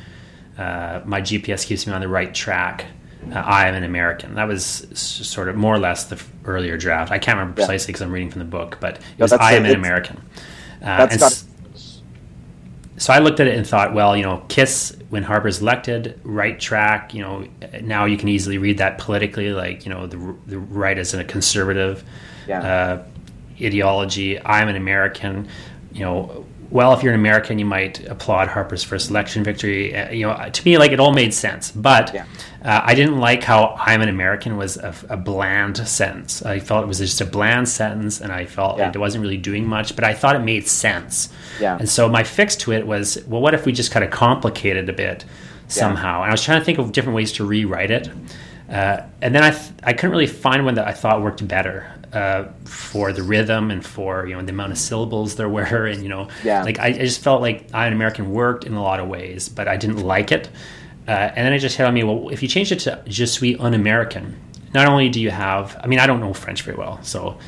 Uh, 0.58 1.00
my 1.04 1.20
GPS 1.20 1.64
keeps 1.66 1.86
me 1.86 1.92
on 1.92 2.00
the 2.00 2.08
right 2.08 2.32
track. 2.34 2.86
Uh, 3.30 3.38
I 3.38 3.68
am 3.68 3.74
an 3.74 3.84
American. 3.84 4.34
That 4.36 4.48
was 4.48 4.86
sort 4.94 5.48
of 5.50 5.56
more 5.56 5.74
or 5.74 5.78
less 5.78 6.04
the 6.04 6.16
f- 6.16 6.30
earlier 6.46 6.78
draft. 6.78 7.12
I 7.12 7.18
can't 7.18 7.36
remember 7.38 7.56
precisely 7.56 7.88
because 7.92 8.00
I'm 8.02 8.10
reading 8.12 8.30
from 8.30 8.38
the 8.38 8.44
book, 8.46 8.78
but 8.80 8.96
it 8.96 9.00
No, 9.18 9.24
was 9.24 9.32
I 9.34 9.52
am 9.52 9.66
an 9.66 9.74
American. 9.74 10.16
Uh, 10.82 10.96
That's 10.98 11.12
and 11.12 11.20
got 11.20 11.32
s- 11.32 11.44
so 12.98 13.12
I 13.12 13.18
looked 13.18 13.40
at 13.40 13.46
it 13.46 13.56
and 13.56 13.66
thought, 13.66 13.92
well, 13.94 14.16
you 14.16 14.22
know, 14.22 14.42
Kiss 14.48 14.96
when 15.11 15.22
Harper's 15.22 15.61
elected, 15.61 16.18
right 16.24 16.59
track. 16.59 17.12
You 17.14 17.22
know, 17.22 17.48
now 17.82 18.04
you 18.06 18.16
can 18.16 18.28
easily 18.28 18.59
read 18.59 18.78
that 18.78 18.98
politically, 18.98 19.52
like 19.52 19.85
you 19.87 19.92
know, 19.92 20.06
the, 20.06 20.35
the 20.46 20.59
right 20.59 20.96
as 20.98 21.12
a 21.14 21.24
conservative 21.24 22.02
Yeah. 22.46 22.61
uh, 22.61 23.02
ideology. 23.62 24.40
I'm 24.44 24.68
an 24.68 24.76
American. 24.76 25.48
You 25.92 26.00
know, 26.00 26.46
well, 26.70 26.92
if 26.92 27.02
you're 27.02 27.12
an 27.14 27.18
American, 27.20 27.59
you 27.59 27.64
might 27.64 28.07
applaud 28.09 28.48
Harper's 28.48 28.83
first 28.85 29.11
election 29.11 29.44
victory. 29.44 29.94
Uh, 29.96 30.11
you 30.11 30.26
know, 30.26 30.48
to 30.50 30.64
me, 30.64 30.79
like 30.79 30.92
it 30.92 31.00
all 31.00 31.12
made 31.12 31.33
sense, 31.35 31.70
but. 31.70 32.12
Yeah. 32.14 32.24
Uh, 32.64 32.83
I 32.85 32.96
didn't 32.96 33.20
like 33.20 33.44
how 33.44 33.76
"I'm 33.79 34.02
an 34.02 34.09
American" 34.09 34.57
was 34.57 34.76
a, 34.76 34.92
a 35.09 35.16
bland 35.16 35.76
sentence. 35.87 36.42
I 36.44 36.59
felt 36.59 36.83
it 36.83 36.88
was 36.88 36.98
just 36.98 37.20
a 37.20 37.24
bland 37.24 37.68
sentence, 37.68 38.20
and 38.20 38.33
I 38.33 38.44
felt 38.44 38.79
Yeah. 38.79 38.87
like 38.87 38.96
it 38.96 38.98
wasn't 38.98 39.22
really 39.22 39.37
doing 39.37 39.68
much. 39.68 39.94
But 39.94 40.02
I 40.05 40.14
thought 40.14 40.35
it 40.35 40.40
made 40.40 40.66
sense. 40.66 41.29
Yeah. 41.61 41.76
And 41.79 41.88
so 41.88 42.09
my 42.09 42.24
fix 42.24 42.57
to 42.57 42.72
it 42.72 42.85
was, 42.85 43.22
well, 43.29 43.40
what 43.40 43.55
if 43.55 43.66
we 43.66 43.72
just 43.72 43.92
kind 43.92 44.05
of 44.05 44.11
complicate 44.11 44.76
it 44.76 44.88
a 44.88 44.92
bit 44.92 45.24
somehow? 45.68 46.22
And 46.22 46.31
I 46.31 46.33
was 46.33 46.42
trying 46.42 46.59
to 46.61 46.64
think 46.64 46.79
of 46.79 46.90
different 46.90 47.14
ways 47.14 47.31
to 47.33 47.44
rewrite 47.44 47.92
it. 47.92 48.09
Uh, 48.68 49.02
and 49.22 49.35
then 49.35 49.42
I, 49.44 49.50
th- 49.50 49.72
I 49.85 49.92
couldn't 49.92 50.11
really 50.11 50.26
find 50.26 50.64
one 50.64 50.74
that 50.74 50.87
I 50.88 50.92
thought 50.92 51.22
worked 51.22 51.46
better 51.46 51.92
uh, 52.12 52.46
for 52.64 53.12
the 53.12 53.22
rhythm 53.22 53.70
and 53.70 53.85
for 53.85 54.26
you 54.26 54.35
know 54.35 54.42
the 54.42 54.50
amount 54.52 54.72
of 54.72 54.79
syllables 54.79 55.37
there 55.37 55.48
were, 55.48 55.87
and 55.87 56.02
you 56.02 56.09
know, 56.09 56.29
Yeah. 56.44 56.62
like 56.64 56.79
I, 56.81 56.87
I 56.88 56.92
just 56.92 57.22
felt 57.22 57.40
like 57.42 57.68
"I'm 57.72 57.92
American" 57.92 58.33
worked 58.33 58.64
in 58.64 58.74
a 58.74 58.83
lot 58.83 58.98
of 59.00 59.09
ways, 59.09 59.48
but 59.48 59.68
I 59.68 59.76
didn't 59.76 59.98
like 59.98 60.33
it. 60.33 60.48
Uh, 61.07 61.11
and 61.12 61.46
then 61.46 61.52
it 61.52 61.61
just 61.61 61.76
hit 61.76 61.87
on 61.87 61.94
me. 61.94 62.02
Well, 62.02 62.31
if 62.31 62.42
you 62.42 62.48
change 62.48 62.72
it 62.72 62.81
to 62.81 63.00
"Je 63.07 63.26
suis 63.26 63.57
un 63.61 63.74
American," 63.74 64.35
not 64.74 64.88
only 64.88 65.09
do 65.09 65.20
you 65.20 65.31
have, 65.31 65.79
I 65.83 65.87
mean, 65.87 66.00
I 66.00 66.07
don't 66.09 66.18
know 66.20 66.33
French 66.33 66.62
very 66.62 66.76
well, 66.76 66.98
so 67.02 67.38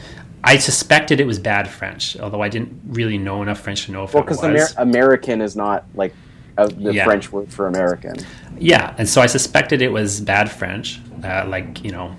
I 0.45 0.59
suspected 0.59 1.19
it 1.21 1.27
was 1.27 1.41
bad 1.41 1.69
French, 1.69 2.17
although 2.21 2.43
I 2.43 2.49
didn't 2.49 2.81
really 2.87 3.19
know 3.19 3.43
enough 3.43 3.59
French 3.61 3.87
to 3.87 3.93
know 3.93 4.05
if 4.05 4.15
well, 4.15 4.23
because. 4.23 4.45
Amer- 4.45 4.69
American 4.77 5.41
is 5.41 5.57
not 5.57 5.85
like 5.97 6.15
the 6.57 6.93
Yeah. 6.93 7.05
French 7.05 7.33
word 7.33 7.53
for 7.53 7.67
American. 7.67 8.17
Yeah, 8.61 8.95
and 8.99 9.09
so 9.09 9.21
I 9.21 9.27
suspected 9.27 9.83
it 9.83 9.93
was 9.93 10.21
bad 10.21 10.51
French, 10.51 11.01
uh, 11.25 11.45
like 11.49 11.85
you 11.85 11.91
know, 11.91 12.15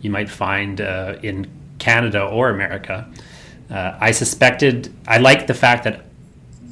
you 0.00 0.10
might 0.10 0.28
find 0.30 0.80
uh, 0.80 1.16
in 1.22 1.46
Canada 1.78 2.24
or 2.24 2.50
America. 2.50 3.06
Uh, 3.70 3.96
I 4.00 4.10
suspected 4.12 4.92
I 5.06 5.18
liked 5.18 5.46
the 5.46 5.54
fact 5.54 5.84
that 5.84 6.04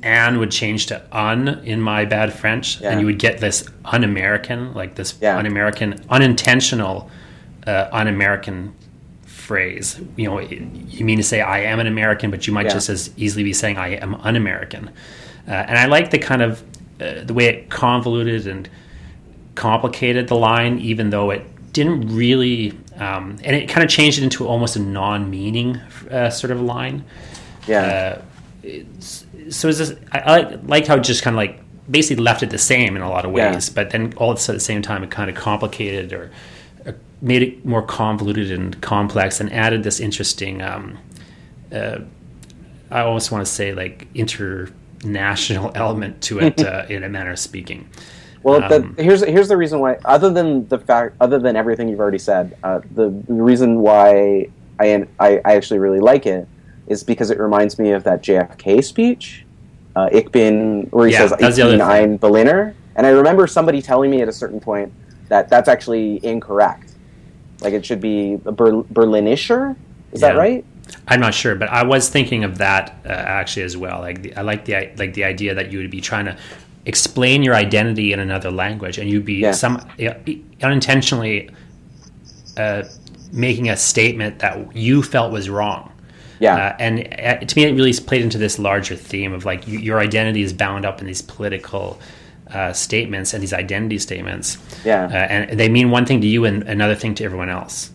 "an" 0.03 0.39
would 0.39 0.51
change 0.51 0.87
to 0.87 1.03
"un" 1.13 1.49
in 1.65 1.81
my 1.81 2.05
bad 2.05 2.33
French, 2.33 2.81
Yeah. 2.81 2.91
and 2.91 3.01
you 3.01 3.07
would 3.07 3.19
get 3.19 3.39
this 3.39 3.67
un-American, 3.85 4.75
like 4.75 4.95
this 4.95 5.15
Yeah. 5.21 5.37
un-American, 5.39 6.01
unintentional, 6.11 7.11
uh, 7.67 7.89
un-American 7.93 8.73
phrase. 9.27 10.01
You 10.17 10.29
know, 10.29 10.39
you 10.41 11.05
mean 11.05 11.19
to 11.19 11.25
say 11.25 11.41
I 11.41 11.61
am 11.61 11.81
an 11.81 11.87
American, 11.87 12.31
but 12.31 12.47
you 12.47 12.53
might 12.53 12.67
Yeah. 12.67 12.75
just 12.75 12.89
as 12.89 13.11
easily 13.17 13.45
be 13.45 13.53
saying 13.53 13.79
I 13.79 13.89
am 13.97 14.15
un-American. 14.15 14.91
Uh, 15.49 15.53
and 15.53 15.77
I 15.79 15.87
like 15.87 16.11
the 16.11 16.19
kind 16.19 16.43
of 16.43 16.63
uh, 17.01 17.25
the 17.25 17.33
way 17.33 17.47
it 17.47 17.71
convoluted 17.71 18.47
and 18.47 18.69
complicated 19.55 20.29
the 20.29 20.37
line, 20.37 20.79
even 20.79 21.11
though 21.11 21.31
it 21.31 21.43
didn't 21.73 22.15
really, 22.15 22.73
um, 22.97 23.39
and 23.45 23.55
it 23.57 23.69
kind 23.69 23.85
of 23.85 23.91
changed 23.91 24.19
it 24.19 24.25
into 24.25 24.47
almost 24.47 24.77
a 24.77 24.81
non-meaning 24.81 25.77
uh, 26.11 26.31
sort 26.31 26.51
of 26.51 26.61
line. 26.61 27.05
Yeah. 27.67 28.19
Uh, 28.23 28.23
it's- 28.63 29.25
so 29.51 29.69
is 29.69 29.79
this, 29.79 29.95
I, 30.13 30.19
I 30.19 30.55
liked 30.67 30.87
how 30.87 30.97
it 30.97 31.01
just 31.05 31.23
kind 31.23 31.35
of 31.35 31.39
like 31.39 31.61
basically 31.91 32.23
left 32.23 32.43
it 32.43 32.51
the 32.51 32.59
same 32.59 32.95
in 32.95 33.03
a 33.03 33.09
lot 33.11 33.25
of 33.25 33.35
Yeah. 33.37 33.53
ways, 33.55 33.69
but 33.71 33.91
then 33.91 34.13
all 34.17 34.31
at 34.33 34.39
the 34.39 34.61
same 34.61 34.81
time 34.83 35.03
it 35.03 35.11
kind 35.11 35.29
of 35.31 35.35
complicated 35.37 36.13
or, 36.13 36.31
or 36.87 36.95
made 37.21 37.43
it 37.43 37.65
more 37.65 37.83
convoluted 37.83 38.53
and 38.53 38.81
complex 38.81 39.41
and 39.41 39.53
added 39.53 39.83
this 39.83 39.99
interesting. 39.99 40.63
Um, 40.63 40.99
uh, 41.73 41.99
I 42.93 43.01
almost 43.01 43.33
want 43.33 43.45
to 43.45 43.51
say 43.51 43.73
like 43.73 44.07
international 44.15 45.73
element 45.75 46.21
to 46.23 46.39
it 46.41 46.61
uh, 46.65 46.87
in 46.89 47.03
a 47.03 47.09
manner 47.09 47.33
of 47.33 47.39
speaking. 47.39 47.89
Well, 48.43 48.63
Um, 48.65 48.95
the, 48.97 49.03
here's 49.03 49.23
here's 49.25 49.49
the 49.49 49.57
reason 49.57 49.81
why. 49.81 49.99
Other 50.05 50.31
than 50.31 50.67
the 50.69 50.79
fact, 50.79 51.17
other 51.21 51.39
than 51.39 51.57
everything 51.57 51.89
you've 51.89 52.01
already 52.01 52.19
said, 52.19 52.57
uh, 52.63 52.81
the, 52.95 53.11
the 53.29 53.35
reason 53.35 53.81
why 53.81 54.47
I, 54.79 55.07
I 55.19 55.41
I 55.45 55.55
actually 55.57 55.79
really 55.81 56.01
like 56.01 56.25
it 56.27 56.49
is 56.87 57.05
because 57.05 57.31
it 57.31 57.39
reminds 57.39 57.79
me 57.79 57.93
of 57.93 58.03
that 58.05 58.23
JFK 58.23 58.83
speech, 58.83 59.45
uh, 59.95 60.09
"Ich 60.13 60.33
bin," 60.33 60.89
where 60.91 61.07
he 61.07 61.13
Yeah, 61.13 61.27
says 61.29 61.33
"Ich 61.41 61.57
bin 61.57 61.81
ein 61.81 62.17
Berliner," 62.17 62.75
and 62.97 63.07
I 63.07 63.11
remember 63.11 63.47
somebody 63.47 63.83
telling 63.83 64.11
me 64.11 64.23
at 64.23 64.29
a 64.29 64.33
certain 64.33 64.61
point 64.61 64.93
that 65.29 65.49
that's 65.51 65.69
actually 65.69 66.25
incorrect. 66.25 66.93
Like 67.61 67.75
it 67.75 67.85
should 67.85 68.01
be 68.01 68.37
Ber- 68.37 68.85
Berlinischer. 68.85 69.77
Is 70.13 70.23
that 70.23 70.37
right? 70.37 70.65
I'm 71.07 71.21
not 71.21 71.35
sure, 71.35 71.55
but 71.55 71.69
I 71.69 71.85
was 71.85 72.09
thinking 72.09 72.43
of 72.43 72.59
that 72.59 72.97
uh, 73.05 73.11
actually 73.11 73.63
as 73.65 73.77
well. 73.77 74.01
Like 74.01 74.23
the, 74.23 74.35
I 74.35 74.41
like 74.43 74.65
the 74.65 74.77
i- 74.77 74.93
like 74.97 75.13
the 75.15 75.25
idea 75.25 75.55
that 75.55 75.71
you 75.71 75.79
would 75.79 75.91
be 75.91 76.01
trying 76.01 76.25
to 76.25 76.37
explain 76.87 77.43
your 77.43 77.55
identity 77.55 78.13
in 78.13 78.21
another 78.21 78.51
language, 78.51 78.99
and 78.99 79.09
you'd 79.09 79.25
be 79.25 79.35
Yeah. 79.35 79.53
some 79.53 79.81
unintentionally 80.63 81.51
uh, 82.57 82.83
making 83.33 83.69
a 83.69 83.77
statement 83.77 84.39
that 84.41 84.75
you 84.75 85.03
felt 85.03 85.33
was 85.33 85.49
wrong. 85.49 85.93
Yeah. 86.41 86.57
Uh, 86.57 86.77
and 86.79 87.01
uh, 87.19 87.45
to 87.45 87.57
me, 87.57 87.65
it 87.65 87.75
really 87.75 87.93
played 87.93 88.23
into 88.23 88.39
this 88.39 88.59
larger 88.59 88.97
theme 88.97 89.33
of 89.33 89.45
like 89.45 89.69
you, 89.69 89.79
your 89.79 90.01
identity 90.01 90.43
is 90.43 90.53
bound 90.53 90.85
up 90.87 91.01
in 91.01 91.07
these 91.07 91.23
political 91.23 92.01
uh, 92.51 92.73
statements 92.73 93.35
and 93.35 93.43
these 93.43 93.53
identity 93.53 93.99
statements. 93.99 94.59
Yeah. 94.85 95.05
Uh, 95.05 95.15
and 95.15 95.61
they 95.61 95.69
mean 95.69 95.91
one 95.91 96.07
thing 96.07 96.21
to 96.23 96.27
you 96.27 96.45
and 96.47 96.63
another 96.65 96.95
thing 96.95 97.15
to 97.17 97.25
everyone 97.25 97.51
else. 97.51 97.93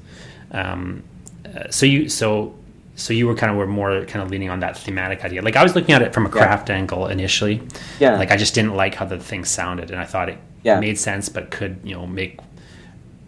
Um, 0.51 1.03
uh, 1.45 1.69
so 1.71 1.85
you 1.85 2.07
so 2.07 2.55
so 2.95 3.13
you 3.13 3.27
were 3.27 3.35
kind 3.35 3.51
of 3.51 3.57
were 3.57 3.67
more 3.67 4.05
kind 4.05 4.23
of 4.23 4.31
leaning 4.31 4.49
on 4.49 4.59
that 4.61 4.77
thematic 4.77 5.23
idea. 5.25 5.41
Like 5.41 5.55
I 5.55 5.63
was 5.63 5.75
looking 5.75 5.93
at 5.93 6.01
it 6.01 6.13
from 6.13 6.25
a 6.25 6.29
craft 6.29 6.69
angle 6.69 7.07
initially. 7.07 7.61
Yeah. 7.99 8.17
Like 8.17 8.31
I 8.31 8.37
just 8.37 8.55
didn't 8.55 8.75
like 8.75 8.95
how 8.95 9.05
the 9.05 9.19
thing 9.19 9.43
sounded, 9.45 9.91
and 9.91 9.99
I 9.99 10.05
thought 10.05 10.29
it 10.29 10.37
Yeah. 10.63 10.79
made 10.79 10.97
sense, 10.97 11.27
but 11.29 11.51
could 11.51 11.77
you 11.83 11.93
know 11.95 12.07
make 12.07 12.39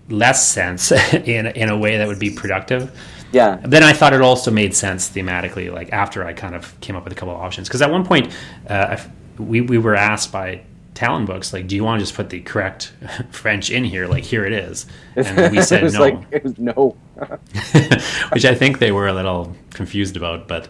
less 0.09 0.47
sense 0.47 0.91
in 1.13 1.47
in 1.47 1.69
a 1.69 1.77
way 1.77 1.97
that 1.97 2.07
would 2.07 2.19
be 2.19 2.29
productive. 2.29 2.91
yeah. 3.33 3.59
Then 3.63 3.83
I 3.83 3.91
thought 3.93 4.13
it 4.13 4.21
also 4.21 4.51
made 4.51 4.73
sense 4.75 5.09
thematically, 5.09 5.71
like 5.73 5.91
after 5.91 6.23
I 6.25 6.33
kind 6.33 6.55
of 6.55 6.79
came 6.79 6.95
up 6.95 7.03
with 7.03 7.11
a 7.13 7.15
couple 7.15 7.35
of 7.35 7.41
options. 7.41 7.67
Because 7.67 7.81
at 7.81 7.91
one 7.91 8.05
point, 8.05 8.33
uh, 8.69 8.95
I- 8.97 9.11
we, 9.37 9.61
we 9.61 9.77
were 9.77 9.95
asked 9.95 10.31
by 10.31 10.61
Talon 10.97 11.25
Books, 11.25 11.53
like, 11.53 11.67
do 11.67 11.75
you 11.75 11.83
want 11.83 11.99
to 11.99 12.03
just 12.03 12.15
put 12.15 12.31
the 12.31 12.41
correct 12.41 12.91
French 13.29 13.69
in 13.69 13.83
here? 13.83 14.07
Like, 14.07 14.23
here 14.23 14.45
it 14.45 14.51
is. 14.53 14.87
And 15.15 15.55
we 15.55 15.61
said 15.61 15.93
no, 15.93 15.99
like 15.99 16.17
it 16.31 16.43
was 16.43 16.57
no. 16.57 16.97
which 18.31 18.45
I 18.45 18.55
think 18.55 18.79
they 18.79 18.91
were 18.91 19.07
a 19.07 19.13
little 19.13 19.55
confused 19.69 20.17
about. 20.17 20.47
But 20.47 20.67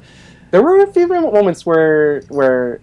there 0.51 0.61
were 0.61 0.83
a 0.83 0.91
few 0.91 1.07
moments 1.07 1.65
where 1.65 2.21
where 2.27 2.81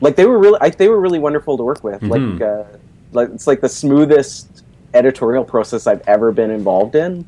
like 0.00 0.16
they 0.16 0.26
were 0.26 0.38
really 0.40 0.58
I, 0.60 0.70
they 0.70 0.88
were 0.88 1.00
really 1.00 1.20
wonderful 1.20 1.56
to 1.56 1.62
work 1.62 1.84
with 1.84 2.00
Mhm. 2.00 2.10
like 2.10 2.42
uh, 2.42 2.64
like 3.12 3.28
it's 3.30 3.46
like 3.46 3.60
the 3.60 3.68
smoothest 3.68 4.64
editorial 4.92 5.44
process 5.44 5.86
I've 5.86 6.02
ever 6.08 6.32
been 6.32 6.50
involved 6.50 6.96
in 6.96 7.24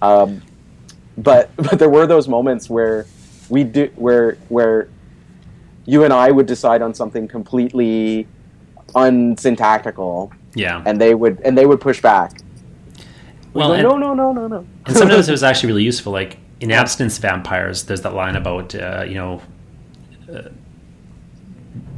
um, 0.00 0.40
but 1.18 1.50
but 1.56 1.78
there 1.78 1.90
were 1.90 2.06
those 2.06 2.26
moments 2.26 2.70
where 2.70 3.04
we 3.50 3.64
do 3.64 3.90
where 3.96 4.36
where 4.48 4.88
you 5.84 6.04
and 6.04 6.12
I 6.12 6.30
would 6.30 6.46
decide 6.46 6.80
on 6.82 6.94
something 6.94 7.28
completely 7.28 8.26
unsyntactical 8.94 10.32
yeah. 10.54 10.82
and 10.86 11.00
they 11.00 11.14
would 11.14 11.40
and 11.40 11.56
they 11.56 11.66
would 11.66 11.80
push 11.80 12.00
back 12.00 12.40
well, 13.52 13.68
Go, 13.68 13.74
and, 13.74 13.82
no 13.82 13.96
no 13.96 14.14
no 14.14 14.32
no 14.32 14.46
no 14.46 14.66
and 14.88 14.96
sometimes 14.96 15.28
it 15.28 15.32
was 15.32 15.42
actually 15.42 15.68
really 15.68 15.84
useful. 15.84 16.12
Like 16.12 16.38
in 16.60 16.72
Abstinence 16.72 17.18
Vampires, 17.18 17.84
there's 17.84 18.02
that 18.02 18.14
line 18.14 18.36
about, 18.36 18.74
uh, 18.74 19.04
you 19.06 19.14
know, 19.14 19.42
uh, 20.32 20.48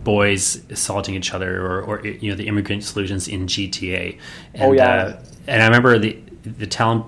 boys 0.05 0.62
assaulting 0.70 1.14
each 1.14 1.33
other 1.33 1.64
or, 1.64 1.83
or 1.83 2.07
you 2.07 2.31
know 2.31 2.37
the 2.37 2.46
immigrant 2.46 2.85
solutions 2.85 3.29
in 3.29 3.46
GTA. 3.46 4.18
And, 4.55 4.62
Oh, 4.62 4.72
yeah. 4.72 4.88
Uh, 4.88 5.22
and 5.46 5.62
I 5.62 5.66
remember 5.66 5.98
the 5.98 6.18
the 6.42 6.66
Talon 6.66 7.05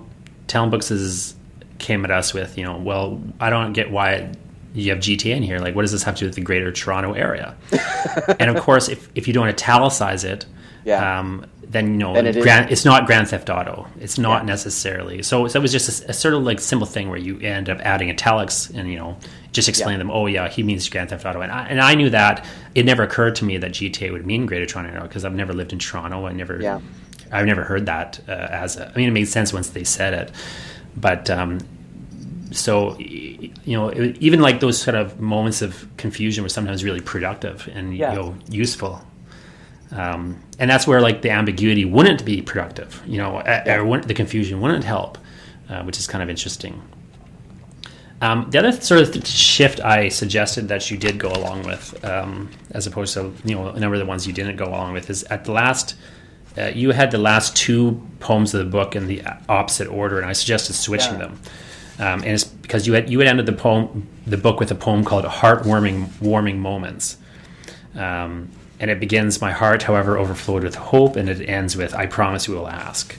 Talon 0.46 0.70
Books 0.70 0.90
is, 0.90 1.34
came 1.78 2.04
at 2.04 2.12
us 2.12 2.32
with 2.32 2.56
you 2.56 2.64
know 2.64 2.76
well 2.76 3.20
I 3.40 3.50
don't 3.50 3.72
get 3.72 3.90
why 3.90 4.32
you 4.74 4.90
have 4.90 4.98
GTA 5.00 5.36
in 5.36 5.42
here 5.42 5.58
like 5.58 5.74
what 5.74 5.82
does 5.82 5.92
this 5.92 6.02
have 6.04 6.14
to 6.16 6.20
do 6.20 6.26
with 6.26 6.34
the 6.34 6.40
Greater 6.40 6.72
Toronto 6.72 7.12
area? 7.12 7.56
and 8.40 8.50
of 8.50 8.62
course 8.62 8.88
if 8.88 9.08
if 9.14 9.26
you 9.28 9.34
don't 9.34 9.48
italicize 9.48 10.24
it. 10.24 10.46
Yeah. 10.84 11.20
Um, 11.20 11.46
then 11.64 11.92
you 11.92 11.96
know 11.98 12.12
Then 12.12 12.26
it 12.26 12.42
Grand, 12.42 12.70
it's 12.70 12.84
not 12.84 13.06
Grand 13.06 13.28
Theft 13.28 13.48
Auto. 13.48 13.86
It's 14.00 14.18
not 14.18 14.42
Yeah. 14.42 14.46
necessarily. 14.48 15.22
So, 15.22 15.46
so 15.48 15.58
it 15.58 15.62
was 15.62 15.72
just 15.72 16.02
a, 16.04 16.10
a 16.10 16.12
sort 16.12 16.34
of 16.34 16.42
like 16.42 16.58
simple 16.60 16.86
thing 16.86 17.08
where 17.08 17.18
you 17.18 17.38
end 17.38 17.70
up 17.70 17.78
adding 17.80 18.10
italics 18.10 18.68
and 18.70 18.90
you 18.90 18.98
know 18.98 19.16
just 19.52 19.68
explain 19.68 19.94
Yeah. 19.94 19.98
them. 19.98 20.10
Oh 20.10 20.26
yeah, 20.26 20.48
he 20.48 20.62
means 20.64 20.86
Grand 20.88 21.10
Theft 21.10 21.24
Auto, 21.24 21.40
and 21.40 21.50
I, 21.52 21.66
and 21.68 21.80
I 21.80 21.94
knew 21.94 22.10
that. 22.10 22.44
It 22.74 22.84
never 22.84 23.02
occurred 23.04 23.36
to 23.36 23.44
me 23.44 23.56
that 23.58 23.70
GTA 23.72 24.10
would 24.12 24.26
mean 24.26 24.44
Greater 24.44 24.66
Toronto 24.66 25.02
because 25.02 25.24
I've 25.24 25.34
never 25.34 25.52
lived 25.54 25.72
in 25.72 25.78
Toronto. 25.78 26.26
I 26.26 26.32
never, 26.32 26.60
Yeah. 26.60 26.80
I've 27.30 27.46
never 27.46 27.62
heard 27.64 27.86
that 27.86 28.20
uh, 28.28 28.32
as. 28.32 28.76
A, 28.76 28.90
I 28.92 28.96
mean, 28.98 29.08
it 29.08 29.12
made 29.12 29.28
sense 29.28 29.52
once 29.52 29.70
they 29.70 29.84
said 29.84 30.12
it, 30.14 30.32
but 30.96 31.30
um, 31.30 31.60
so 32.52 32.96
you 32.98 33.50
know, 33.66 33.88
it, 33.88 34.16
even 34.20 34.40
like 34.40 34.60
those 34.60 34.80
sort 34.80 34.94
of 34.94 35.20
moments 35.20 35.62
of 35.62 35.86
confusion 35.96 36.42
were 36.44 36.48
sometimes 36.48 36.84
really 36.84 37.00
productive 37.00 37.68
and 37.74 37.96
Yeah. 37.96 38.10
you 38.12 38.18
know 38.18 38.34
useful. 38.48 39.00
Um, 39.90 40.42
and 40.58 40.70
that's 40.70 40.86
where 40.86 41.00
like 41.02 41.20
the 41.22 41.30
ambiguity 41.30 41.84
wouldn't 41.84 42.24
be 42.24 42.40
productive, 42.40 43.02
you 43.06 43.18
know, 43.18 43.38
uh, 43.38 43.78
or 43.84 44.00
the 44.00 44.14
confusion 44.14 44.60
wouldn't 44.62 44.84
help, 44.84 45.18
uh, 45.68 45.82
which 45.82 45.98
is 45.98 46.06
kind 46.06 46.22
of 46.22 46.30
interesting. 46.30 46.80
Um, 48.22 48.46
the 48.50 48.58
other 48.60 48.72
sort 48.72 49.00
of 49.02 49.12
th- 49.12 49.26
shift 49.26 49.80
I 49.80 50.08
suggested 50.08 50.68
that 50.68 50.90
you 50.90 50.96
did 50.96 51.18
go 51.18 51.28
along 51.30 51.64
with, 51.64 52.02
um, 52.04 52.48
as 52.70 52.86
opposed 52.86 53.14
to 53.14 53.34
you 53.44 53.54
know 53.56 53.68
a 53.68 53.80
number 53.80 53.94
of 53.96 54.00
the 54.00 54.06
ones 54.06 54.26
you 54.26 54.32
didn't 54.32 54.56
go 54.56 54.66
along 54.66 54.92
with, 54.92 55.10
is 55.10 55.24
at 55.24 55.44
the 55.44 55.52
last 55.52 55.96
uh, 56.56 56.70
you 56.74 56.90
had 56.92 57.10
the 57.10 57.18
last 57.18 57.56
two 57.56 58.00
poems 58.20 58.54
of 58.54 58.64
the 58.64 58.70
book 58.70 58.94
in 58.94 59.08
the 59.08 59.22
opposite 59.48 59.88
order, 59.88 60.18
and 60.20 60.26
I 60.30 60.34
suggested 60.34 60.74
switching 60.74 61.14
Yeah. 61.14 61.18
them. 61.26 61.40
Um, 61.98 62.22
and 62.22 62.32
it's 62.32 62.44
because 62.44 62.86
you 62.86 62.94
had 62.94 63.10
you 63.10 63.18
had 63.18 63.28
ended 63.28 63.46
the 63.46 63.52
poem 63.52 64.06
the 64.26 64.36
book 64.36 64.60
with 64.60 64.70
a 64.70 64.74
poem 64.74 65.04
called 65.04 65.24
"Heartwarming 65.24 66.20
Warming 66.20 66.58
Moments," 66.60 67.16
um, 67.94 68.50
and 68.80 68.90
it 68.90 68.98
begins, 68.98 69.40
"My 69.40 69.52
heart, 69.52 69.82
however, 69.82 70.16
overflowed 70.18 70.64
with 70.64 70.74
hope," 70.74 71.16
and 71.16 71.28
it 71.28 71.46
ends 71.48 71.76
with, 71.76 71.94
"I 71.94 72.06
promise 72.06 72.48
we 72.48 72.54
will 72.54 72.68
ask." 72.68 73.16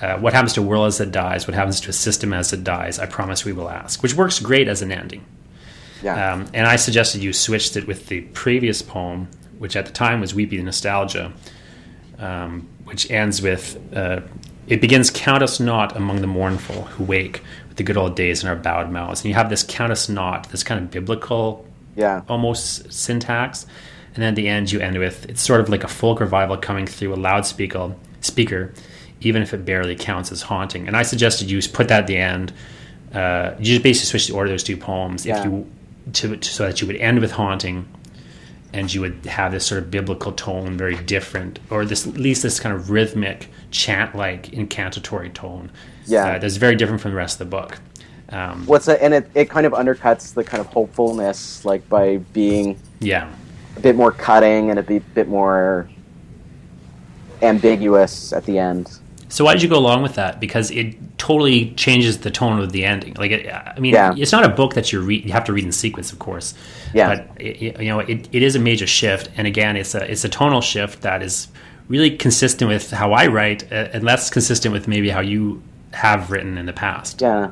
Uh, 0.00 0.18
what 0.18 0.34
happens 0.34 0.52
to 0.54 0.60
a 0.60 0.64
world 0.64 0.88
as 0.88 1.00
it 1.00 1.10
dies? 1.10 1.46
What 1.46 1.54
happens 1.54 1.80
to 1.80 1.90
a 1.90 1.92
system 1.92 2.32
as 2.34 2.52
it 2.52 2.62
dies? 2.62 2.98
I 2.98 3.06
promise 3.06 3.44
we 3.46 3.52
will 3.52 3.70
ask, 3.70 4.02
which 4.02 4.14
works 4.14 4.38
great 4.40 4.68
as 4.68 4.82
an 4.82 4.92
ending. 4.92 5.24
yeah 6.02 6.34
Um, 6.34 6.46
and 6.52 6.66
I 6.66 6.76
suggested 6.76 7.22
you 7.22 7.32
switched 7.32 7.76
it 7.76 7.86
with 7.86 8.08
the 8.08 8.20
previous 8.34 8.82
poem, 8.82 9.28
which 9.58 9.74
at 9.74 9.86
the 9.86 9.92
time 9.92 10.20
was 10.20 10.34
Weepy 10.34 10.60
Nostalgia, 10.62 11.32
um, 12.18 12.68
which 12.84 13.10
ends 13.10 13.40
with 13.40 13.78
uh, 13.94 14.20
It 14.66 14.80
begins, 14.80 15.10
Count 15.10 15.42
us 15.42 15.60
not 15.60 15.96
among 15.96 16.20
the 16.20 16.26
mournful 16.26 16.82
who 16.84 17.04
wake 17.04 17.42
with 17.68 17.76
the 17.76 17.82
good 17.84 17.96
old 17.96 18.16
days 18.16 18.42
in 18.42 18.48
our 18.48 18.56
bowed 18.56 18.90
mouths. 18.90 19.20
And 19.22 19.28
you 19.28 19.34
have 19.34 19.48
this 19.50 19.64
count 19.66 19.92
us 19.92 20.08
not, 20.08 20.48
this 20.50 20.62
kind 20.62 20.80
of 20.82 20.90
biblical 20.90 21.64
yeah 21.96 22.22
almost 22.28 22.92
syntax. 22.92 23.64
And 24.14 24.22
then 24.22 24.30
at 24.30 24.36
the 24.36 24.48
end, 24.48 24.72
you 24.72 24.80
end 24.80 24.98
with 24.98 25.26
it's 25.30 25.42
sort 25.42 25.60
of 25.60 25.68
like 25.68 25.84
a 25.84 25.88
folk 25.88 26.20
revival 26.20 26.56
coming 26.56 26.86
through 26.86 27.14
a 27.14 27.16
loudspeaker, 27.16 27.94
speaker, 28.22 28.72
even 29.20 29.42
if 29.42 29.52
it 29.54 29.64
barely 29.64 29.94
counts 29.96 30.32
as 30.32 30.42
haunting. 30.42 30.86
And 30.86 30.96
I 30.96 31.02
suggested 31.02 31.50
you 31.50 31.60
put 31.70 31.88
that 31.88 32.00
at 32.02 32.06
the 32.06 32.16
end. 32.16 32.52
Uh, 33.14 33.54
you 33.58 33.64
just 33.64 33.82
basically 33.82 34.06
switch 34.08 34.26
the 34.26 34.34
order 34.34 34.48
of 34.50 34.52
those 34.54 34.62
two 34.64 34.76
poems 34.76 35.24
Yeah. 35.24 35.38
if 35.38 35.44
you 35.44 35.70
to, 36.14 36.36
to- 36.36 36.48
so 36.48 36.66
that 36.66 36.80
you 36.80 36.86
would 36.86 36.96
end 36.96 37.18
with 37.20 37.32
haunting, 37.32 37.88
and 38.72 38.92
you 38.92 39.00
would 39.00 39.26
have 39.26 39.52
this 39.52 39.66
sort 39.66 39.82
of 39.82 39.90
biblical 39.90 40.32
tone, 40.32 40.76
very 40.76 40.96
different, 40.96 41.58
or 41.70 41.84
this 41.84 42.06
at 42.06 42.14
least 42.14 42.42
this 42.42 42.60
kind 42.60 42.74
of 42.74 42.90
rhythmic 42.90 43.48
chant-like 43.70 44.52
incantatory 44.52 45.30
tone. 45.30 45.70
Yeah. 46.06 46.26
uh, 46.26 46.38
that's 46.38 46.56
very 46.56 46.76
different 46.76 47.00
from 47.00 47.12
the 47.12 47.16
rest 47.16 47.40
of 47.40 47.50
the 47.50 47.56
book. 47.56 47.78
Um, 48.28 48.66
what's 48.66 48.88
and 48.88 49.14
it, 49.14 49.30
it 49.34 49.48
kind 49.48 49.66
of 49.66 49.72
undercuts 49.72 50.34
the 50.34 50.42
kind 50.42 50.60
of 50.60 50.66
hopefulness 50.66 51.64
like 51.64 51.88
by 51.88 52.16
being 52.32 52.78
yeah. 52.98 53.32
a 53.76 53.80
bit 53.80 53.94
more 53.94 54.10
cutting 54.10 54.70
and 54.70 54.78
a 54.80 54.82
bit, 54.82 55.14
bit 55.14 55.28
more 55.28 55.88
ambiguous 57.42 58.32
at 58.32 58.44
the 58.44 58.58
end 58.58 58.98
So 59.28 59.44
why 59.44 59.54
did 59.54 59.62
you 59.62 59.68
go 59.68 59.76
along 59.78 60.02
with 60.02 60.14
that? 60.14 60.38
Because 60.40 60.70
it 60.70 60.94
totally 61.18 61.70
changes 61.72 62.18
the 62.18 62.30
tone 62.30 62.60
of 62.60 62.70
the 62.72 62.84
ending. 62.84 63.14
Like, 63.14 63.32
it, 63.32 63.52
I 63.52 63.78
mean, 63.80 63.92
Yeah. 63.94 64.14
it's 64.16 64.30
not 64.32 64.44
a 64.44 64.48
book 64.48 64.74
that 64.74 64.92
you 64.92 65.00
read. 65.00 65.24
You 65.24 65.32
have 65.32 65.44
to 65.44 65.52
read 65.52 65.64
in 65.64 65.72
sequence, 65.72 66.12
of 66.12 66.18
course. 66.20 66.54
Yeah. 66.94 67.08
But 67.08 67.40
it, 67.40 67.80
you 67.80 67.88
know, 67.88 67.98
it, 68.00 68.28
it 68.32 68.42
is 68.42 68.54
a 68.54 68.60
major 68.60 68.86
shift, 68.86 69.28
and 69.36 69.46
again, 69.46 69.76
it's 69.76 69.94
a 69.94 70.10
it's 70.10 70.24
a 70.24 70.28
tonal 70.28 70.60
shift 70.60 71.02
that 71.02 71.22
is 71.22 71.48
really 71.88 72.16
consistent 72.16 72.68
with 72.68 72.90
how 72.90 73.12
I 73.12 73.26
write, 73.26 73.64
uh, 73.72 73.88
and 73.92 74.04
less 74.04 74.30
consistent 74.30 74.72
with 74.72 74.86
maybe 74.88 75.08
how 75.10 75.20
you 75.20 75.62
have 75.92 76.30
written 76.30 76.56
in 76.58 76.66
the 76.66 76.72
past. 76.72 77.20
Yeah. 77.20 77.50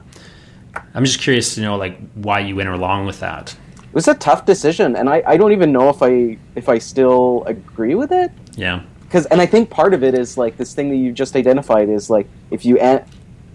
I'm 0.94 1.04
just 1.04 1.20
curious 1.20 1.54
to 1.54 1.60
know, 1.60 1.76
like, 1.76 1.96
why 2.14 2.40
you 2.40 2.56
went 2.56 2.68
along 2.68 3.06
with 3.06 3.20
that. 3.20 3.56
It 3.78 3.94
was 3.94 4.08
a 4.08 4.14
tough 4.14 4.44
decision, 4.44 4.96
and 4.96 5.08
I, 5.08 5.22
I 5.26 5.36
don't 5.36 5.52
even 5.52 5.70
know 5.72 5.88
if 5.88 6.02
I 6.02 6.36
if 6.56 6.68
I 6.68 6.78
still 6.78 7.44
agree 7.46 7.94
with 7.94 8.10
it. 8.12 8.30
Yeah. 8.56 8.82
Because 9.14 9.26
and 9.26 9.40
I 9.40 9.46
think 9.46 9.70
part 9.70 9.94
of 9.94 10.02
it 10.02 10.12
is 10.14 10.36
like 10.36 10.56
this 10.56 10.74
thing 10.74 10.90
that 10.90 10.96
you 10.96 11.12
just 11.12 11.36
identified 11.36 11.88
is 11.88 12.10
like 12.10 12.26
if 12.50 12.64
you 12.64 12.78
end, 12.78 13.04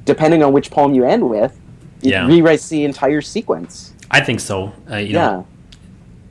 depending 0.05 0.41
on 0.41 0.53
which 0.53 0.71
poem 0.71 0.93
you 0.93 1.03
end 1.03 1.29
with, 1.29 1.51
it 2.01 2.11
Yeah. 2.11 2.25
rewrites 2.25 2.69
the 2.69 2.85
entire 2.85 3.19
sequence. 3.19 3.91
I 4.09 4.21
think 4.21 4.39
so. 4.39 4.71
Uh, 4.89 4.95
you 4.95 5.15
yeah. 5.15 5.25
know, 5.31 5.47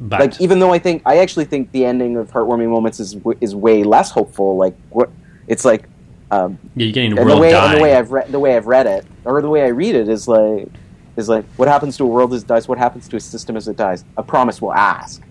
but 0.01 0.21
like 0.21 0.41
even 0.41 0.61
though 0.61 0.73
I 0.73 0.79
think 0.79 1.03
I 1.05 1.19
actually 1.19 1.45
think 1.45 1.73
the 1.73 1.85
ending 1.85 2.17
of 2.17 2.31
Heartwarming 2.31 2.71
Moments 2.71 3.01
is 3.01 3.19
is 3.43 3.55
way 3.55 3.85
less 3.85 4.11
hopeful. 4.11 4.57
Like 4.57 4.75
what 4.89 5.11
it's 5.47 5.67
like. 5.67 5.85
Um, 6.31 6.59
you're 6.75 6.91
getting 6.91 7.15
the 7.15 7.17
world 7.23 7.37
the 7.37 7.43
way 7.43 7.51
dying. 7.51 7.73
and 7.73 7.79
the 7.79 7.83
way 7.83 7.97
I've 7.97 8.11
read 8.11 8.33
the 8.33 8.39
way 8.41 8.57
I've 8.57 8.67
read 8.67 8.87
it, 8.87 9.05
or 9.27 9.43
the 9.43 9.51
way 9.51 9.63
I 9.63 9.69
read 9.69 9.95
it, 9.95 10.09
is 10.09 10.27
like 10.27 10.69
is 11.19 11.29
like 11.29 11.45
what 11.57 11.69
happens 11.69 11.99
to 11.99 12.05
a 12.05 12.07
world 12.07 12.33
as 12.33 12.45
it 12.45 12.49
dies. 12.49 12.67
What 12.67 12.79
happens 12.79 13.07
to 13.09 13.17
a 13.17 13.21
system 13.21 13.59
as 13.59 13.69
it 13.69 13.77
dies? 13.77 14.07
A 14.17 14.23
promise 14.23 14.63
will 14.63 14.73
ask. 14.73 15.23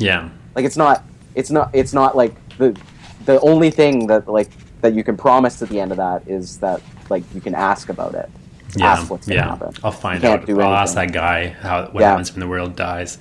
yeah. 0.00 0.30
Like 0.56 0.64
it's 0.64 0.76
not 0.76 1.04
it's 1.36 1.52
not 1.52 1.70
it's 1.72 1.92
not 1.92 2.16
like 2.16 2.34
the 2.58 2.76
the 3.24 3.40
only 3.40 3.70
thing 3.70 4.06
that 4.08 4.28
like 4.28 4.50
that 4.80 4.94
you 4.94 5.02
can 5.04 5.16
promise 5.16 5.62
at 5.62 5.68
the 5.68 5.80
end 5.80 5.90
of 5.92 5.96
that 5.98 6.26
is 6.28 6.58
that 6.58 6.80
like 7.10 7.22
you 7.34 7.40
can 7.40 7.54
ask 7.54 7.88
about 7.88 8.14
it. 8.14 8.30
Yeah, 8.76 8.92
Ask 8.92 9.08
what's 9.10 9.26
gonna 9.28 9.38
yeah. 9.40 9.48
happen. 9.50 9.72
I'll 9.84 9.92
find 9.92 10.20
You 10.22 10.28
out. 10.30 10.50
I'll 10.50 10.74
ask 10.74 10.94
that 10.96 11.12
guy 11.12 11.48
how 11.48 11.84
what 11.92 12.00
Yeah. 12.00 12.10
happens 12.10 12.32
when 12.32 12.40
the 12.40 12.48
world 12.48 12.74
dies. 12.76 13.18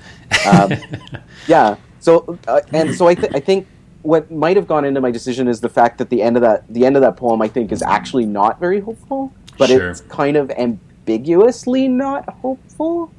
Um, 0.52 0.72
Yeah. 1.48 1.76
So 2.00 2.38
uh, 2.48 2.62
and 2.74 2.94
so 2.96 3.08
I 3.08 3.16
th- 3.16 3.32
I 3.36 3.40
think 3.40 3.68
what 4.02 4.30
might 4.32 4.58
have 4.58 4.68
gone 4.68 4.84
into 4.84 5.00
my 5.00 5.12
decision 5.12 5.48
is 5.48 5.62
the 5.62 5.70
fact 5.70 5.98
that 6.00 6.10
the 6.10 6.22
end 6.22 6.36
of 6.38 6.42
that 6.42 6.64
the 6.74 6.86
end 6.86 6.96
of 6.96 7.02
that 7.04 7.16
poem 7.18 7.42
I 7.42 7.48
think 7.48 7.72
is 7.72 7.82
actually 7.84 8.26
not 8.26 8.60
very 8.60 8.80
hopeful, 8.82 9.32
but 9.58 9.70
Sure. 9.70 9.90
it's 9.92 10.02
kind 10.02 10.36
of 10.38 10.50
ambiguously 10.52 11.88
not 11.88 12.28
hopeful. 12.42 13.12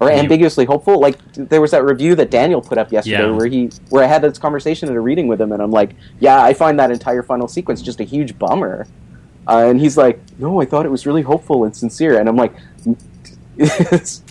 Or 0.00 0.08
You- 0.10 0.16
ambiguously 0.16 0.64
hopeful. 0.64 0.98
Like 1.00 1.16
there 1.34 1.60
was 1.60 1.70
that 1.70 1.84
review 1.84 2.14
that 2.16 2.30
Daniel 2.30 2.60
put 2.60 2.78
up 2.78 2.90
yesterday 2.90 3.22
Yeah. 3.28 3.30
where 3.36 3.46
he 3.46 3.70
where 3.90 4.02
I 4.02 4.06
had 4.06 4.22
this 4.22 4.38
conversation 4.38 4.88
at 4.88 4.94
a 4.96 5.00
reading 5.00 5.28
with 5.28 5.40
him 5.40 5.52
and 5.52 5.62
I'm 5.62 5.70
like, 5.70 5.90
Yeah, 6.20 6.42
I 6.42 6.52
find 6.52 6.78
that 6.80 6.90
entire 6.90 7.22
final 7.22 7.46
sequence 7.48 7.80
just 7.80 8.00
a 8.00 8.04
huge 8.04 8.38
bummer. 8.38 8.86
Uh, 9.46 9.66
and 9.68 9.78
he's 9.80 9.96
like, 9.96 10.20
No, 10.38 10.60
I 10.60 10.64
thought 10.64 10.84
it 10.84 10.90
was 10.90 11.06
really 11.06 11.22
hopeful 11.22 11.64
and 11.64 11.74
sincere 11.76 12.18
and 12.18 12.28
I'm 12.28 12.36
like 12.36 12.52
it's, 13.56 14.22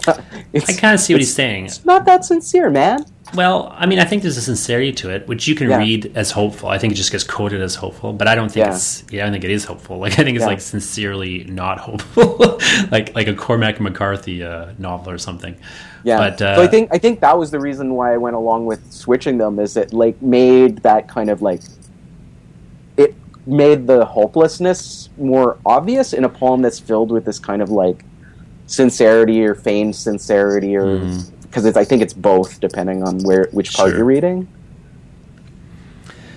it's, 0.54 0.70
I 0.70 0.74
kind 0.74 0.94
of 0.94 1.00
see 1.00 1.14
what 1.14 1.22
he's 1.22 1.34
saying. 1.34 1.66
It's 1.66 1.86
not 1.86 2.06
that 2.06 2.26
sincere, 2.26 2.70
man. 2.70 3.06
Well, 3.36 3.74
I 3.76 3.88
mean, 3.88 3.98
I 4.00 4.04
think 4.06 4.22
there's 4.22 4.38
a 4.38 4.42
sincerity 4.42 4.92
to 4.94 5.10
it, 5.10 5.28
which 5.28 5.48
you 5.48 5.56
can 5.56 5.70
Yeah. 5.70 5.78
read 5.80 6.12
as 6.16 6.30
hopeful. 6.32 6.70
I 6.70 6.78
think 6.78 6.94
it 6.94 6.98
just 6.98 7.12
gets 7.12 7.24
coded 7.24 7.62
as 7.62 7.74
hopeful, 7.74 8.14
but 8.14 8.28
I 8.28 8.36
don't 8.36 8.50
think 8.52 8.66
Yeah. 8.68 8.74
it's. 8.76 9.04
Yeah, 9.10 9.22
I 9.22 9.26
don't 9.26 9.34
think 9.34 9.44
it 9.46 9.50
is 9.52 9.66
hopeful. 9.66 9.98
Like 10.04 10.14
I 10.20 10.24
think 10.24 10.36
it's 10.36 10.44
Yeah. 10.44 10.48
like 10.48 10.62
sincerely 10.62 11.46
not 11.46 11.80
hopeful, 11.80 12.60
like 12.92 13.16
like 13.16 13.28
a 13.28 13.34
Cormac 13.34 13.80
McCarthy 13.80 14.44
uh, 14.44 14.68
novel 14.78 15.10
or 15.12 15.18
something. 15.18 15.56
Yeah. 16.04 16.18
But, 16.18 16.42
uh, 16.42 16.56
so 16.58 16.62
I 16.64 16.68
think 16.68 16.90
I 16.94 16.98
think 17.00 17.22
that 17.22 17.38
was 17.38 17.50
the 17.50 17.60
reason 17.60 17.96
why 17.96 18.14
I 18.14 18.18
went 18.18 18.36
along 18.36 18.66
with 18.68 18.92
switching 18.92 19.38
them 19.40 19.58
is 19.58 19.78
it 19.78 19.94
like 19.94 20.22
made 20.22 20.80
that 20.84 21.08
kind 21.08 21.30
of 21.32 21.42
like 21.42 21.62
it 22.98 23.16
made 23.48 23.88
the 23.88 24.06
hopelessness 24.06 25.10
more 25.18 25.58
obvious 25.66 26.14
in 26.14 26.24
a 26.24 26.30
poem 26.30 26.62
that's 26.62 26.80
filled 26.80 27.12
with 27.12 27.26
this 27.26 27.40
kind 27.40 27.62
of 27.62 27.70
like 27.72 28.06
sincerity 28.66 29.44
or 29.44 29.56
feigned 29.56 29.96
sincerity 29.96 30.76
or 30.76 30.98
because 31.44 31.66
it's 31.66 31.78
I 31.78 31.84
think 31.86 32.02
it's 32.02 32.14
both 32.14 32.60
depending 32.60 33.04
on 33.04 33.20
where 33.24 33.48
which 33.52 33.74
part 33.74 33.90
Sure. 33.90 33.98
you're 33.98 34.06
reading. 34.06 34.48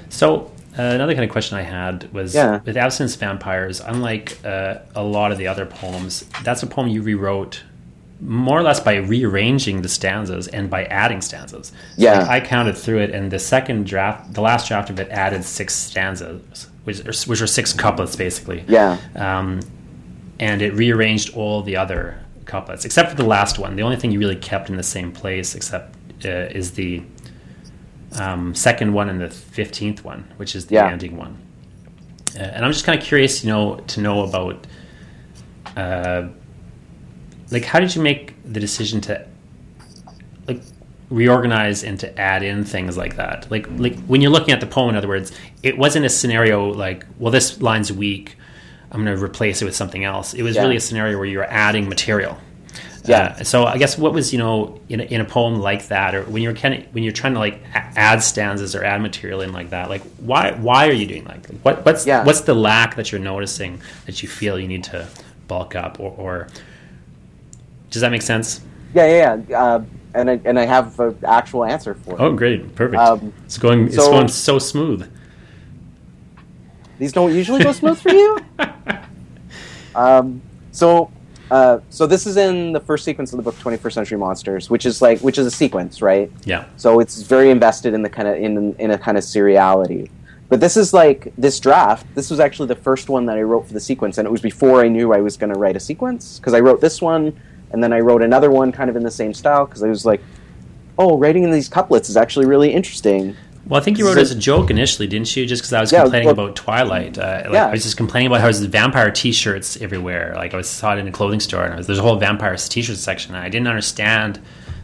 So 0.08 0.50
uh, 0.78 0.82
another 0.82 1.14
kind 1.14 1.24
of 1.24 1.30
question 1.30 1.56
I 1.58 1.62
had 1.62 2.12
was 2.12 2.34
Yeah. 2.34 2.60
with 2.64 2.76
Abstinence 2.76 3.14
Vampires. 3.16 3.80
Unlike 3.80 4.38
uh, 4.44 4.76
a 4.94 5.02
lot 5.02 5.32
of 5.32 5.38
the 5.38 5.46
other 5.46 5.66
poems, 5.66 6.24
that's 6.44 6.62
a 6.62 6.66
poem 6.66 6.88
you 6.88 7.02
rewrote 7.02 7.62
more 8.20 8.58
or 8.58 8.62
less 8.62 8.80
by 8.80 8.96
rearranging 8.96 9.82
the 9.82 9.88
stanzas 9.88 10.48
and 10.48 10.70
by 10.70 10.84
adding 10.84 11.20
stanzas. 11.20 11.72
Yeah. 11.96 12.20
like, 12.20 12.28
I 12.28 12.40
counted 12.46 12.76
through 12.76 13.00
it, 13.00 13.10
and 13.10 13.30
the 13.30 13.38
second 13.38 13.86
draft, 13.86 14.32
the 14.32 14.40
last 14.40 14.68
draft 14.68 14.88
of 14.88 14.98
it, 14.98 15.08
added 15.10 15.44
six 15.44 15.74
stanzas, 15.74 16.68
which 16.84 17.00
are, 17.00 17.12
which 17.28 17.42
are 17.42 17.46
six 17.46 17.74
couplets 17.74 18.16
basically. 18.16 18.64
Yeah. 18.68 18.96
Um, 19.16 19.60
and 20.41 20.62
it 20.62 20.74
rearranged 20.74 21.34
all 21.34 21.62
the 21.62 21.76
other 21.76 22.18
couplets 22.45 22.84
except 22.84 23.11
for 23.11 23.16
the 23.16 23.24
last 23.24 23.59
one. 23.59 23.74
The 23.76 23.82
only 23.82 23.97
thing 23.97 24.12
you 24.12 24.18
really 24.20 24.37
kept 24.37 24.70
in 24.70 24.76
the 24.76 24.82
same 24.82 25.11
place, 25.12 25.55
except 25.55 25.97
uh, 26.24 26.28
is 26.28 26.72
the 26.72 27.03
um, 28.18 28.55
second 28.55 28.93
one 28.93 29.09
and 29.09 29.20
the 29.20 29.28
fifteenth 29.28 30.05
one, 30.05 30.32
which 30.37 30.55
is 30.55 30.66
the 30.66 30.74
Yeah. 30.76 30.89
ending 30.91 31.16
one. 31.16 31.37
Uh, 32.37 32.41
and 32.41 32.64
I'm 32.64 32.72
just 32.72 32.84
kind 32.84 32.99
of 32.99 33.05
curious, 33.05 33.43
you 33.45 33.51
know, 33.51 33.76
to 33.89 34.01
know 34.01 34.22
about, 34.22 34.66
uh, 35.76 36.28
like, 37.51 37.64
how 37.64 37.80
did 37.80 37.95
you 37.95 38.03
make 38.03 38.34
the 38.45 38.61
decision 38.61 39.01
to, 39.03 39.26
like, 40.47 40.61
reorganize 41.11 41.82
and 41.84 41.99
to 42.01 42.18
add 42.18 42.43
in 42.43 42.64
things 42.64 42.97
like 42.97 43.16
that? 43.16 43.47
Like, 43.51 43.66
like 43.78 43.99
when 44.07 44.20
you're 44.20 44.30
looking 44.30 44.53
at 44.53 44.61
the 44.61 44.66
poem, 44.66 44.91
in 44.91 44.97
other 44.97 45.09
words, 45.09 45.32
it 45.62 45.78
wasn't 45.78 46.05
a 46.05 46.09
scenario 46.11 46.66
like, 46.72 47.05
well, 47.18 47.32
this 47.32 47.61
line's 47.61 47.93
weak. 47.93 48.37
I'm 48.93 49.05
going 49.05 49.16
to 49.16 49.22
replace 49.22 49.62
it 49.62 49.64
with 49.64 49.74
something 49.76 50.05
else. 50.05 50.32
It 50.34 50.43
was 50.43 50.57
Yeah. 50.57 50.62
really 50.62 50.76
a 50.76 50.80
scenario 50.80 51.16
where 51.18 51.26
you 51.26 51.39
were 51.39 51.45
adding 51.51 51.89
material. 51.89 52.39
Yeah. 53.05 53.37
Uh, 53.39 53.45
so 53.45 53.64
I 53.66 53.78
guess 53.78 53.97
what 53.97 54.12
was 54.12 54.32
you 54.32 54.39
know 54.41 54.80
in 54.89 55.01
a, 55.01 55.05
in 55.05 55.20
a 55.20 55.24
poem 55.24 55.61
like 55.61 55.87
that, 55.89 56.14
or 56.16 56.22
when 56.24 56.43
you're 56.43 56.55
kind 56.55 56.74
of 56.74 56.93
when 56.95 57.05
you're 57.05 57.12
trying 57.12 57.34
to 57.34 57.39
like 57.39 57.61
add 57.74 58.20
stanzas 58.22 58.74
or 58.74 58.82
add 58.82 59.01
material 59.01 59.43
in 59.43 59.53
like 59.53 59.70
that, 59.70 59.89
like 59.89 60.03
why 60.18 60.53
why 60.53 60.89
are 60.89 60.93
you 60.93 61.07
doing? 61.07 61.24
Like, 61.24 61.47
what 61.62 61.84
what's 61.87 62.05
Yeah. 62.07 62.24
what's 62.24 62.41
the 62.41 62.55
lack 62.55 62.97
that 62.97 63.12
you're 63.12 63.20
noticing 63.20 63.80
that 64.07 64.22
you 64.24 64.28
feel 64.28 64.59
you 64.59 64.66
need 64.66 64.82
to 64.84 65.07
bulk 65.47 65.76
up 65.76 66.01
or, 66.01 66.12
or 66.18 66.49
does 67.91 68.03
that 68.03 68.11
make 68.11 68.22
sense? 68.22 68.61
Yeah, 68.93 69.07
yeah, 69.07 69.41
yeah. 69.49 69.62
Uh, 69.62 69.84
and 70.14 70.30
I, 70.30 70.41
and 70.45 70.59
I 70.59 70.64
have 70.66 70.99
an 70.99 71.16
actual 71.24 71.64
answer 71.64 71.95
for 71.95 72.14
it. 72.14 72.20
Oh, 72.20 72.32
great, 72.32 72.74
perfect. 72.74 73.01
Um, 73.01 73.32
it's 73.45 73.57
going 73.59 73.87
it's 73.87 73.97
so- 73.97 74.11
going 74.11 74.26
so 74.28 74.59
smooth. 74.59 75.09
These 76.99 77.12
don't 77.12 77.32
usually 77.34 77.62
go 77.62 77.70
smooth 77.72 78.01
for 78.01 78.11
you. 78.11 78.39
Um, 79.97 80.42
so, 80.72 81.11
uh, 81.51 81.80
so 81.90 82.07
this 82.07 82.26
is 82.26 82.36
in 82.36 82.72
the 82.72 82.80
first 82.80 83.05
sequence 83.05 83.32
of 83.32 83.38
the 83.38 83.42
book, 83.42 83.55
21st 83.57 83.92
Century 83.92 84.18
Monsters, 84.18 84.68
which 84.68 84.84
is 84.84 85.01
like, 85.01 85.20
which 85.20 85.38
is 85.38 85.47
a 85.47 85.51
sequence, 85.51 86.03
right? 86.03 86.30
Yeah, 86.44 86.66
So 86.76 87.01
it's 87.01 87.22
very 87.22 87.51
invested 87.51 87.94
in 87.94 88.03
the 88.03 88.11
kind 88.11 88.28
of 88.28 88.36
in 88.36 88.74
in 88.78 88.90
a 88.90 88.99
kind 88.99 89.16
of 89.16 89.24
seriality. 89.24 90.11
But 90.49 90.61
this 90.61 90.76
is 90.76 90.92
like 90.94 91.32
this 91.36 91.59
draft. 91.59 92.07
This 92.14 92.30
was 92.30 92.38
actually 92.38 92.68
the 92.68 92.76
first 92.76 93.09
one 93.09 93.26
that 93.26 93.36
I 93.36 93.42
wrote 93.42 93.66
for 93.66 93.72
the 93.72 93.80
sequence, 93.80 94.18
and 94.18 94.26
it 94.26 94.30
was 94.30 94.40
before 94.40 94.84
I 94.84 94.88
knew 94.88 95.12
I 95.12 95.20
was 95.20 95.36
going 95.36 95.53
to 95.53 95.59
write 95.59 95.76
a 95.76 95.80
sequence 95.80 96.38
because 96.38 96.55
I 96.55 96.61
wrote 96.61 96.80
this 96.80 97.03
one, 97.03 97.38
and 97.72 97.82
then 97.82 97.92
I 97.92 98.01
wrote 98.01 98.22
another 98.22 98.51
one 98.51 98.70
kind 98.70 98.88
of 98.88 98.97
in 98.97 99.03
the 99.03 99.11
same 99.11 99.34
style 99.34 99.66
because 99.66 99.82
I 99.82 99.88
was 99.88 100.07
like, 100.07 100.22
oh, 100.99 101.18
writing 101.18 101.42
in 101.42 101.51
these 101.51 101.68
couplets 101.68 102.09
is 102.09 102.16
actually 102.16 102.47
really 102.47 102.72
interesting. 102.72 103.36
Well, 103.68 103.80
I 103.80 103.82
think 103.82 103.98
you 103.98 104.06
wrote 104.06 104.16
it 104.16 104.20
as 104.20 104.30
a 104.30 104.36
joke 104.38 104.70
initially, 104.70 105.08
didn't 105.08 105.34
you? 105.36 105.44
Just 105.44 105.62
because 105.62 105.72
I 105.72 105.80
was 105.80 105.90
Yeah, 105.92 106.02
complaining 106.02 106.26
well- 106.26 106.34
about 106.46 106.56
Twilight. 106.56 107.18
Uh, 107.18 107.42
like, 107.46 107.52
Yeah. 107.52 107.66
I 107.66 107.72
was 107.72 107.82
just 107.82 107.96
complaining 107.96 108.28
about 108.28 108.40
how 108.40 108.46
there's 108.46 108.60
vampire 108.60 109.10
T-shirts 109.10 109.76
everywhere. 109.80 110.34
Like 110.36 110.54
I 110.54 110.56
was 110.56 110.68
saw 110.68 110.94
it 110.94 110.98
in 110.98 111.08
a 111.08 111.12
clothing 111.12 111.40
store, 111.40 111.64
and 111.64 111.74
I 111.74 111.76
was, 111.78 111.86
there's 111.86 111.98
a 111.98 112.02
whole 112.02 112.16
vampire 112.16 112.54
T-shirt 112.56 112.96
section. 112.96 113.34
And 113.34 113.42
I 113.44 113.48
didn't 113.48 113.66
understand. 113.68 114.38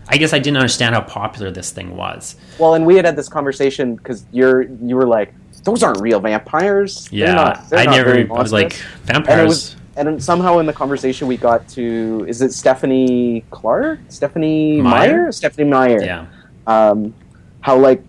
I 0.09 0.16
guess 0.16 0.33
I 0.33 0.41
didn't 0.41 0.57
understand 0.57 0.97
how 0.97 1.01
popular 1.03 1.51
this 1.53 1.70
thing 1.70 1.97
was. 1.97 2.35
Well, 2.59 2.74
and 2.74 2.85
we 2.85 2.97
had 2.97 3.05
had 3.05 3.14
this 3.16 3.28
conversation 3.28 3.95
because 3.95 4.24
you're 4.33 4.62
you 4.62 4.97
were 4.97 5.07
like, 5.07 5.33
those 5.62 5.85
aren't 5.85 6.01
real 6.01 6.18
vampires. 6.18 7.09
They're 7.09 7.20
Yeah, 7.20 7.35
not- 7.35 7.70
they're 7.70 7.78
I 7.78 7.85
never. 7.85 8.18
I 8.18 8.24
was 8.24 8.53
like 8.53 8.72
monstrous." 8.72 8.83
and 9.07 9.07
vampires. 9.26 9.49
was 9.49 9.76
and 9.95 10.22
somehow 10.22 10.59
in 10.59 10.66
the 10.66 10.72
conversation 10.72 11.28
we 11.28 11.37
got 11.37 11.68
to 11.68 12.24
is 12.28 12.43
it 12.43 12.53
Stephanie 12.53 13.45
Clark, 13.53 14.01
Stephenie 14.09 14.80
Meyer? 14.80 15.22
Meyer, 15.22 15.33
Stephenie 15.33 15.70
Meyer. 15.70 16.03
yeah, 16.03 16.24
um, 16.66 17.14
how 17.61 17.76
like 17.76 18.03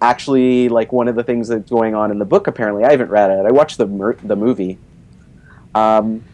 actually 0.00 0.68
like 0.68 0.92
one 0.92 1.08
of 1.08 1.14
the 1.16 1.24
things 1.24 1.48
that's 1.48 1.70
going 1.70 1.94
on 1.94 2.10
in 2.10 2.18
the 2.18 2.24
book 2.24 2.46
apparently 2.46 2.84
I 2.84 2.90
haven't 2.92 3.10
read 3.10 3.30
it 3.30 3.44
I 3.46 3.50
watched 3.50 3.78
the 3.78 3.86
mer- 3.86 4.16
the 4.22 4.36
movie 4.36 4.78
um, 5.74 6.24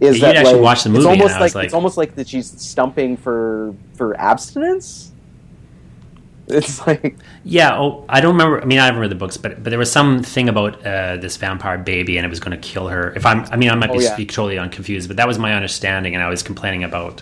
is 0.00 0.18
Yeah, 0.20 0.28
that 0.28 0.36
actually 0.36 0.54
like, 0.54 0.62
watch 0.62 0.84
the 0.84 0.90
it's 0.90 0.96
movie 0.98 1.08
and 1.10 1.20
almost 1.22 1.40
like, 1.40 1.54
like- 1.54 1.64
it's 1.64 1.74
almost 1.74 1.96
like 1.96 2.14
that 2.14 2.28
she's 2.28 2.48
stumping 2.60 3.16
for 3.16 3.74
for 3.94 4.18
abstinence 4.20 5.12
it's 6.50 6.86
like 6.86 7.14
yeah. 7.44 7.76
Oh, 7.78 8.06
I 8.08 8.22
don't 8.22 8.32
remember. 8.32 8.62
I 8.62 8.64
mean, 8.64 8.78
I 8.78 8.86
haven't 8.86 9.00
read 9.02 9.10
the 9.10 9.14
books, 9.16 9.36
but 9.36 9.62
but 9.62 9.68
there 9.68 9.78
was 9.78 9.92
some 9.92 10.22
thing 10.22 10.48
about 10.48 10.84
uh, 10.86 11.18
this 11.18 11.36
vampire 11.36 11.76
baby, 11.76 12.16
and 12.16 12.24
it 12.24 12.30
was 12.30 12.40
going 12.40 12.58
to 12.58 12.68
kill 12.68 12.88
her. 12.88 13.12
If 13.14 13.26
I'm, 13.26 13.44
I 13.50 13.56
mean, 13.56 13.68
I 13.68 13.74
might 13.74 13.92
be 13.92 13.98
Oh, 13.98 14.00
yeah. 14.00 14.16
totally 14.16 14.56
unconfused, 14.58 15.08
but 15.08 15.18
that 15.18 15.28
was 15.28 15.38
my 15.38 15.52
understanding, 15.52 16.14
and 16.14 16.24
I 16.24 16.30
was 16.30 16.42
complaining 16.42 16.84
about. 16.84 17.20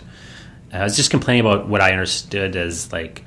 I 0.71 0.81
was 0.83 0.95
just 0.95 1.11
complaining 1.11 1.41
about 1.41 1.67
what 1.67 1.81
I 1.81 1.91
understood 1.91 2.55
as 2.55 2.93
like 2.93 3.25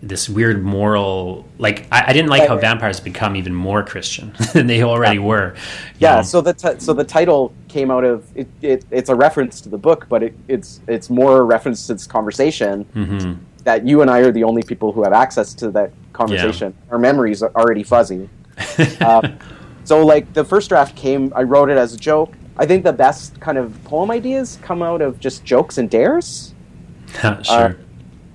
this 0.00 0.28
weird 0.28 0.62
moral 0.62 1.44
like 1.58 1.86
I, 1.90 2.04
I 2.08 2.12
didn't 2.12 2.28
like 2.30 2.46
how 2.46 2.56
vampires 2.56 3.00
become 3.00 3.34
even 3.34 3.52
more 3.52 3.82
Christian 3.82 4.32
than 4.52 4.66
they 4.68 4.82
already 4.84 5.16
Yeah. 5.18 5.24
were. 5.26 5.54
Yeah, 5.98 6.16
know? 6.16 6.22
so 6.22 6.40
the 6.40 6.54
t- 6.54 6.78
so 6.78 6.92
the 6.92 7.04
title 7.04 7.52
came 7.66 7.90
out 7.90 8.04
of 8.04 8.24
it, 8.36 8.46
it. 8.62 8.84
It's 8.92 9.10
a 9.10 9.14
reference 9.14 9.60
to 9.62 9.68
the 9.68 9.78
book, 9.78 10.06
but 10.08 10.22
it, 10.22 10.34
it's 10.46 10.80
it's 10.86 11.10
more 11.10 11.40
a 11.40 11.42
reference 11.42 11.86
to 11.88 11.94
this 11.94 12.06
conversation 12.06 12.84
Mhm. 12.94 13.38
that 13.64 13.86
you 13.86 14.00
and 14.02 14.10
I 14.10 14.20
are 14.20 14.30
the 14.32 14.44
only 14.44 14.62
people 14.62 14.92
who 14.92 15.02
have 15.02 15.12
access 15.12 15.52
to 15.54 15.70
that 15.72 15.90
conversation. 16.12 16.74
Our 16.90 16.98
memories 16.98 17.42
are 17.42 17.50
already 17.56 17.82
fuzzy. 17.82 18.28
Um, 19.04 19.38
so 19.84 20.04
like 20.04 20.32
the 20.34 20.44
first 20.44 20.68
draft 20.68 20.94
came, 20.96 21.32
I 21.34 21.42
wrote 21.42 21.70
it 21.70 21.78
as 21.78 21.94
a 21.94 21.96
joke. 21.96 22.34
I 22.56 22.66
think 22.66 22.84
the 22.84 22.92
best 22.92 23.40
kind 23.40 23.56
of 23.56 23.72
poem 23.84 24.10
ideas 24.10 24.58
come 24.62 24.82
out 24.82 25.00
of 25.00 25.18
just 25.18 25.44
jokes 25.44 25.78
and 25.78 25.88
dares. 25.88 26.54
sure. 27.20 27.40
uh, 27.50 27.72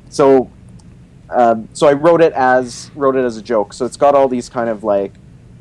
So, 0.09 0.49
um, 1.33 1.67
so 1.73 1.87
I 1.87 1.93
wrote 1.93 2.21
it 2.21 2.33
as 2.33 2.91
wrote 2.95 3.15
it 3.15 3.25
as 3.25 3.37
a 3.37 3.41
joke. 3.41 3.73
So 3.73 3.85
it's 3.85 3.97
got 3.97 4.15
all 4.15 4.27
these 4.27 4.49
kind 4.49 4.69
of 4.69 4.83
like 4.83 5.13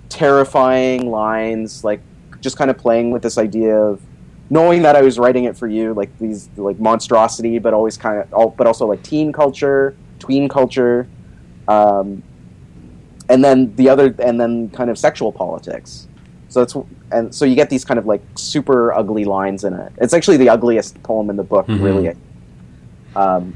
terrifying 0.09 1.11
lines, 1.11 1.85
like 1.85 2.01
just 2.41 2.57
kind 2.57 2.71
of 2.71 2.79
playing 2.79 3.11
with 3.11 3.23
this 3.23 3.39
idea 3.39 3.77
of 3.77 4.01
knowing 4.51 4.83
that 4.83 4.97
I 4.97 5.03
was 5.03 5.19
writing 5.19 5.45
it 5.45 5.57
for 5.57 5.67
you, 5.67 5.95
like 5.95 6.17
these 6.19 6.49
like 6.57 6.79
monstrosity, 6.79 7.59
but 7.59 7.73
always 7.73 7.97
kind 7.97 8.21
of, 8.21 8.33
all, 8.35 8.51
but 8.51 8.67
also 8.67 8.87
like 8.87 9.03
teen 9.03 9.33
culture, 9.33 9.95
tween 10.19 10.49
culture, 10.49 11.07
um, 11.69 12.23
and 13.29 13.43
then 13.43 13.75
the 13.77 13.89
other, 13.89 14.15
and 14.19 14.39
then 14.41 14.69
kind 14.71 14.91
of 14.91 14.99
sexual 14.99 15.33
politics. 15.33 16.07
So 16.49 16.61
it's 16.61 16.77
and 17.13 17.35
so 17.35 17.47
you 17.47 17.55
get 17.55 17.71
these 17.71 17.85
kind 17.85 17.99
of 17.99 18.05
like 18.05 18.23
super 18.37 18.93
ugly 18.93 19.25
lines 19.25 19.65
in 19.65 19.73
it. 19.73 19.93
It's 19.99 20.13
actually 20.13 20.37
the 20.37 20.51
ugliest 20.51 21.03
poem 21.03 21.31
in 21.31 21.37
the 21.37 21.43
book, 21.43 21.67
Mhm. 21.67 21.83
really. 21.83 22.15
Um, 23.17 23.55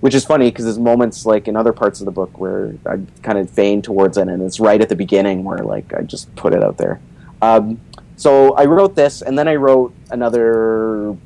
which 0.00 0.14
is 0.14 0.24
funny 0.24 0.50
because 0.50 0.64
there's 0.64 0.78
moments 0.78 1.26
like 1.26 1.46
in 1.48 1.56
other 1.56 1.72
parts 1.72 2.00
of 2.00 2.06
the 2.06 2.10
book 2.12 2.38
where 2.38 2.74
I 2.86 2.98
kind 3.22 3.38
of 3.38 3.50
feign 3.50 3.82
towards 3.82 4.16
it, 4.18 4.28
and 4.28 4.42
it's 4.42 4.58
right 4.60 4.80
at 4.80 4.88
the 4.88 4.96
beginning 4.96 5.44
where 5.44 5.58
like 5.58 5.92
I 5.94 6.02
just 6.02 6.34
put 6.36 6.52
it 6.54 6.62
out 6.62 6.76
there. 6.78 7.00
Um, 7.42 7.80
so 8.16 8.54
I 8.54 8.64
wrote 8.66 8.94
this, 8.96 9.22
and 9.22 9.38
then 9.38 9.48
I 9.48 9.54
wrote 9.56 9.94
another, 10.10 11.16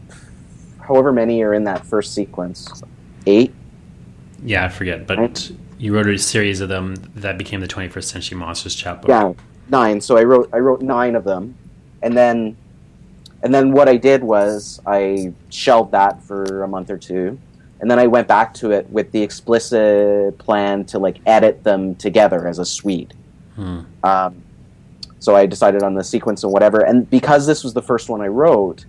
however 0.81 1.13
many 1.13 1.43
are 1.43 1.53
in 1.55 1.65
that 1.65 1.85
first 1.87 2.15
sequence, 2.15 2.83
eight. 3.27 3.53
yeah, 4.45 4.65
I 4.65 4.69
forget, 4.69 5.07
but 5.07 5.19
Right. 5.19 5.51
you 5.79 5.95
wrote 5.95 6.07
a 6.09 6.19
series 6.19 6.61
of 6.61 6.69
them 6.69 6.95
that 7.17 7.37
became 7.39 7.61
the 7.61 7.67
21st 7.69 8.05
Century 8.05 8.39
Monsters 8.39 8.75
chapbook. 8.75 9.09
Yeah, 9.09 9.33
nine. 9.69 10.01
So 10.01 10.17
I 10.17 10.23
wrote 10.25 10.51
I 10.53 10.59
wrote 10.59 10.83
nine 10.83 11.17
of 11.17 11.25
them, 11.25 11.55
and 12.03 12.17
then 12.17 12.57
and 13.43 13.53
then 13.55 13.73
what 13.73 13.89
I 13.89 13.97
did 13.97 14.23
was 14.25 14.81
I 14.87 15.33
shelved 15.51 15.93
that 15.93 16.23
for 16.23 16.63
a 16.63 16.69
month 16.69 16.91
or 16.91 16.97
two, 16.99 17.39
and 17.85 17.91
then 17.91 17.99
I 17.99 18.07
went 18.07 18.27
back 18.27 18.55
to 18.55 18.71
it 18.71 18.89
with 18.89 19.13
the 19.13 19.21
explicit 19.21 20.39
plan 20.39 20.87
to 20.87 20.99
like 20.99 21.19
edit 21.27 21.65
them 21.65 21.95
together 21.97 22.49
as 22.49 22.59
a 22.59 22.65
suite. 22.65 23.13
Hmm. 23.57 23.81
Um, 24.03 24.43
so 25.19 25.37
I 25.37 25.45
decided 25.45 25.83
on 25.83 25.93
the 25.93 26.03
sequence 26.03 26.45
and 26.45 26.51
whatever, 26.51 26.81
and 26.81 27.11
because 27.11 27.47
this 27.47 27.63
was 27.63 27.75
the 27.75 27.83
first 27.83 28.09
one 28.09 28.23
I 28.23 28.29
wrote, 28.29 28.87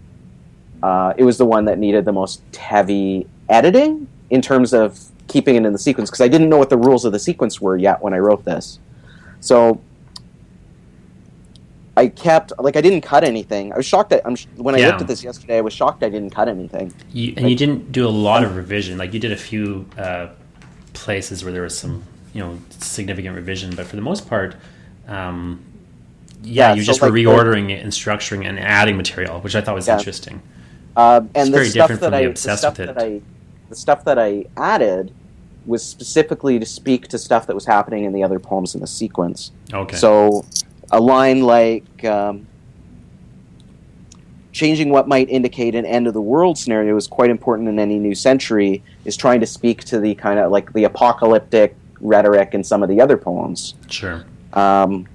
uh, 0.82 1.14
it 1.18 1.26
was 1.26 1.38
the 1.38 1.44
one 1.44 1.66
that 1.66 1.78
needed 1.78 2.06
the 2.06 2.14
most 2.14 2.42
heavy 2.56 3.28
editing 3.50 4.08
in 4.30 4.42
terms 4.42 4.74
of 4.74 4.98
keeping 5.28 5.56
it 5.56 5.66
in 5.66 5.74
the 5.74 5.80
sequence 5.80 6.10
because 6.10 6.22
I 6.22 6.30
didn't 6.30 6.48
know 6.48 6.58
what 6.58 6.70
the 6.70 6.78
rules 6.78 7.04
of 7.04 7.12
the 7.12 7.20
sequence 7.20 7.60
were 7.60 7.76
yet 7.76 8.02
when 8.02 8.14
I 8.14 8.20
wrote 8.20 8.46
this. 8.46 8.80
So 9.42 9.82
I 11.98 12.08
kept 12.08 12.52
like 12.60 12.76
I 12.76 12.82
didn't 12.82 13.02
cut 13.02 13.24
anything. 13.24 13.72
I 13.72 13.78
was 13.78 13.86
shocked 13.86 14.10
that 14.10 14.22
I'm 14.26 14.36
sh- 14.36 14.48
when 14.58 14.76
I 14.76 14.80
Yeah. 14.80 14.88
looked 14.90 15.02
at 15.02 15.08
this 15.08 15.24
yesterday. 15.24 15.58
I 15.58 15.62
was 15.62 15.74
shocked 15.74 16.04
I 16.04 16.10
didn't 16.10 16.32
cut 16.32 16.48
anything. 16.50 16.94
You, 17.14 17.34
and 17.38 17.50
you 17.50 17.56
didn't 17.56 17.92
do 17.92 18.06
a 18.08 18.10
lot 18.10 18.44
of 18.44 18.56
revision. 18.58 18.98
Like 18.98 19.14
you 19.14 19.20
did 19.20 19.32
a 19.32 19.38
few 19.38 19.86
uh, 19.98 20.28
places 20.94 21.44
where 21.44 21.54
there 21.54 21.62
was 21.62 21.78
some, 21.78 22.04
you 22.34 22.42
know, 22.42 22.60
significant 22.80 23.36
revision, 23.36 23.76
but 23.76 23.86
for 23.86 23.96
the 23.96 24.02
most 24.02 24.28
part, 24.28 24.56
um, 25.08 25.62
yeah, 26.44 26.70
Yeah, 26.72 26.76
you 26.76 26.82
so 26.82 26.88
just 26.88 27.02
were 27.02 27.08
like 27.08 27.16
the- 27.16 27.24
reordering 27.24 27.70
it 27.72 27.82
and 27.82 27.92
structuring 27.94 28.46
and 28.46 28.60
adding 28.60 28.98
material, 28.98 29.40
which 29.40 29.56
I 29.56 29.62
thought 29.62 29.76
was 29.76 29.88
Yeah. 29.88 29.98
interesting. 29.98 30.42
Um, 30.98 31.30
and 31.34 31.36
It's 31.36 31.46
the 31.50 31.52
very 31.56 31.70
stuff 31.70 31.88
different 31.90 32.02
that 32.02 32.06
from 32.08 32.12
the 32.12 32.18
I, 32.18 32.22
the 32.24 32.30
obsessed 32.30 32.62
stuff 32.62 32.78
with 32.78 32.90
it. 32.90 32.96
that 32.96 33.04
I, 33.04 33.22
the 33.70 33.76
stuff 33.76 34.04
that 34.06 34.20
I 34.20 34.46
added 34.58 35.12
was 35.66 35.84
specifically 35.84 36.60
to 36.60 36.66
speak 36.66 37.08
to 37.08 37.18
stuff 37.18 37.48
that 37.48 37.56
was 37.56 37.66
happening 37.66 38.04
in 38.04 38.14
the 38.14 38.24
other 38.24 38.38
poems 38.40 38.76
in 38.76 38.82
the 38.82 38.88
sequence. 38.88 39.52
Okay. 39.74 39.96
So, 39.98 40.46
a 40.96 41.00
line 41.00 41.42
like 41.42 42.06
um, 42.06 42.48
changing 44.54 44.90
what 44.90 45.10
might 45.10 45.30
indicate 45.30 45.76
an 45.76 45.86
end 45.86 46.08
of 46.08 46.14
the 46.14 46.22
world 46.22 46.58
scenario 46.58 46.96
is 46.96 47.06
quite 47.06 47.30
important 47.30 47.68
in 47.68 47.78
any 47.80 48.00
new 48.00 48.16
century. 48.16 48.82
Is 49.04 49.18
trying 49.18 49.42
to 49.42 49.46
speak 49.46 49.84
to 49.86 50.00
the 50.00 50.16
kind 50.16 50.40
of 50.40 50.52
like 50.52 50.72
the 50.72 50.86
apocalyptic 50.86 51.76
rhetoric 52.00 52.54
in 52.54 52.64
some 52.64 52.82
of 52.82 52.88
the 52.88 53.02
other 53.02 53.18
poems. 53.18 53.76
sure. 53.90 54.26
Um, 54.54 55.06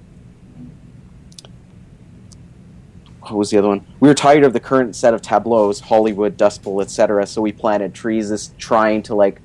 what 3.21 3.33
was 3.33 3.49
the 3.49 3.57
other 3.57 3.69
one? 3.69 3.85
We 3.99 4.07
were 4.07 4.13
tired 4.13 4.43
of 4.43 4.53
the 4.53 4.59
current 4.59 4.95
set 4.95 5.15
of 5.15 5.21
tableaus, 5.23 5.79
Hollywood, 5.79 6.37
Dust 6.37 6.61
Bowl, 6.61 6.79
etc. 6.79 7.25
So 7.25 7.41
we 7.41 7.51
planted 7.51 7.95
trees, 7.95 8.29
this 8.29 8.51
trying 8.59 9.01
to 9.03 9.15
like 9.15 9.41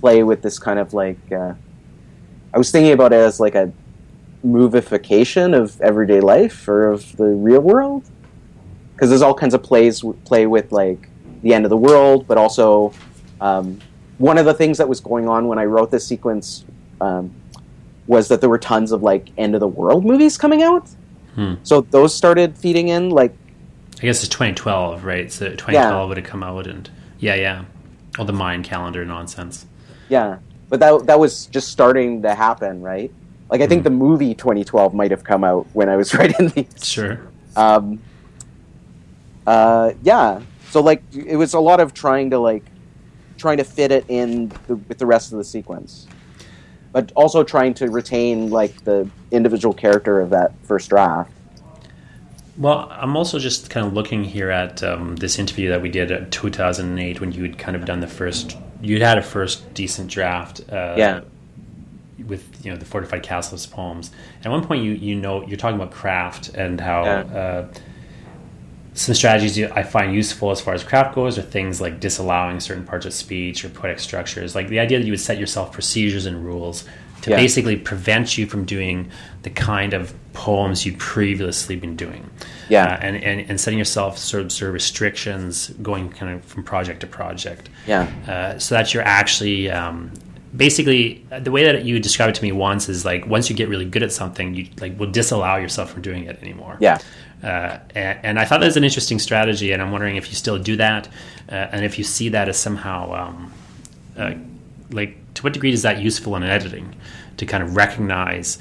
play 0.00 0.22
with 0.22 0.42
this 0.42 0.60
kind 0.60 0.78
of 0.78 0.94
like. 0.94 1.18
Uh, 1.32 1.54
I 2.54 2.58
was 2.58 2.70
thinking 2.70 2.92
about 2.92 3.12
it 3.12 3.16
as 3.16 3.40
like 3.40 3.56
a 3.56 3.72
movification 4.44 5.56
of 5.56 5.80
everyday 5.80 6.20
life 6.20 6.66
or 6.68 6.88
of 6.88 7.16
the 7.16 7.26
real 7.26 7.60
world, 7.60 8.04
because 8.94 9.08
there's 9.08 9.22
all 9.22 9.34
kinds 9.34 9.54
of 9.54 9.62
plays 9.62 10.02
play 10.24 10.46
with 10.46 10.72
like 10.72 11.08
the 11.42 11.54
end 11.54 11.64
of 11.64 11.70
the 11.70 11.76
world, 11.76 12.26
but 12.26 12.38
also 12.38 12.92
um, 13.40 13.78
one 14.18 14.38
of 14.38 14.44
the 14.44 14.54
things 14.54 14.78
that 14.78 14.88
was 14.88 15.00
going 15.00 15.28
on 15.28 15.48
when 15.48 15.58
I 15.58 15.64
wrote 15.64 15.90
this 15.90 16.06
sequence. 16.06 16.64
Um, 17.00 17.34
was 18.06 18.28
that 18.28 18.40
there 18.40 18.50
were 18.50 18.58
tons 18.58 18.92
of 18.92 19.02
like 19.02 19.30
end 19.38 19.54
of 19.54 19.60
the 19.60 19.68
world 19.68 20.04
movies 20.04 20.36
coming 20.36 20.62
out. 20.62 20.88
Hmm. 21.34 21.54
So 21.62 21.82
those 21.82 22.14
started 22.14 22.56
feeding 22.56 22.88
in. 22.88 23.10
Like, 23.10 23.34
I 23.98 24.02
guess 24.02 24.22
it's 24.22 24.28
2012, 24.28 25.04
right? 25.04 25.30
So 25.32 25.50
2012 25.50 26.08
would 26.08 26.16
have 26.16 26.26
come 26.26 26.42
out, 26.42 26.66
and 26.66 26.90
yeah, 27.18 27.34
yeah, 27.34 27.64
all 28.18 28.24
the 28.24 28.32
Mayan 28.32 28.62
calendar 28.62 29.04
nonsense. 29.04 29.66
yeah, 30.08 30.38
but 30.68 30.80
that 30.80 31.06
that 31.06 31.18
was 31.18 31.46
just 31.46 31.68
starting 31.68 32.22
to 32.22 32.34
happen, 32.34 32.82
right? 32.82 33.12
Like, 33.52 33.60
I 33.60 33.66
think 33.66 33.82
Hmm. 33.82 33.84
the 33.84 33.90
movie 33.90 34.34
2012 34.34 34.94
might 34.94 35.10
have 35.10 35.24
come 35.24 35.44
out 35.44 35.66
when 35.74 35.88
I 35.90 35.96
was 35.96 36.12
writing 36.18 36.48
these. 36.48 36.66
Sure. 36.82 37.20
Um, 37.54 38.00
uh, 39.46 39.92
yeah. 40.02 40.40
So 40.70 40.80
like, 40.80 41.02
it 41.14 41.36
was 41.36 41.52
a 41.54 41.60
lot 41.60 41.78
of 41.78 41.92
trying 41.92 42.30
to 42.30 42.38
like 42.38 42.64
trying 43.36 43.58
to 43.58 43.64
fit 43.64 43.92
it 43.92 44.04
in 44.08 44.48
the, 44.68 44.76
with 44.76 44.96
the 44.98 45.04
rest 45.06 45.32
of 45.32 45.38
the 45.38 45.44
sequence, 45.44 46.06
but 46.92 47.12
also 47.14 47.42
trying 47.44 47.74
to 47.74 47.90
retain 47.90 48.48
like 48.50 48.82
the 48.84 49.06
individual 49.32 49.74
character 49.74 50.20
of 50.20 50.30
that 50.30 50.52
first 50.62 50.88
draft. 50.88 51.30
Well, 52.56 52.88
I'm 52.90 53.16
also 53.16 53.38
just 53.38 53.68
kind 53.68 53.86
of 53.86 53.92
looking 53.94 54.24
here 54.24 54.50
at 54.50 54.82
um, 54.82 55.16
this 55.16 55.38
interview 55.38 55.68
that 55.70 55.82
we 55.82 55.88
did 55.90 56.10
in 56.10 56.30
2008 56.30 57.20
when 57.20 57.32
you'd 57.32 57.58
kind 57.58 57.76
of 57.76 57.84
done 57.84 58.00
the 58.00 58.06
first, 58.06 58.56
you'd 58.80 59.02
had 59.02 59.18
a 59.18 59.22
first 59.22 59.74
decent 59.74 60.08
draft. 60.10 60.60
Uh, 60.70 60.94
Yeah. 60.96 61.20
With 62.26 62.64
you 62.64 62.70
know 62.70 62.76
the 62.76 62.84
fortified 62.84 63.22
castles 63.22 63.66
poems, 63.66 64.10
and 64.38 64.46
at 64.46 64.50
one 64.52 64.64
point 64.66 64.84
you 64.84 64.92
you 64.92 65.14
know 65.14 65.46
you're 65.46 65.56
talking 65.56 65.76
about 65.80 65.90
craft 65.92 66.48
and 66.50 66.80
how 66.80 67.04
Yeah. 67.04 67.20
uh, 67.20 67.68
some 68.94 69.14
strategies 69.14 69.56
you- 69.56 69.70
I 69.74 69.82
find 69.82 70.14
useful 70.14 70.50
as 70.50 70.60
far 70.60 70.74
as 70.74 70.84
craft 70.84 71.14
goes 71.14 71.38
are 71.38 71.42
things 71.42 71.80
like 71.80 71.98
disallowing 71.98 72.60
certain 72.60 72.84
parts 72.84 73.06
of 73.06 73.14
speech 73.14 73.64
or 73.64 73.70
poetic 73.70 73.98
structures, 74.00 74.54
like 74.54 74.68
the 74.68 74.80
idea 74.80 74.98
that 74.98 75.04
you 75.06 75.12
would 75.12 75.20
set 75.20 75.38
yourself 75.38 75.72
procedures 75.72 76.26
and 76.26 76.44
rules 76.44 76.84
to 77.22 77.30
Yeah. 77.30 77.36
basically 77.36 77.76
prevent 77.76 78.36
you 78.36 78.46
from 78.46 78.64
doing 78.64 79.08
the 79.44 79.50
kind 79.50 79.94
of 79.94 80.12
poems 80.34 80.84
you'd 80.84 80.98
previously 80.98 81.74
been 81.76 81.96
doing. 81.96 82.28
Yeah. 82.68 82.84
Uh, 82.84 82.98
and, 83.00 83.16
and, 83.24 83.46
and 83.48 83.58
setting 83.60 83.78
yourself 83.78 84.18
sort 84.18 84.42
of, 84.44 84.52
sort 84.52 84.68
of 84.68 84.74
restrictions 84.74 85.72
going 85.80 86.10
kind 86.10 86.34
of 86.34 86.44
from 86.44 86.62
project 86.62 87.00
to 87.00 87.06
project. 87.06 87.70
Yeah. 87.86 88.08
Uh, 88.28 88.58
so 88.58 88.74
that 88.74 88.92
you're 88.92 89.04
actually 89.04 89.70
um, 89.70 90.10
basically 90.54 91.24
the 91.40 91.50
way 91.50 91.64
that 91.64 91.84
you 91.84 91.98
described 91.98 92.36
it 92.36 92.38
to 92.38 92.42
me 92.44 92.52
once 92.52 92.88
is 92.88 93.04
like 93.04 93.26
once 93.26 93.48
you 93.48 93.56
get 93.56 93.68
really 93.68 93.84
good 93.84 94.02
at 94.02 94.12
something, 94.12 94.54
you 94.54 94.68
like 94.80 94.98
will 94.98 95.10
disallow 95.10 95.56
yourself 95.56 95.90
from 95.90 96.02
doing 96.02 96.24
it 96.24 96.40
anymore. 96.42 96.76
Yeah. 96.80 96.98
Uh, 97.42 97.78
and, 97.94 98.18
and 98.22 98.38
I 98.38 98.44
thought 98.44 98.60
that 98.60 98.66
was 98.66 98.76
an 98.76 98.84
interesting 98.84 99.18
strategy, 99.18 99.72
and 99.72 99.82
I'm 99.82 99.90
wondering 99.90 100.16
if 100.16 100.28
you 100.28 100.34
still 100.34 100.58
do 100.58 100.76
that, 100.76 101.08
uh, 101.48 101.54
and 101.54 101.84
if 101.84 101.98
you 101.98 102.04
see 102.04 102.28
that 102.28 102.48
as 102.48 102.56
somehow, 102.56 103.12
um, 103.12 103.52
uh, 104.16 104.34
like, 104.90 105.16
to 105.34 105.42
what 105.42 105.52
degree 105.52 105.72
is 105.72 105.82
that 105.82 106.00
useful 106.00 106.36
in 106.36 106.44
editing 106.44 106.94
to 107.38 107.46
kind 107.46 107.64
of 107.64 107.74
recognize 107.74 108.58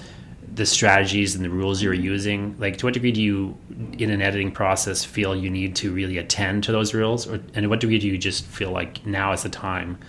the 0.56 0.66
strategies 0.66 1.36
and 1.36 1.46
the 1.46 1.50
rules 1.50 1.84
you're 1.84 1.94
using? 1.94 2.56
Like, 2.58 2.78
to 2.78 2.88
what 2.88 2.96
degree 2.96 3.12
do 3.12 3.22
you, 3.22 3.56
in 4.00 4.10
an 4.10 4.22
editing 4.22 4.52
process, 4.52 5.06
feel 5.06 5.36
you 5.36 5.52
need 5.52 5.76
to 5.76 5.94
really 5.94 6.18
attend 6.18 6.64
to 6.64 6.72
those 6.72 6.96
rules, 6.96 7.28
or 7.28 7.36
and 7.36 7.64
to 7.64 7.68
what 7.68 7.82
degree 7.82 8.00
do 8.00 8.08
you 8.08 8.18
just 8.18 8.46
feel 8.46 8.72
like 8.72 9.06
now 9.06 9.32
is 9.32 9.44
the 9.44 9.50
time 9.50 10.00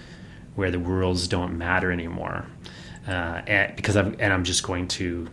where 0.54 0.70
the 0.70 0.78
rules 0.78 1.28
don't 1.28 1.56
matter 1.58 1.90
anymore? 1.90 2.46
Uh, 3.06 3.42
and, 3.46 3.76
because 3.76 3.96
I'm 3.96 4.16
and 4.18 4.32
I'm 4.32 4.44
just 4.44 4.62
going 4.62 4.88
to. 4.88 5.28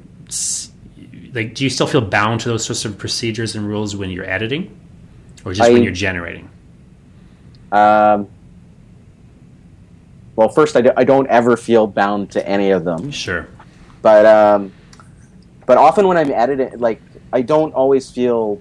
like 1.33 1.53
do 1.53 1.63
you 1.63 1.69
still 1.69 1.85
feel 1.87 2.01
bound 2.01 2.39
to 2.41 2.49
those 2.49 2.65
sorts 2.65 2.85
of 2.85 2.97
procedures 2.97 3.55
and 3.55 3.67
rules 3.67 3.95
when 3.95 4.09
you're 4.09 4.25
editing 4.29 4.75
or 5.45 5.53
just 5.53 5.71
when 5.71 5.83
you're 5.83 5.93
generating 5.93 6.49
Um, 7.71 8.27
well, 10.35 10.49
first 10.49 10.75
I, 10.75 10.91
I 10.97 11.03
don't 11.03 11.27
ever 11.27 11.55
feel 11.57 11.85
bound 11.85 12.31
to 12.31 12.47
any 12.47 12.71
of 12.71 12.83
them, 12.83 13.11
Sure. 13.11 13.47
but 14.01 14.25
um, 14.25 14.71
but 15.67 15.77
often 15.77 16.07
when 16.07 16.17
I'm 16.17 16.31
editing, 16.31 16.79
like 16.79 17.01
I 17.31 17.41
don't 17.43 17.73
always 17.73 18.09
feel 18.09 18.59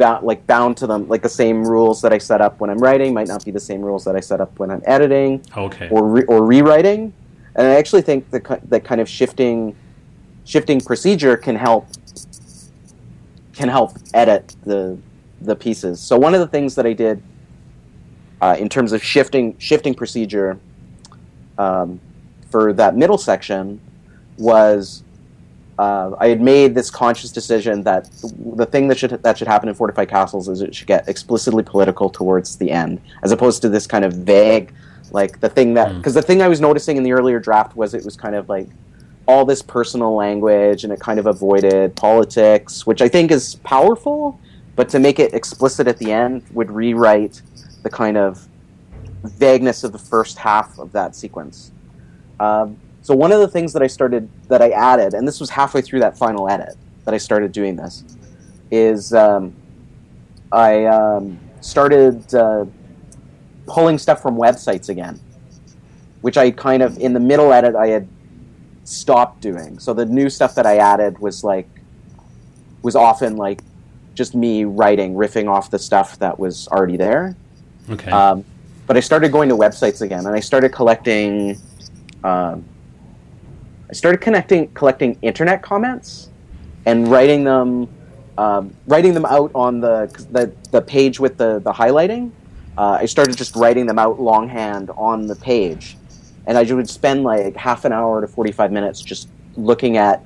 bound 0.00 0.26
like 0.26 0.44
bound 0.48 0.76
to 0.78 0.86
them. 0.88 1.06
Like 1.08 1.22
the 1.22 1.28
same 1.28 1.62
rules 1.64 2.02
that 2.02 2.12
I 2.12 2.18
set 2.18 2.40
up 2.40 2.58
when 2.58 2.70
I'm 2.70 2.78
writing 2.78 3.14
might 3.14 3.28
not 3.28 3.44
be 3.44 3.52
the 3.52 3.60
same 3.60 3.82
rules 3.82 4.02
that 4.06 4.16
I 4.16 4.20
set 4.20 4.40
up 4.40 4.58
when 4.58 4.70
I'm 4.70 4.82
editing 4.86 5.42
Okay. 5.56 5.88
or 5.90 6.04
re- 6.08 6.24
or 6.24 6.44
rewriting. 6.44 7.12
And 7.54 7.66
I 7.66 7.74
actually 7.76 8.02
think 8.02 8.30
the 8.30 8.40
ki- 8.40 8.64
that 8.68 8.82
kind 8.82 9.00
of 9.00 9.08
shifting 9.08 9.76
shifting 10.44 10.80
procedure 10.80 11.36
can 11.36 11.54
help 11.54 11.86
can 13.52 13.68
help 13.68 13.92
edit 14.14 14.56
the 14.64 14.98
the 15.40 15.54
pieces. 15.54 16.00
So 16.00 16.18
one 16.18 16.34
of 16.34 16.40
the 16.40 16.48
things 16.48 16.74
that 16.74 16.86
I 16.86 16.92
did 16.94 17.22
uh, 18.40 18.56
in 18.58 18.68
terms 18.68 18.92
of 18.92 19.02
shifting 19.04 19.56
shifting 19.58 19.94
procedure 19.94 20.58
um, 21.58 22.00
for 22.50 22.72
that 22.72 22.96
middle 22.96 23.18
section 23.18 23.80
was 24.38 25.04
uh, 25.80 26.14
I 26.18 26.28
had 26.28 26.42
made 26.42 26.74
this 26.74 26.90
conscious 26.90 27.32
decision 27.32 27.82
that 27.84 28.10
the 28.54 28.66
thing 28.66 28.88
that 28.88 28.98
should 28.98 29.12
that 29.22 29.38
should 29.38 29.48
happen 29.48 29.66
in 29.66 29.74
Fortified 29.74 30.10
Castles 30.10 30.46
is 30.46 30.60
it 30.60 30.74
should 30.74 30.86
get 30.86 31.08
explicitly 31.08 31.62
political 31.62 32.10
towards 32.10 32.56
the 32.58 32.70
end, 32.70 33.00
as 33.22 33.32
opposed 33.32 33.62
to 33.62 33.70
this 33.70 33.86
kind 33.86 34.04
of 34.04 34.12
vague, 34.12 34.74
like 35.10 35.40
the 35.40 35.48
thing 35.48 35.72
that 35.74 35.96
because 35.96 36.12
the 36.12 36.20
thing 36.20 36.42
I 36.42 36.48
was 36.48 36.60
noticing 36.60 36.98
in 36.98 37.02
the 37.02 37.12
earlier 37.12 37.40
draft 37.40 37.76
was 37.76 37.94
it 37.94 38.04
was 38.04 38.14
kind 38.14 38.34
of 38.34 38.46
like 38.50 38.68
all 39.26 39.46
this 39.46 39.62
personal 39.62 40.14
language 40.14 40.84
and 40.84 40.92
it 40.92 41.00
kind 41.00 41.18
of 41.18 41.26
avoided 41.26 41.96
politics, 41.96 42.86
which 42.86 43.00
I 43.00 43.08
think 43.08 43.30
is 43.30 43.54
powerful, 43.64 44.38
but 44.76 44.90
to 44.90 44.98
make 44.98 45.18
it 45.18 45.32
explicit 45.32 45.86
at 45.86 45.96
the 45.96 46.12
end 46.12 46.42
would 46.52 46.70
rewrite 46.70 47.40
the 47.84 47.90
kind 47.90 48.18
of 48.18 48.46
vagueness 49.24 49.82
of 49.82 49.92
the 49.92 49.98
first 49.98 50.36
half 50.36 50.78
of 50.78 50.92
that 50.92 51.16
sequence. 51.16 51.72
Um, 52.38 52.76
so 53.02 53.14
one 53.14 53.32
of 53.32 53.40
the 53.40 53.48
things 53.48 53.72
that 53.72 53.82
I 53.82 53.86
started 53.86 54.28
that 54.48 54.60
I 54.60 54.70
added, 54.70 55.14
and 55.14 55.26
this 55.26 55.40
was 55.40 55.50
halfway 55.50 55.80
through 55.80 56.00
that 56.00 56.18
final 56.18 56.48
edit 56.48 56.76
that 57.04 57.14
I 57.14 57.18
started 57.18 57.52
doing 57.52 57.76
this, 57.76 58.04
is 58.70 59.14
um, 59.14 59.54
I 60.52 60.84
um, 60.84 61.38
started 61.60 62.34
uh, 62.34 62.66
pulling 63.66 63.98
stuff 63.98 64.20
from 64.20 64.36
websites 64.36 64.88
again, 64.88 65.18
which 66.20 66.36
I 66.36 66.50
kind 66.50 66.82
of 66.82 66.98
in 66.98 67.12
the 67.12 67.20
middle 67.20 67.52
edit 67.52 67.74
I 67.74 67.88
had 67.88 68.06
stopped 68.84 69.40
doing. 69.40 69.78
So 69.78 69.94
the 69.94 70.04
new 70.06 70.28
stuff 70.28 70.54
that 70.56 70.66
I 70.66 70.76
added 70.76 71.18
was 71.18 71.42
like 71.42 71.68
was 72.82 72.96
often 72.96 73.36
like 73.36 73.62
just 74.14 74.34
me 74.34 74.64
writing, 74.64 75.14
riffing 75.14 75.48
off 75.48 75.70
the 75.70 75.78
stuff 75.78 76.18
that 76.18 76.38
was 76.38 76.68
already 76.68 76.96
there. 76.96 77.34
Okay. 77.88 78.10
Um, 78.10 78.44
but 78.86 78.96
I 78.96 79.00
started 79.00 79.32
going 79.32 79.48
to 79.48 79.56
websites 79.56 80.02
again, 80.02 80.26
and 80.26 80.34
I 80.36 80.40
started 80.40 80.70
collecting. 80.70 81.58
Um, 82.22 82.64
I 83.90 83.92
started 83.92 84.20
connecting, 84.20 84.68
collecting 84.68 85.18
internet 85.20 85.62
comments, 85.62 86.30
and 86.86 87.08
writing 87.08 87.42
them, 87.42 87.88
um, 88.38 88.72
writing 88.86 89.14
them 89.14 89.24
out 89.24 89.50
on 89.52 89.80
the 89.80 90.06
the, 90.30 90.52
the 90.70 90.80
page 90.80 91.18
with 91.18 91.36
the 91.36 91.58
the 91.58 91.72
highlighting. 91.72 92.30
Uh, 92.78 92.98
I 93.00 93.06
started 93.06 93.36
just 93.36 93.56
writing 93.56 93.86
them 93.86 93.98
out 93.98 94.20
longhand 94.20 94.90
on 94.96 95.26
the 95.26 95.34
page, 95.34 95.96
and 96.46 96.56
I 96.56 96.62
would 96.62 96.88
spend 96.88 97.24
like 97.24 97.56
half 97.56 97.84
an 97.84 97.92
hour 97.92 98.20
to 98.20 98.28
forty 98.28 98.52
five 98.52 98.70
minutes 98.70 99.00
just 99.00 99.28
looking 99.56 99.96
at 99.96 100.22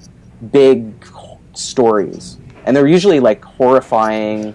big 0.52 0.92
stories, 1.54 2.36
and 2.66 2.76
they're 2.76 2.86
usually 2.86 3.18
like 3.18 3.42
horrifying 3.42 4.52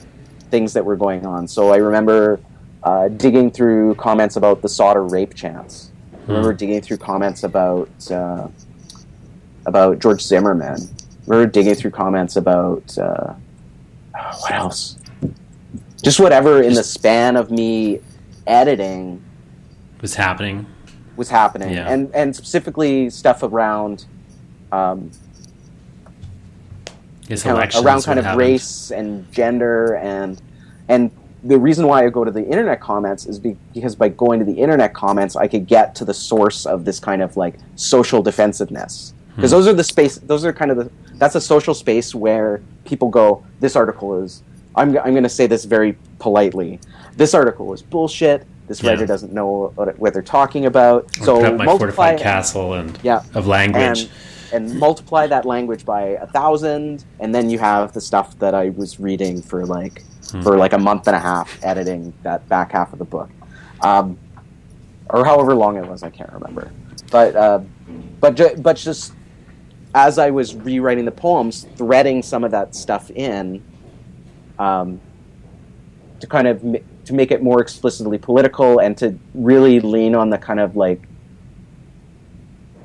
things 0.51 0.71
that 0.73 0.85
were 0.85 0.95
going 0.95 1.25
on. 1.25 1.47
So 1.47 1.73
I 1.73 1.77
remember 1.77 2.39
uh, 2.83 3.07
digging 3.07 3.49
through 3.49 3.95
comments 3.95 4.35
about 4.35 4.61
the 4.61 4.69
Sauter 4.69 5.03
rape 5.03 5.33
chance. 5.33 5.91
I 6.13 6.27
remember 6.27 6.53
digging 6.53 6.81
through 6.81 6.97
comments 6.97 7.41
about 7.43 7.89
uh, 8.11 8.49
about 9.65 9.99
George 9.99 10.21
Zimmerman. 10.21 10.81
I 10.81 10.85
remember 11.27 11.51
digging 11.51 11.75
through 11.75 11.91
comments 11.91 12.35
about 12.35 12.97
uh, 12.97 13.33
what 14.13 14.51
else? 14.51 14.97
Just 16.01 16.19
whatever 16.19 16.61
in 16.63 16.73
the 16.73 16.83
span 16.83 17.35
of 17.35 17.51
me 17.51 17.99
editing 18.47 19.21
was 20.01 20.15
happening. 20.15 20.65
was 21.17 21.29
happening, 21.29 21.73
Yeah. 21.73 21.91
and 21.91 22.09
and 22.15 22.35
specifically 22.35 23.09
stuff 23.09 23.43
around 23.43 24.05
um, 24.71 25.11
kind 27.27 27.59
of- 27.75 27.85
around 27.85 28.03
kind 28.03 28.17
of 28.19 28.25
happened. 28.25 28.39
race 28.39 28.91
and 28.91 29.29
gender 29.31 29.95
and 29.97 30.41
and 30.87 31.11
the 31.43 31.57
reason 31.57 31.87
why 31.87 32.05
I 32.05 32.09
go 32.09 32.25
to 32.25 32.31
the 32.31 32.43
internet 32.43 32.81
comments 32.81 33.25
is 33.25 33.39
be, 33.39 33.55
because 33.73 33.95
by 33.95 34.09
going 34.09 34.39
to 34.39 34.45
the 34.45 34.53
internet 34.53 34.93
comments 34.93 35.35
I 35.37 35.47
could 35.47 35.67
get 35.67 35.95
to 35.95 36.05
the 36.05 36.13
source 36.13 36.65
of 36.65 36.83
this 36.85 36.99
kind 36.99 37.21
of 37.21 37.37
like 37.37 37.55
social 37.75 38.21
defensiveness 38.21 39.13
because 39.39 39.51
those 39.51 39.67
are 39.67 39.73
the 39.73 39.83
space 39.83 40.17
those 40.17 40.43
are 40.45 40.51
kind 40.53 40.71
of 40.71 40.77
the 40.77 40.91
that's 41.15 41.35
a 41.35 41.41
social 41.41 41.73
space 41.73 42.13
where 42.13 42.61
people 42.85 43.09
go 43.09 43.43
this 43.59 43.75
article 43.75 44.21
is 44.23 44.43
I'm, 44.75 44.97
I'm 44.99 45.11
going 45.11 45.23
to 45.23 45.29
say 45.29 45.47
this 45.47 45.65
very 45.65 45.97
politely 46.19 46.79
this 47.15 47.33
article 47.33 47.73
is 47.73 47.81
bullshit 47.81 48.45
this 48.67 48.81
Yeah. 48.83 48.91
writer 48.91 49.05
doesn't 49.05 49.33
know 49.33 49.71
what, 49.75 49.97
what 49.99 50.13
they're 50.13 50.21
talking 50.21 50.65
about 50.65 51.05
Or 51.21 51.25
so 51.25 51.35
put 51.37 51.45
up 51.45 51.57
my 51.57 51.65
multiply 51.65 51.77
fortified 51.77 52.19
castle 52.19 52.73
and 52.73 52.97
Yeah. 53.03 53.23
of 53.33 53.47
language. 53.47 53.81
and 54.01 54.09
and 54.51 54.79
multiply 54.79 55.27
that 55.27 55.45
language 55.45 55.85
by 55.85 56.01
a 56.01 56.25
thousand, 56.25 57.05
and 57.19 57.35
then 57.35 57.51
you 57.51 57.59
have 57.59 57.93
the 57.93 58.01
stuff 58.01 58.35
that 58.39 58.55
I 58.55 58.69
was 58.69 58.99
reading 58.99 59.43
for 59.43 59.63
like 59.65 60.03
Hmm. 60.31 60.41
for 60.41 60.57
like 60.57 60.73
a 60.73 60.77
month 60.79 61.05
and 61.07 61.15
a 61.15 61.19
half, 61.19 61.59
editing 61.63 62.13
that 62.23 62.47
back 62.49 62.71
half 62.71 62.91
of 62.93 62.97
the 62.99 63.05
book, 63.05 63.29
um, 63.81 64.17
or 65.09 65.23
however 65.25 65.53
long 65.53 65.77
it 65.77 65.85
was. 65.87 66.01
I 66.01 66.09
can't 66.09 66.31
remember, 66.33 66.71
but 67.11 67.35
uh, 67.35 67.59
but 68.19 68.39
but 68.63 68.75
just 68.75 69.13
as 69.95 70.17
I 70.19 70.29
was 70.29 70.55
rewriting 70.55 71.05
the 71.05 71.11
poems, 71.11 71.65
threading 71.75 72.21
some 72.23 72.43
of 72.43 72.51
that 72.51 72.75
stuff 72.75 73.09
in, 73.11 73.63
um, 74.59 74.99
to 76.19 76.27
kind 76.27 76.47
of 76.47 76.63
ma- 76.63 76.77
to 77.05 77.13
make 77.13 77.31
it 77.31 77.41
more 77.41 77.61
explicitly 77.61 78.17
political 78.17 78.79
and 78.79 78.95
to 78.97 79.17
really 79.33 79.79
lean 79.79 80.13
on 80.13 80.29
the 80.29 80.37
kind 80.37 80.59
of 80.59 80.75
like 80.75 81.01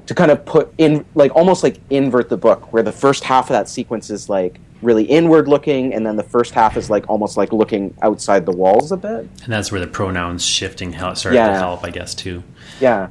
to 0.07 0.15
kind 0.15 0.31
of 0.31 0.45
put 0.45 0.73
in 0.79 1.05
like 1.15 1.35
almost 1.35 1.63
like 1.63 1.81
invert 1.91 2.29
the 2.29 2.37
book 2.37 2.73
where 2.73 2.83
the 2.83 2.93
first 2.93 3.25
half 3.25 3.47
of 3.47 3.55
that 3.55 3.69
sequence 3.69 4.11
is 4.11 4.29
like 4.29 4.61
really 4.83 5.05
inward 5.05 5.49
looking 5.49 5.95
and 5.95 6.07
then 6.07 6.17
the 6.17 6.23
first 6.23 6.53
half 6.55 6.77
is 6.77 6.91
like 6.91 7.09
almost 7.09 7.37
like 7.37 7.53
looking 7.53 7.95
outside 8.03 8.45
the 8.45 8.53
walls 8.53 8.93
a 8.93 8.97
bit 8.97 9.21
and 9.21 9.49
that's 9.49 9.73
where 9.73 9.81
the 9.81 9.87
pronouns 9.87 10.45
shifting 10.45 10.93
help, 10.93 11.17
started 11.17 11.39
to 11.39 11.45
Yeah. 11.45 11.59
help, 11.59 11.85
I 11.85 11.91
guess, 11.91 12.15
too. 12.15 12.43
yeah 12.81 13.09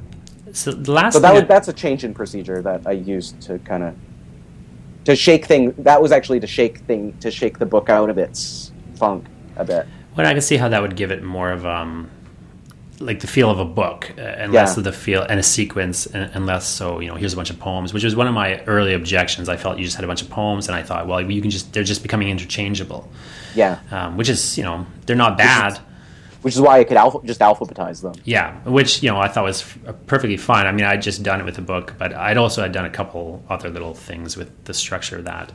So 0.54 0.70
the 0.70 0.92
last 0.92 1.14
so 1.14 1.20
that 1.20 1.28
thing 1.28 1.34
was 1.34 1.42
I- 1.44 1.46
that's 1.46 1.68
a 1.68 1.72
change 1.72 2.04
in 2.04 2.14
procedure 2.14 2.62
that 2.62 2.80
i 2.86 2.92
used 2.92 3.40
to 3.42 3.58
kind 3.70 3.82
of 3.82 3.94
to 5.04 5.14
shake 5.14 5.44
thing 5.46 5.74
that 5.78 6.00
was 6.00 6.12
actually 6.12 6.40
to 6.40 6.46
shake 6.46 6.78
thing 6.88 7.12
to 7.20 7.30
shake 7.30 7.58
the 7.58 7.66
book 7.66 7.90
out 7.90 8.08
of 8.08 8.16
its 8.18 8.72
funk 8.94 9.26
a 9.56 9.64
bit 9.64 9.86
Well, 10.16 10.26
I 10.26 10.32
can 10.32 10.40
see 10.40 10.56
how 10.56 10.68
that 10.68 10.80
would 10.80 10.96
give 10.96 11.10
it 11.10 11.22
more 11.22 11.50
of 11.50 11.66
um, 11.66 12.08
like 13.00 13.18
the 13.18 13.26
feel 13.26 13.50
of 13.50 13.58
a 13.58 13.64
book, 13.64 14.12
uh, 14.16 14.20
and 14.20 14.52
less 14.52 14.76
of 14.76 14.84
the 14.84 14.92
feel 14.92 15.22
and 15.22 15.40
a 15.40 15.42
sequence, 15.42 16.06
and, 16.06 16.30
and 16.34 16.46
less 16.46 16.66
so 16.68 17.00
you 17.00 17.08
know 17.08 17.16
here's 17.16 17.32
a 17.32 17.36
bunch 17.36 17.50
of 17.50 17.58
poems, 17.58 17.92
which 17.92 18.04
was 18.04 18.14
one 18.14 18.28
of 18.28 18.34
my 18.34 18.62
early 18.66 18.94
objections. 18.94 19.48
I 19.48 19.56
felt 19.56 19.78
you 19.78 19.84
just 19.84 19.96
had 19.96 20.04
a 20.04 20.08
bunch 20.08 20.22
of 20.22 20.30
poems, 20.30 20.68
and 20.68 20.76
I 20.76 20.82
thought, 20.84 21.08
well, 21.08 21.20
you 21.20 21.42
can 21.42 21.50
just 21.50 21.72
they're 21.72 21.82
just 21.82 22.02
becoming 22.02 22.28
interchangeable, 22.28 23.10
yeah 23.56 23.80
um, 23.90 24.16
which 24.16 24.28
is 24.28 24.56
you 24.56 24.62
know 24.62 24.86
they're 25.06 25.16
not 25.26 25.36
bad. 25.36 25.80
Which 26.44 26.54
is 26.54 26.60
why 26.60 26.78
i 26.80 26.84
could 26.84 26.96
alpha, 26.96 27.18
just 27.24 27.40
alphabetize 27.40 28.02
them 28.02 28.14
Yeah, 28.24 28.54
which 28.78 29.02
you 29.02 29.10
know 29.10 29.18
I 29.18 29.28
thought 29.28 29.44
was 29.44 29.62
f- 29.62 29.78
perfectly 30.06 30.36
fine. 30.36 30.66
I 30.66 30.72
mean, 30.72 30.84
I'd 30.84 31.02
just 31.02 31.22
done 31.22 31.40
it 31.40 31.44
with 31.44 31.56
the 31.56 31.62
book, 31.74 31.94
but 31.98 32.10
I'd 32.14 32.36
also 32.36 32.62
had 32.62 32.72
done 32.72 32.84
a 32.84 32.90
couple 33.00 33.42
other 33.48 33.68
little 33.70 33.94
things 33.94 34.36
with 34.36 34.50
the 34.68 34.74
structure 34.74 35.16
of 35.20 35.24
that. 35.24 35.50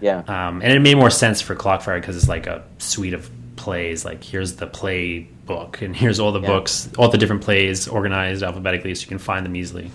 yeah 0.00 0.18
Um, 0.36 0.60
and 0.62 0.70
it 0.72 0.80
made 0.80 0.96
more 0.96 1.10
sense 1.10 1.40
for 1.40 1.54
Clockfire 1.56 1.98
because 2.00 2.16
it's 2.16 2.28
like 2.28 2.46
a 2.46 2.62
suite 2.78 3.14
of 3.14 3.30
plays. 3.56 4.04
Like 4.04 4.22
here's 4.22 4.56
the 4.56 4.66
play 4.66 5.26
book, 5.46 5.80
and 5.82 5.96
here's 5.96 6.18
all 6.20 6.32
the 6.32 6.40
Yeah. 6.42 6.52
books, 6.54 6.88
all 6.98 7.08
the 7.08 7.18
different 7.18 7.42
plays 7.42 7.88
organized 7.88 8.42
alphabetically, 8.42 8.94
so 8.94 9.02
you 9.02 9.08
can 9.08 9.18
find 9.18 9.44
them 9.46 9.56
easily. 9.56 9.90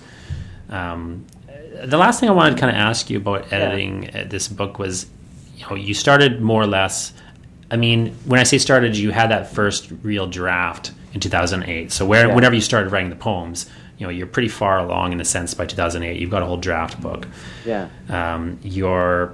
Um, 0.70 1.26
the 1.84 1.98
last 1.98 2.20
thing 2.20 2.30
I 2.30 2.34
wanted 2.34 2.56
to 2.56 2.62
kind 2.62 2.76
of 2.76 2.82
ask 2.82 3.10
you 3.10 3.18
about 3.18 3.52
editing 3.54 4.10
uh 4.16 4.26
this 4.28 4.48
book 4.48 4.80
was, 4.80 5.06
you 5.58 5.66
know, 5.70 5.76
you 5.76 5.94
started 5.94 6.42
more 6.42 6.62
or 6.62 6.68
less. 6.68 7.14
I 7.72 7.78
mean, 7.78 8.14
when 8.26 8.40
I 8.40 8.44
say 8.44 8.58
started, 8.58 8.96
you 8.98 9.12
had 9.12 9.32
that 9.32 9.52
first 9.52 9.92
real 10.04 10.28
draft 10.28 10.92
in 11.14 11.20
2008. 11.22 11.92
So 11.92 12.06
where, 12.06 12.28
Yeah. 12.28 12.36
whenever 12.36 12.54
you 12.54 12.62
started 12.62 12.92
writing 12.92 13.10
the 13.10 13.16
poems, 13.16 13.70
you 13.98 14.06
know, 14.06 14.12
you're 14.12 14.28
pretty 14.28 14.50
far 14.50 14.78
along 14.80 15.14
in 15.14 15.22
a 15.22 15.26
sense 15.26 15.54
by 15.54 15.66
2008. 15.66 16.20
You've 16.20 16.30
got 16.30 16.42
a 16.42 16.46
whole 16.46 16.58
draft 16.58 17.02
book 17.02 17.28
yeah 17.66 17.88
um, 18.10 18.60
you're 18.64 19.34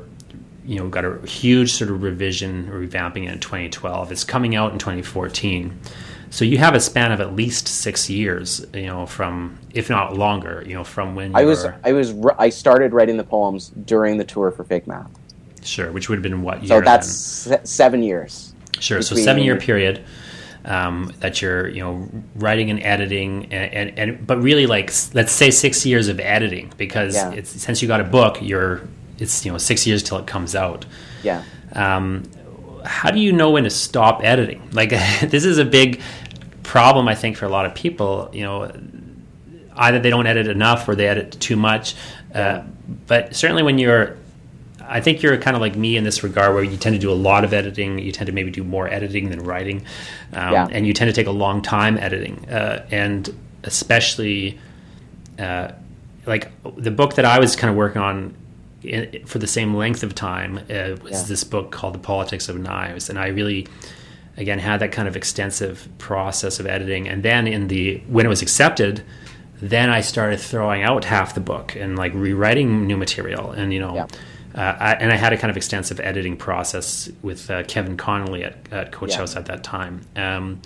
you 0.66 0.78
know 0.78 0.90
got 0.90 1.06
a 1.06 1.26
huge 1.26 1.72
sort 1.74 1.90
of 1.90 2.04
revision 2.04 2.68
or 2.70 2.86
revamping 2.86 3.24
it 3.26 3.32
in 3.32 3.40
2012 3.40 4.12
it's 4.12 4.24
coming 4.26 4.54
out 4.56 4.74
in 4.74 4.80
2014 4.80 5.80
so 6.30 6.44
you 6.44 6.58
have 6.58 6.76
a 6.76 6.80
span 6.82 7.14
of 7.14 7.22
at 7.22 7.34
least 7.34 7.68
six 7.70 8.10
years 8.10 8.66
you 8.74 8.86
know 8.86 9.06
from 9.06 9.58
if 9.74 9.90
not 9.90 10.18
longer 10.18 10.62
you 10.68 10.74
know 10.74 10.84
from 10.84 11.16
when 11.16 11.32
you 11.32 11.38
i 11.38 11.46
was 11.46 11.66
i 11.86 11.94
was 11.94 12.14
i 12.38 12.50
started 12.50 12.92
writing 12.92 13.16
the 13.16 13.24
poems 13.24 13.70
during 13.86 14.18
the 14.18 14.26
tour 14.26 14.52
for 14.52 14.66
fake 14.66 14.86
math 14.88 15.10
sure 15.68 15.92
which 15.92 16.10
would 16.10 16.16
have 16.18 16.24
been 16.24 16.42
what 16.42 16.60
year 16.64 16.68
so 16.80 16.82
that's 16.82 17.44
then? 17.46 17.66
seven 17.66 18.04
years 18.04 18.54
sure 18.80 19.02
so 19.02 19.16
seven 19.16 19.44
year 19.44 19.58
period 19.58 20.04
um, 20.66 21.14
that 21.20 21.42
you're 21.42 21.70
you 21.70 21.82
know 21.82 22.10
writing 22.36 22.70
and 22.70 22.84
editing 22.84 23.46
and, 23.54 23.74
and, 23.74 24.00
and, 24.00 24.28
but 24.28 24.42
really 24.42 24.66
like 24.68 24.92
let's 25.14 25.32
say 25.32 25.50
six 25.50 25.86
years 25.86 26.10
of 26.10 26.20
editing 26.20 26.72
because 26.78 27.16
Yeah. 27.16 27.32
it's 27.32 27.50
since 27.50 27.82
you 27.82 27.88
got 27.88 28.02
a 28.02 28.04
book 28.04 28.42
you're 28.42 28.82
it's 29.18 29.46
you 29.46 29.52
know 29.52 29.58
six 29.58 29.88
years 29.88 30.04
till 30.04 30.18
it 30.18 30.28
comes 30.28 30.56
out 30.56 30.86
Yeah. 31.24 31.44
um, 31.74 32.24
how 32.86 33.12
do 33.12 33.20
you 33.20 33.32
know 33.32 33.50
when 33.52 33.64
to 33.64 33.70
stop 33.70 34.24
editing 34.24 34.70
like 34.74 34.90
this 35.22 35.46
is 35.46 35.58
a 35.58 35.66
big 35.66 36.02
problem 36.64 37.08
i 37.08 37.16
think 37.16 37.38
for 37.38 37.46
a 37.46 37.50
lot 37.50 37.66
of 37.66 37.74
people 37.74 38.30
you 38.34 38.44
know 38.44 38.70
either 39.78 40.00
they 40.00 40.10
don't 40.10 40.28
edit 40.28 40.48
enough 40.48 40.88
or 40.90 40.96
they 40.96 41.08
edit 41.08 41.32
too 41.40 41.56
much 41.56 41.96
uh, 42.36 42.62
but 43.08 43.34
certainly 43.36 43.64
when 43.64 43.78
you're 43.80 44.18
I 44.88 45.02
think 45.02 45.22
you're 45.22 45.38
kind 45.38 45.56
of 45.56 45.62
like 45.62 45.76
me 45.76 45.98
in 45.98 46.04
this 46.04 46.24
regard, 46.24 46.54
where 46.54 46.64
you 46.64 46.78
tend 46.78 46.94
to 46.96 47.00
do 47.00 47.12
a 47.12 47.16
lot 47.30 47.44
of 47.44 47.54
editing. 47.54 48.00
You 48.00 48.12
tend 48.12 48.28
to 48.28 48.34
maybe 48.34 48.52
do 48.52 48.64
more 48.64 48.88
editing 48.88 49.30
than 49.30 49.42
writing, 49.44 49.86
um, 50.34 50.54
Yeah. 50.54 50.68
and 50.72 50.88
you 50.88 50.94
tend 50.94 51.10
to 51.10 51.14
take 51.14 51.28
a 51.28 51.32
long 51.32 51.62
time 51.62 51.98
editing. 51.98 52.46
Uh, 52.50 52.86
and 52.92 53.30
especially, 53.64 54.58
uh, 55.40 55.70
like 56.26 56.52
the 56.78 56.92
book 56.92 57.16
that 57.16 57.26
I 57.26 57.40
was 57.40 57.56
kind 57.56 57.70
of 57.70 57.76
working 57.78 58.02
on 58.02 58.34
in, 58.84 59.24
for 59.26 59.40
the 59.40 59.48
same 59.48 59.74
length 59.76 60.04
of 60.04 60.14
time 60.16 60.58
uh, 60.70 60.96
was 61.04 61.12
Yeah. 61.12 61.24
this 61.28 61.44
book 61.44 61.72
called 61.72 61.94
The 61.96 62.00
Politics 62.00 62.48
of 62.50 62.58
Knives, 62.60 63.10
and 63.10 63.18
I 63.20 63.28
really, 63.28 63.68
again, 64.38 64.60
had 64.60 64.80
that 64.82 64.92
kind 64.92 65.08
of 65.08 65.16
extensive 65.16 65.88
process 65.98 66.60
of 66.60 66.66
editing. 66.68 67.08
And 67.08 67.24
then 67.24 67.48
in 67.48 67.68
the 67.68 68.02
when 68.08 68.26
it 68.26 68.30
was 68.30 68.42
accepted, 68.42 69.04
then 69.62 69.90
I 69.90 70.02
started 70.02 70.40
throwing 70.40 70.84
out 70.84 71.06
half 71.06 71.34
the 71.34 71.40
book 71.42 71.76
and 71.76 71.98
like 71.98 72.14
rewriting 72.14 72.86
new 72.88 72.98
material, 72.98 73.52
and 73.52 73.74
you 73.74 73.80
know. 73.80 73.96
Yeah. 73.96 74.06
Uh, 74.56 74.60
I, 74.80 74.94
and 74.94 75.12
I 75.12 75.16
had 75.16 75.34
a 75.34 75.38
kind 75.38 75.52
of 75.52 75.58
extensive 75.58 76.00
editing 76.00 76.36
process 76.38 77.10
with 77.22 77.50
uh, 77.52 77.64
Kevin 77.64 77.96
Connolly 77.98 78.44
at, 78.44 78.56
at 78.72 78.92
Coach 78.92 79.12
Yeah. 79.12 79.18
House 79.18 79.36
at 79.36 79.46
that 79.48 79.64
time. 79.64 80.02
Um, 80.16 80.62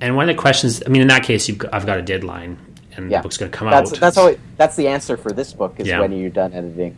and 0.00 0.16
one 0.16 0.28
of 0.28 0.34
the 0.36 0.40
questions, 0.40 0.82
I 0.84 0.88
mean, 0.88 1.02
in 1.02 1.08
that 1.08 1.22
case, 1.22 1.48
you've 1.48 1.58
got, 1.58 1.72
I've 1.72 1.86
got 1.86 1.98
a 1.98 2.02
deadline, 2.02 2.58
and 2.96 3.10
Yeah. 3.10 3.18
the 3.18 3.22
book's 3.22 3.36
going 3.36 3.50
to 3.52 3.56
come 3.56 3.70
That's 3.70 3.92
out. 3.92 4.00
that's 4.00 4.16
always, 4.16 4.38
that's 4.56 4.76
the 4.76 4.88
answer 4.88 5.16
for 5.16 5.32
this 5.32 5.52
book 5.52 5.74
is 5.78 5.86
Yeah. 5.86 6.00
when 6.00 6.12
you're 6.12 6.30
done 6.30 6.52
editing. 6.52 6.96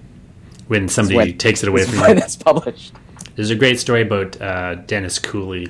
when 0.68 0.88
somebody 0.88 1.16
when- 1.16 1.38
takes 1.38 1.62
it 1.62 1.68
away 1.68 1.84
from 1.84 2.00
when 2.00 2.16
you. 2.18 2.22
it's 2.22 2.36
published. 2.36 2.92
There's 3.36 3.50
a 3.50 3.54
great 3.54 3.78
story 3.78 4.02
about 4.02 4.40
uh, 4.40 4.74
Dennis 4.86 5.18
Cooley, 5.18 5.68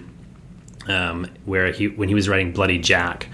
um, 0.87 1.27
where 1.45 1.71
he 1.71 1.89
when 1.89 2.09
he 2.09 2.15
was 2.15 2.29
writing 2.29 2.51
Bloody 2.53 2.79
Jack. 2.79 3.29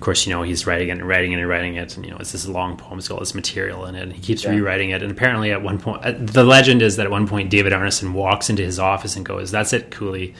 Of 0.00 0.04
course, 0.04 0.26
you 0.26 0.32
know 0.32 0.40
he's 0.40 0.66
writing 0.66 0.88
it 0.88 0.92
and 0.92 1.06
writing 1.06 1.32
it 1.32 1.40
and 1.40 1.46
writing 1.46 1.74
it, 1.74 1.94
and 1.94 2.06
you 2.06 2.10
know 2.10 2.16
it's 2.16 2.32
this 2.32 2.48
long 2.48 2.78
poem. 2.78 2.98
It's 2.98 3.06
got 3.08 3.16
all 3.16 3.20
this 3.20 3.34
material 3.34 3.84
in 3.84 3.94
it, 3.94 4.02
and 4.04 4.12
he 4.14 4.18
keeps 4.22 4.44
Yeah. 4.44 4.52
rewriting 4.52 4.88
it. 4.90 5.02
And 5.02 5.12
apparently, 5.12 5.52
at 5.52 5.62
one 5.62 5.78
point, 5.78 6.02
uh, 6.02 6.14
the 6.18 6.42
legend 6.42 6.80
is 6.80 6.96
that 6.96 7.04
at 7.04 7.10
one 7.10 7.26
point 7.28 7.50
David 7.50 7.74
Arnason 7.74 8.12
walks 8.14 8.48
into 8.48 8.62
his 8.62 8.78
office 8.78 9.14
and 9.14 9.26
goes, 9.26 9.50
"That's 9.50 9.74
it, 9.74 9.90
Cooley, 9.90 10.32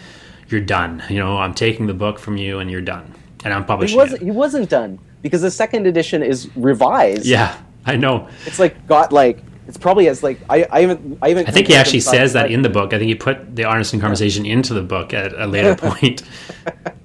you're 0.49 0.63
done. 0.63 1.03
You 1.11 1.19
know, 1.19 1.37
I'm 1.37 1.53
taking 1.53 1.89
the 1.89 1.93
book 1.93 2.19
from 2.19 2.39
you, 2.39 2.59
and 2.59 2.71
you're 2.71 2.81
done, 2.81 3.13
and 3.45 3.53
I'm 3.53 3.67
publishing 3.67 3.97
He 3.99 3.99
wasn't 3.99 4.23
it." 4.23 4.25
he 4.25 4.31
wasn't 4.31 4.71
done 4.71 4.99
because 5.21 5.43
the 5.43 5.51
second 5.51 5.87
edition 5.87 6.23
is 6.23 6.49
revised. 6.57 7.27
Yeah, 7.27 7.55
I 7.85 7.97
know. 7.97 8.29
It's 8.47 8.59
like 8.59 8.87
got 8.87 9.13
like 9.13 9.43
it's 9.69 9.77
probably 9.77 10.09
as 10.09 10.23
like 10.23 10.41
I 10.49 10.67
I 10.71 10.81
haven't 10.81 11.19
I 11.21 11.29
haven't 11.29 11.49
I 11.49 11.51
think 11.51 11.67
he 11.67 11.75
actually 11.75 12.01
says 12.01 12.33
that 12.33 12.51
in 12.51 12.63
the 12.63 12.71
book. 12.71 12.95
I 12.95 12.99
think 12.99 13.09
he 13.11 13.15
put 13.15 13.57
the 13.57 13.65
Arneson 13.65 14.01
conversation 14.01 14.47
into 14.47 14.73
the 14.73 14.81
book 14.81 15.13
at 15.13 15.35
a 15.39 15.47
later 15.47 15.75
point. 15.91 16.23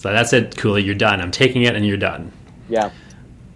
so 0.00 0.12
that's 0.12 0.32
it, 0.32 0.56
Cooley. 0.56 0.82
You're 0.82 0.94
done. 0.94 1.20
I'm 1.20 1.30
taking 1.30 1.62
it, 1.62 1.76
and 1.76 1.86
you're 1.86 1.96
done. 1.96 2.32
Yeah. 2.68 2.90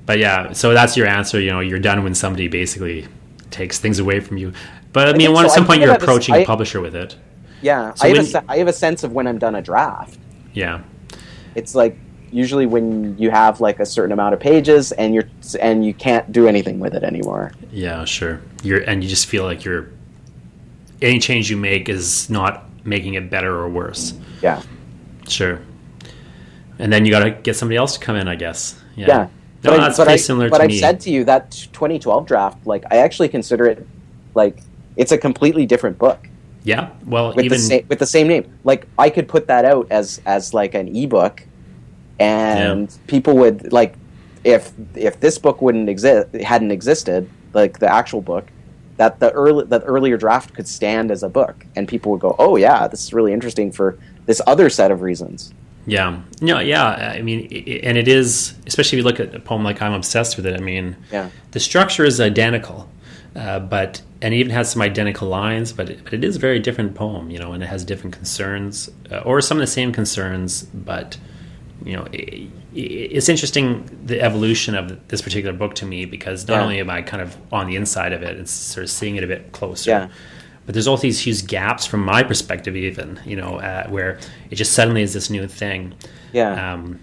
But 0.06 0.18
yeah, 0.18 0.52
so 0.52 0.74
that's 0.74 0.96
your 0.96 1.06
answer. 1.06 1.40
You 1.40 1.50
know, 1.50 1.60
you're 1.60 1.78
done 1.78 2.04
when 2.04 2.14
somebody 2.14 2.48
basically 2.48 3.06
takes 3.50 3.78
things 3.78 3.98
away 3.98 4.20
from 4.20 4.36
you. 4.36 4.52
But 4.92 5.08
I 5.08 5.12
mean, 5.12 5.28
think 5.28 5.34
one, 5.34 5.44
so. 5.44 5.48
at 5.48 5.52
I 5.52 5.54
some 5.56 5.66
point, 5.66 5.80
you're 5.80 5.92
approaching 5.94 6.34
I- 6.34 6.38
a 6.38 6.46
publisher 6.46 6.80
with 6.82 6.94
it. 6.94 7.16
Yeah. 7.62 7.94
So 7.94 8.04
I 8.06 8.08
have 8.14 8.18
when- 8.32 8.36
a 8.36 8.52
I 8.52 8.56
have 8.58 8.68
a 8.68 8.72
sense 8.72 9.02
of 9.04 9.12
when 9.12 9.26
I'm 9.26 9.38
done 9.38 9.54
a 9.54 9.62
draft. 9.62 10.18
Yeah, 10.52 10.80
It's 11.54 11.74
like 11.74 11.96
usually 12.30 12.66
when 12.66 13.16
you 13.18 13.30
have 13.30 13.60
like 13.60 13.80
a 13.80 13.86
certain 13.86 14.12
amount 14.12 14.34
of 14.34 14.40
pages 14.40 14.92
and 14.92 15.14
you're 15.14 15.24
and 15.60 15.84
you 15.86 15.94
can't 15.94 16.30
do 16.30 16.46
anything 16.46 16.78
with 16.78 16.94
it 16.94 17.02
anymore. 17.02 17.52
yeah, 17.72 18.04
sure. 18.04 18.40
You're 18.62 18.80
and 18.82 19.02
you 19.02 19.08
just 19.08 19.26
feel 19.26 19.44
like 19.44 19.64
you're 19.64 19.88
any 21.00 21.18
change 21.18 21.50
you 21.50 21.56
make 21.56 21.88
is 21.88 22.28
not 22.28 22.64
making 22.84 23.14
it 23.14 23.30
better 23.30 23.52
or 23.56 23.68
worse. 23.68 24.12
Yeah. 24.42 24.60
Sure. 25.28 25.58
And 26.78 26.92
then 26.92 27.04
you 27.04 27.10
got 27.12 27.24
to 27.24 27.30
get 27.30 27.56
somebody 27.56 27.76
else 27.76 27.94
to 27.94 28.00
come 28.00 28.16
in, 28.16 28.28
I 28.28 28.34
guess. 28.34 28.80
Yeah. 28.96 29.06
Yeah. 29.06 29.28
No, 29.62 29.70
but 29.70 29.72
I- 29.74 29.76
that's 29.84 29.96
but 29.96 30.04
pretty 30.04 30.14
I, 30.14 30.22
similar 30.22 30.48
But 30.50 30.58
to 30.58 30.64
I've 30.64 30.70
me. 30.70 30.78
said 30.78 31.00
to 31.00 31.10
you 31.10 31.24
that 31.24 31.50
2012 31.72 32.26
draft, 32.26 32.66
like 32.66 32.84
I 32.90 32.98
actually 32.98 33.28
consider 33.28 33.66
it 33.66 33.86
like 34.34 34.58
it's 34.96 35.12
a 35.12 35.18
completely 35.18 35.66
different 35.66 35.98
book 35.98 36.28
yeah. 36.64 36.90
Well, 37.04 37.34
with 37.34 37.44
even 37.44 37.58
the 37.58 37.62
same 37.62 37.86
with 37.88 37.98
the 37.98 38.06
same 38.06 38.26
name. 38.26 38.50
Like 38.64 38.86
I 38.98 39.10
could 39.10 39.28
put 39.28 39.46
that 39.48 39.64
out 39.66 39.86
as 39.90 40.20
as 40.24 40.54
like 40.54 40.74
an 40.74 40.96
ebook, 40.96 41.42
and 42.18 42.94
people 43.06 43.36
would 43.36 43.70
like 43.72 43.94
if 44.44 44.72
if 44.94 45.20
this 45.20 45.38
book 45.38 45.60
wouldn't 45.60 45.88
exist 45.88 46.34
hadn't 46.34 46.70
existed, 46.70 47.28
like 47.52 47.78
the 47.78 47.92
actual 47.92 48.22
book, 48.22 48.46
that 48.96 49.20
the 49.20 49.30
early 49.32 49.66
that 49.66 49.82
earlier 49.84 50.16
draft 50.16 50.54
could 50.54 50.66
stand 50.66 51.10
as 51.10 51.22
a 51.22 51.28
book, 51.28 51.66
and 51.76 51.86
people 51.86 52.12
would 52.12 52.20
go, 52.22 52.34
oh 52.38 52.56
yeah, 52.56 52.88
this 52.88 53.04
is 53.04 53.12
really 53.12 53.32
interesting 53.34 53.70
for 53.70 53.98
this 54.24 54.40
other 54.46 54.70
set 54.70 54.90
of 54.90 55.02
reasons. 55.02 55.52
Yeah, 55.86 56.20
no, 56.40 56.60
yeah. 56.60 57.12
I 57.16 57.20
mean, 57.22 57.40
and 57.82 57.98
it 57.98 58.08
is, 58.08 58.54
especially 58.66 58.98
if 58.98 59.04
you 59.04 59.08
look 59.08 59.20
at 59.20 59.34
a 59.34 59.40
poem 59.40 59.62
like 59.64 59.82
"I'm 59.82 59.92
Obsessed 59.92 60.36
with 60.36 60.46
It." 60.46 60.58
I 60.58 60.62
mean, 60.62 60.96
Yeah. 61.12 61.28
the 61.50 61.60
structure 61.60 62.04
is 62.04 62.20
identical, 62.20 62.88
uh, 63.36 63.58
but 63.60 64.00
and 64.22 64.32
it 64.32 64.38
even 64.38 64.52
has 64.52 64.70
some 64.70 64.80
identical 64.80 65.28
lines, 65.28 65.72
but 65.72 65.90
it, 65.90 66.00
but 66.04 66.14
it 66.14 66.24
is 66.24 66.36
a 66.36 66.38
very 66.38 66.58
different 66.58 66.94
poem, 66.94 67.30
you 67.30 67.38
know, 67.38 67.52
and 67.52 67.62
it 67.62 67.66
has 67.66 67.84
different 67.84 68.14
concerns, 68.16 68.88
uh, 69.12 69.18
or 69.18 69.40
some 69.42 69.58
of 69.58 69.60
the 69.60 69.66
same 69.66 69.92
concerns, 69.92 70.62
but 70.72 71.18
you 71.84 71.94
know, 71.94 72.06
i 72.14 72.16
i 72.16 72.48
it's 72.76 73.28
interesting 73.28 73.88
the 74.06 74.20
evolution 74.22 74.74
of 74.74 75.06
this 75.08 75.20
particular 75.22 75.52
book 75.56 75.74
to 75.74 75.84
me 75.86 76.06
because 76.06 76.48
not 76.48 76.54
Yeah. 76.56 76.62
only 76.62 76.80
am 76.80 76.88
I 76.90 77.02
kind 77.02 77.22
of 77.22 77.36
on 77.52 77.66
the 77.68 77.76
inside 77.76 78.12
of 78.12 78.22
it, 78.22 78.38
it's 78.38 78.50
sort 78.52 78.84
of 78.84 78.90
seeing 78.90 79.16
it 79.16 79.22
a 79.24 79.26
bit 79.26 79.52
closer. 79.52 79.90
Yeah. 79.90 80.08
But 80.66 80.74
there's 80.74 80.86
all 80.88 80.96
these 80.96 81.20
huge 81.20 81.46
gaps 81.46 81.84
from 81.84 82.00
my 82.04 82.22
perspective, 82.22 82.74
even 82.76 83.20
you 83.26 83.36
know, 83.36 83.56
uh, 83.60 83.86
where 83.88 84.18
it 84.50 84.54
just 84.56 84.72
suddenly 84.72 85.02
is 85.02 85.12
this 85.12 85.28
new 85.30 85.46
thing. 85.46 85.94
Yeah. 86.32 86.72
Um, 86.74 87.00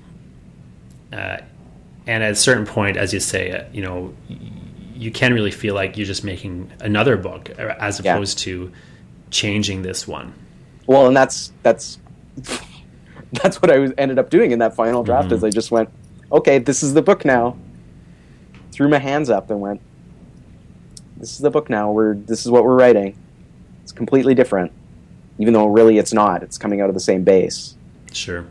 uh, 1.14 1.38
and 2.08 2.24
at 2.24 2.32
a 2.32 2.36
certain 2.36 2.66
point, 2.66 2.98
as 2.98 3.14
you 3.14 3.20
say, 3.20 3.52
uh, 3.52 3.64
you 3.72 3.82
know, 3.84 4.14
you 4.96 5.12
can 5.12 5.34
really 5.34 5.52
feel 5.52 5.76
like 5.76 5.98
you're 5.98 6.08
just 6.08 6.24
making 6.24 6.72
another 6.80 7.18
book 7.18 7.52
uh, 7.60 7.76
as 7.80 8.00
Yeah. 8.04 8.16
opposed 8.16 8.40
to 8.40 8.72
changing 9.30 9.84
this 9.84 10.08
one. 10.08 10.34
Well, 10.88 11.08
and 11.08 11.16
that's 11.16 11.52
that's 11.62 12.00
that's 13.34 13.62
what 13.62 13.70
I 13.72 13.78
was, 13.78 13.92
ended 13.98 14.18
up 14.20 14.30
doing 14.30 14.52
in 14.52 14.60
that 14.60 14.76
final 14.76 15.04
draft. 15.04 15.30
Mhm. 15.30 15.34
Is 15.34 15.44
I 15.44 15.50
just 15.52 15.70
went, 15.72 15.90
okay, 16.32 16.58
this 16.60 16.82
is 16.82 16.94
the 16.96 17.02
book 17.02 17.24
now. 17.26 17.56
Threw 18.72 18.88
my 18.90 18.98
hands 19.00 19.30
up 19.30 19.52
and 19.52 19.60
went, 19.62 19.82
this 21.18 21.32
is 21.34 21.40
the 21.40 21.52
book 21.52 21.70
now. 21.70 21.92
We're 21.92 22.16
this 22.16 22.44
is 22.46 22.52
what 22.52 22.64
we're 22.64 22.76
writing. 22.76 23.16
Completely 24.02 24.34
different, 24.34 24.72
even 25.38 25.54
though 25.54 25.68
really 25.68 26.00
it's 26.00 26.12
not. 26.12 26.42
It's 26.42 26.58
coming 26.58 26.82
out 26.82 26.90
of 26.90 26.96
the 26.96 27.00
same 27.00 27.24
base. 27.24 27.76
Sure. 28.12 28.48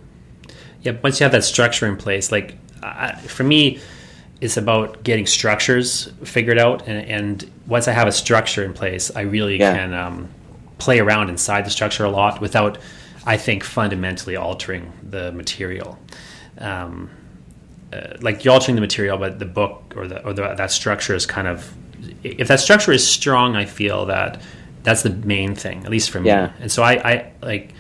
Yeah, 0.83 0.93
once 1.03 1.19
you 1.19 1.25
have 1.25 1.33
that 1.33 1.43
structure 1.43 1.89
in 1.89 1.97
place, 1.97 2.31
like 2.31 2.55
I, 2.85 3.17
for 3.17 3.43
me, 3.43 3.81
it's 4.41 4.57
about 4.57 5.03
getting 5.03 5.27
structures 5.27 6.09
figured 6.23 6.57
out, 6.57 6.87
and, 6.87 7.05
and 7.11 7.51
once 7.67 7.89
I 7.89 7.93
have 7.95 8.07
a 8.07 8.13
structure 8.13 8.63
in 8.65 8.73
place, 8.75 9.11
I 9.17 9.23
really 9.23 9.59
Yeah. 9.59 9.75
can 9.75 9.93
um, 9.93 10.29
play 10.79 11.01
around 11.01 11.31
inside 11.31 11.67
the 11.67 11.71
structure 11.71 12.05
a 12.05 12.11
lot 12.11 12.41
without, 12.41 12.79
I 13.27 13.37
think, 13.37 13.65
fundamentally 13.65 14.37
altering 14.37 14.93
the 15.03 15.33
material. 15.33 15.99
Um, 16.59 17.11
uh, 17.93 18.19
like 18.21 18.45
you're 18.45 18.55
altering 18.55 18.77
the 18.77 18.81
material, 18.83 19.19
but 19.19 19.41
the 19.41 19.47
book 19.47 19.95
or 19.97 20.07
the 20.07 20.25
or 20.25 20.33
the, 20.33 20.55
that 20.55 20.71
structure 20.71 21.17
is 21.17 21.27
kind 21.27 21.49
of 21.49 21.75
if 22.23 22.47
that 22.47 22.61
structure 22.61 22.93
is 22.93 23.05
strong, 23.05 23.57
I 23.57 23.65
feel 23.65 24.07
that 24.07 24.41
that's 24.83 25.03
the 25.03 25.11
main 25.11 25.55
thing, 25.55 25.85
at 25.85 25.91
least 25.91 26.11
for 26.11 26.21
me. 26.21 26.29
Yeah. 26.29 26.53
And 26.61 26.71
so 26.73 26.83
I, 26.83 26.93
I 27.13 27.33
like, 27.43 27.75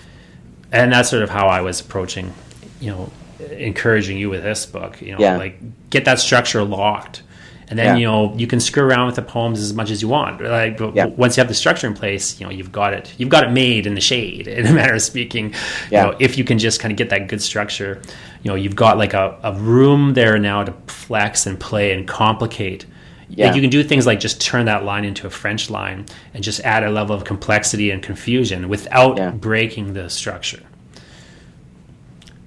and 0.73 0.93
that's 0.93 1.09
sort 1.11 1.23
of 1.23 1.31
how 1.31 1.47
I 1.49 1.61
was 1.61 1.81
approaching, 1.81 2.33
you 2.81 2.91
know, 2.91 3.11
encouraging 3.51 4.19
you 4.19 4.31
with 4.31 4.43
this 4.43 4.67
book. 4.67 5.01
You 5.01 5.13
know, 5.13 5.19
Yeah. 5.19 5.37
like 5.37 5.59
get 5.91 6.05
that 6.05 6.19
structure 6.21 6.63
locked. 6.63 7.23
And 7.69 7.79
then 7.79 7.87
Yeah. 7.87 7.97
you 8.01 8.07
know 8.07 8.35
you 8.37 8.49
can 8.49 8.59
screw 8.59 8.83
around 8.83 9.07
with 9.07 9.15
the 9.15 9.23
poems 9.23 9.61
as 9.61 9.73
much 9.73 9.91
as 9.93 10.03
you 10.03 10.09
want. 10.09 10.43
Like 10.43 10.81
Yeah. 10.95 11.07
once 11.07 11.37
you 11.37 11.41
have 11.41 11.47
the 11.49 11.55
structure 11.55 11.87
in 11.87 11.95
place, 11.95 12.39
you 12.41 12.45
know 12.47 12.53
you've 12.53 12.73
got 12.73 12.93
it. 12.93 13.15
You've 13.17 13.29
got 13.29 13.45
it 13.45 13.51
made 13.53 13.87
in 13.87 13.95
the 13.95 14.01
shade, 14.01 14.49
in 14.59 14.67
a 14.67 14.73
manner 14.73 14.95
of 14.95 15.03
speaking. 15.03 15.55
Yeah. 15.91 16.07
You 16.07 16.11
know, 16.13 16.17
if 16.19 16.37
you 16.37 16.43
can 16.45 16.59
just 16.59 16.81
kind 16.81 16.91
of 16.93 16.99
get 16.99 17.11
that 17.11 17.29
good 17.29 17.41
structure, 17.41 18.03
you 18.43 18.51
know 18.51 18.57
you've 18.57 18.75
got 18.77 18.99
like 18.99 19.15
a, 19.15 19.37
a 19.45 19.53
room 19.55 20.15
there 20.15 20.37
now 20.39 20.65
to 20.65 20.73
flex 20.89 21.47
and 21.47 21.59
play 21.61 21.93
and 21.93 22.09
complicate. 22.09 22.87
Yeah. 23.33 23.47
Like 23.47 23.55
you 23.55 23.61
can 23.61 23.71
do 23.71 23.85
things 23.85 24.07
like 24.07 24.19
just 24.19 24.41
turn 24.41 24.67
that 24.67 24.85
line 24.85 25.05
into 25.05 25.27
a 25.27 25.31
French 25.31 25.71
line 25.71 26.05
and 26.35 26.43
just 26.43 26.61
add 26.61 26.83
a 26.83 26.91
level 26.91 27.15
of 27.15 27.25
complexity 27.25 27.91
and 27.93 28.03
confusion 28.03 28.69
without 28.69 29.17
Yeah. 29.19 29.31
breaking 29.31 29.93
the 29.95 30.11
structure. 30.11 30.61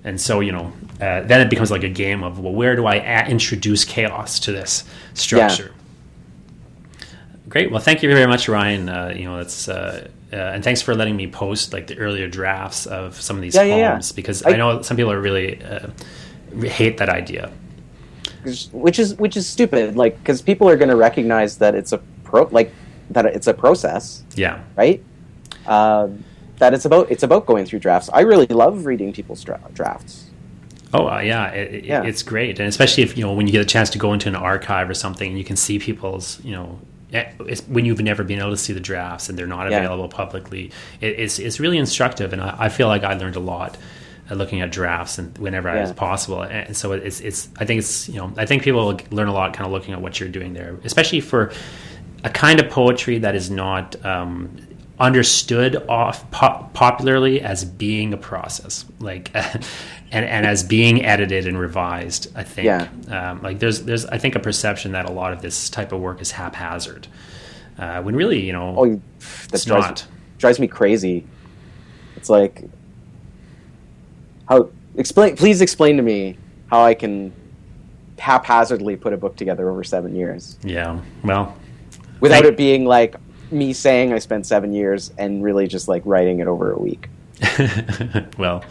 And 0.03 0.19
so, 0.19 0.41
you 0.41 0.51
know, 0.51 0.73
uh, 0.99 1.21
then 1.21 1.39
it 1.39 1.49
becomes 1.49 1.71
like 1.71 1.83
a 1.83 1.89
game 1.89 2.21
of, 2.23 2.37
well, 2.39 2.51
where 2.53 2.75
do 2.75 2.85
I 2.85 2.95
a- 2.95 3.29
introduce 3.29 3.85
chaos 3.85 4.39
to 4.41 4.51
this 4.51 4.83
structure? 5.13 5.71
Great. 7.47 7.71
Well, 7.71 7.79
thank 7.81 8.03
you 8.03 8.09
very 8.13 8.27
much, 8.27 8.49
Ryan. 8.49 8.89
Uh, 8.89 9.13
you 9.15 9.23
know, 9.25 9.39
it's 9.39 9.69
uh, 9.69 10.07
uh, 10.33 10.35
and 10.35 10.63
thanks 10.63 10.81
for 10.81 10.95
letting 10.95 11.15
me 11.15 11.27
post 11.27 11.71
like 11.71 11.87
the 11.87 11.97
earlier 11.97 12.27
drafts 12.27 12.85
of 12.87 13.19
some 13.21 13.35
of 13.37 13.41
these 13.41 13.55
Yeah, 13.55 13.63
yeah, 13.63 13.89
poems 13.91 14.11
yeah. 14.11 14.15
because 14.15 14.43
I- 14.43 14.51
I, 14.51 14.57
know 14.57 14.81
some 14.81 14.97
people 14.97 15.11
are 15.11 15.21
really 15.21 15.61
uh, 15.63 15.87
hate 16.67 16.97
that 16.97 17.09
idea. 17.09 17.51
Which 18.71 18.99
is 18.99 19.15
which 19.15 19.35
is 19.37 19.47
stupid. 19.47 19.95
Like 19.95 20.17
because 20.19 20.41
people 20.41 20.67
are 20.69 20.77
going 20.77 20.89
to 20.89 20.95
recognize 20.95 21.57
that 21.57 21.75
it's 21.75 21.91
a 21.93 21.99
pro 22.23 22.43
like 22.51 22.71
that 23.11 23.25
it's 23.25 23.47
a 23.47 23.53
process, 23.53 24.23
Yeah. 24.35 24.59
right? 24.77 25.03
Um, 25.67 26.23
that 26.59 26.73
it's 26.73 26.85
about 26.85 27.09
it's 27.11 27.23
about 27.23 27.45
going 27.45 27.65
through 27.65 27.79
drafts. 27.79 28.09
I 28.13 28.21
really 28.21 28.47
love 28.47 28.85
reading 28.85 29.13
people's 29.13 29.43
dra- 29.43 29.59
drafts. 29.73 30.29
Oh 30.93 31.07
uh, 31.07 31.19
yeah, 31.19 31.47
it, 31.49 31.83
Yeah. 31.85 32.03
it's 32.03 32.21
great, 32.23 32.59
and 32.59 32.67
especially 32.69 33.03
if 33.03 33.17
you 33.17 33.23
know 33.23 33.33
when 33.33 33.47
you 33.47 33.51
get 33.51 33.61
a 33.61 33.65
chance 33.65 33.89
to 33.91 33.97
go 33.97 34.13
into 34.13 34.27
an 34.29 34.35
archive 34.35 34.89
or 34.89 34.93
something, 34.93 35.27
and 35.29 35.37
you 35.37 35.43
can 35.45 35.55
see 35.55 35.79
people's 35.79 36.39
you 36.43 36.51
know. 36.51 36.79
eh, 37.13 37.25
It's 37.47 37.61
when 37.67 37.85
you've 37.85 38.01
never 38.01 38.23
been 38.23 38.39
able 38.39 38.51
to 38.51 38.57
see 38.57 38.73
the 38.73 38.79
drafts 38.79 39.29
and 39.29 39.37
they're 39.37 39.47
not 39.57 39.69
Yeah. 39.71 39.77
available 39.79 40.07
publicly, 40.07 40.71
it, 41.01 41.19
it's 41.19 41.39
it's 41.39 41.59
really 41.59 41.77
instructive, 41.77 42.31
and 42.33 42.41
I, 42.41 42.55
I 42.65 42.69
feel 42.69 42.87
like 42.87 43.03
I 43.03 43.13
learned 43.13 43.35
a 43.35 43.39
lot 43.39 43.71
uh, 43.75 43.79
looking 44.31 44.61
at 44.61 44.71
drafts 44.71 45.17
and 45.17 45.37
whenever 45.37 45.69
I 45.69 45.81
was 45.81 45.91
possible. 45.91 46.41
And 46.41 46.75
so 46.75 46.91
it's 46.93 47.19
it's 47.21 47.49
I 47.57 47.65
think 47.65 47.79
it's 47.79 48.07
you 48.09 48.15
know 48.15 48.31
I 48.37 48.45
think 48.45 48.63
people 48.63 48.99
learn 49.11 49.27
a 49.27 49.33
lot 49.33 49.53
kind 49.53 49.65
of 49.65 49.71
looking 49.73 49.93
at 49.93 50.01
what 50.01 50.19
you're 50.19 50.29
doing 50.29 50.53
there, 50.53 50.77
especially 50.83 51.19
for 51.21 51.51
a 52.23 52.29
kind 52.29 52.59
of 52.59 52.69
poetry 52.69 53.17
that 53.19 53.35
is 53.35 53.51
not 53.51 54.03
um, 54.05 54.55
understood 54.99 55.75
off 55.89 56.29
po- 56.31 56.69
popularly 56.73 57.41
as 57.41 57.65
being 57.65 58.13
a 58.13 58.17
process, 58.17 58.85
like 58.99 59.29
and 59.35 59.65
and 60.11 60.45
as 60.45 60.63
being 60.63 61.03
edited 61.05 61.45
and 61.47 61.59
revised. 61.59 62.31
I 62.35 62.43
think, 62.43 62.65
Yeah. 62.65 62.87
um, 63.09 63.41
like 63.41 63.59
there's 63.59 63.81
there's 63.83 64.05
I 64.05 64.17
think 64.17 64.35
a 64.35 64.39
perception 64.39 64.93
that 64.93 65.05
a 65.09 65.11
lot 65.11 65.33
of 65.33 65.41
this 65.41 65.69
type 65.69 65.91
of 65.91 65.99
work 65.99 66.21
is 66.21 66.31
haphazard, 66.31 67.07
uh, 67.77 68.01
when 68.01 68.15
really 68.15 68.39
you 68.39 68.53
know 68.53 68.73
Oh, 68.77 68.85
that 68.89 69.01
it's 69.53 69.65
drives, 69.65 69.85
not. 69.85 70.05
drives 70.37 70.59
me 70.59 70.67
crazy. 70.67 71.25
It's 72.15 72.29
like 72.29 72.63
how 74.47 74.69
explain. 74.95 75.35
Please 75.35 75.61
explain 75.61 75.97
to 75.97 76.03
me 76.03 76.37
how 76.67 76.83
I 76.83 76.93
can 76.93 77.31
haphazardly 78.19 78.95
put 78.95 79.13
a 79.13 79.17
book 79.17 79.35
together 79.35 79.69
over 79.69 79.83
seven 79.83 80.15
years 80.15 80.57
Yeah, 80.63 80.99
well, 81.23 81.57
without 82.19 82.43
Thank- 82.43 82.53
it 82.53 82.57
being 82.57 82.85
like 82.85 83.15
me 83.51 83.73
saying 83.73 84.13
I 84.13 84.19
spent 84.19 84.45
seven 84.45 84.73
years 84.73 85.11
and 85.17 85.43
really 85.43 85.67
just 85.67 85.87
like 85.87 86.01
writing 86.05 86.39
it 86.39 86.47
over 86.47 86.71
a 86.71 86.77
week. 86.79 87.09
well. 88.37 88.63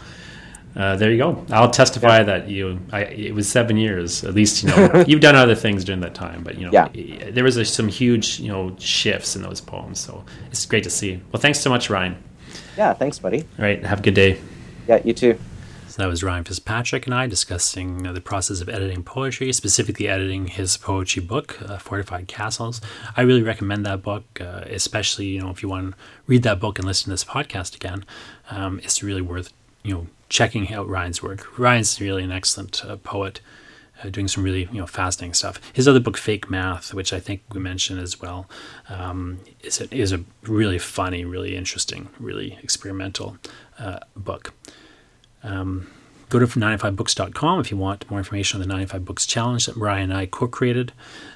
Uh, 0.75 0.95
there 0.95 1.11
you 1.11 1.19
go. 1.19 1.45
I'll 1.51 1.69
testify 1.69 2.23
that 2.23 2.49
you. 2.49 2.79
I, 2.91 3.01
it 3.03 3.35
was 3.35 3.47
seven 3.47 3.77
years, 3.77 4.23
at 4.23 4.33
least. 4.33 4.63
You 4.63 4.69
know, 4.69 5.03
you've 5.07 5.21
done 5.21 5.35
other 5.35 5.53
things 5.53 5.83
during 5.83 6.01
that 6.01 6.15
time, 6.15 6.41
but 6.43 6.57
you 6.57 6.65
know, 6.65 6.71
Yeah. 6.71 7.29
there 7.29 7.43
was 7.43 7.57
a, 7.57 7.63
some 7.63 7.87
huge, 7.87 8.39
you 8.39 8.47
know, 8.47 8.75
shifts 8.79 9.35
in 9.35 9.43
those 9.43 9.61
poems. 9.61 9.99
So 9.99 10.25
it's 10.47 10.65
great 10.65 10.83
to 10.85 10.89
see. 10.89 11.21
Well, 11.31 11.39
thanks 11.39 11.59
so 11.59 11.69
much, 11.69 11.91
Ryan. 11.91 12.15
Yeah, 12.75 12.91
thanks, 12.95 13.19
buddy. 13.19 13.41
All 13.59 13.65
right, 13.65 13.85
have 13.85 13.99
a 13.99 14.01
good 14.01 14.15
day. 14.15 14.41
Yeah, 14.87 14.99
you 15.05 15.13
too. 15.13 15.37
So 15.93 16.01
that 16.01 16.09
was 16.09 16.23
Ryan 16.23 16.43
Fitzpatrick 16.43 17.05
and 17.05 17.13
I 17.13 17.27
discussing 17.27 18.07
uh, 18.07 18.13
the 18.13 18.19
process 18.19 18.61
of 18.61 18.67
editing 18.67 19.03
poetry, 19.03 19.53
specifically 19.53 20.07
editing 20.07 20.47
his 20.47 20.75
poetry 20.75 21.21
book, 21.21 21.61
uh, 21.61 21.77
Fortified 21.77 22.27
Castles. 22.27 22.81
I 23.15 23.21
really 23.21 23.43
recommend 23.43 23.85
that 23.85 24.01
book, 24.01 24.23
uh, 24.41 24.63
especially 24.65 25.27
you 25.27 25.41
know 25.41 25.51
if 25.51 25.61
you 25.61 25.69
want 25.69 25.91
to 25.91 25.97
read 26.25 26.41
that 26.41 26.59
book 26.59 26.79
and 26.79 26.87
listen 26.87 27.03
to 27.03 27.09
this 27.11 27.23
podcast 27.23 27.75
again. 27.75 28.05
Um, 28.49 28.79
it's 28.81 29.03
really 29.03 29.21
worth 29.21 29.53
you 29.83 29.93
know 29.93 30.07
checking 30.29 30.73
out 30.73 30.89
Ryan's 30.89 31.21
work. 31.21 31.59
Ryan's 31.59 32.01
really 32.01 32.23
an 32.23 32.31
excellent 32.31 32.83
uh, 32.83 32.95
poet. 32.95 33.39
Uh, 34.03 34.09
doing 34.09 34.27
some 34.27 34.43
really 34.43 34.67
you 34.71 34.79
know 34.79 34.87
fascinating 34.87 35.35
stuff. 35.35 35.61
His 35.73 35.87
other 35.87 35.99
book, 35.99 36.17
Fake 36.17 36.49
Math, 36.49 36.91
which 36.95 37.13
I 37.13 37.19
think 37.19 37.43
we 37.53 37.59
mentioned 37.59 37.99
as 37.99 38.19
well, 38.19 38.49
um, 38.89 39.41
is 39.61 39.79
a, 39.79 39.95
is 39.95 40.11
a 40.11 40.23
really 40.41 40.79
funny, 40.79 41.23
really 41.23 41.55
interesting, 41.55 42.09
really 42.19 42.57
experimental 42.63 43.37
uh, 43.77 43.99
book. 44.15 44.53
Um, 45.43 45.87
go 46.29 46.39
to 46.39 46.47
95books.com 46.47 47.59
if 47.59 47.69
you 47.69 47.77
want 47.77 48.09
more 48.09 48.19
information 48.19 48.59
on 48.59 48.67
the 48.67 48.73
95 48.73 49.05
Books 49.05 49.25
Challenge 49.25 49.65
that 49.65 49.75
Brian 49.75 50.09
and 50.09 50.19
I 50.19 50.25
co-created. 50.25 50.91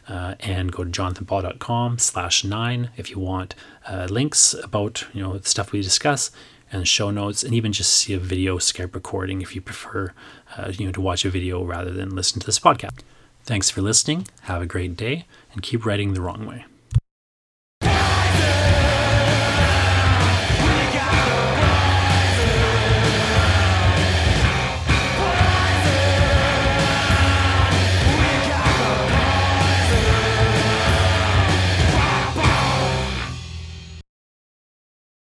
Uh, 0.08 0.36
and 0.39 0.72
go 0.72 0.84
to 0.84 0.89
jonathanball.com 0.89 1.99
slash 1.99 2.43
nine 2.43 2.89
if 2.95 3.12
you 3.12 3.20
want 3.20 3.55
uh, 3.88 4.08
links 4.10 4.53
about 4.64 5.05
you 5.14 5.22
know 5.22 5.38
the 5.38 5.47
stuff 5.47 5.74
we 5.74 5.82
discuss 5.82 6.32
and 6.72 6.88
show 6.88 7.12
notes 7.12 7.43
and 7.43 7.53
even 7.53 7.74
just 7.74 7.91
see 7.91 8.14
a 8.14 8.20
video 8.20 8.58
Skype 8.58 8.95
recording 8.95 9.41
if 9.41 9.53
you 9.53 9.62
prefer 9.62 10.14
uh, 10.58 10.72
you 10.74 10.86
know 10.86 10.91
to 10.93 11.01
watch 11.01 11.26
a 11.26 11.30
video 11.30 11.64
rather 11.64 11.91
than 11.91 12.16
listen 12.16 12.39
to 12.39 12.45
this 12.45 12.60
podcast. 12.60 12.99
Thanks 13.43 13.70
for 13.70 13.82
listening. 13.82 14.28
Have 14.41 14.62
a 14.62 14.66
great 14.66 14.97
day 14.97 15.26
and 15.53 15.62
keep 15.62 15.86
writing 15.86 16.14
the 16.14 16.22
wrong 16.22 16.45
way. 16.45 16.66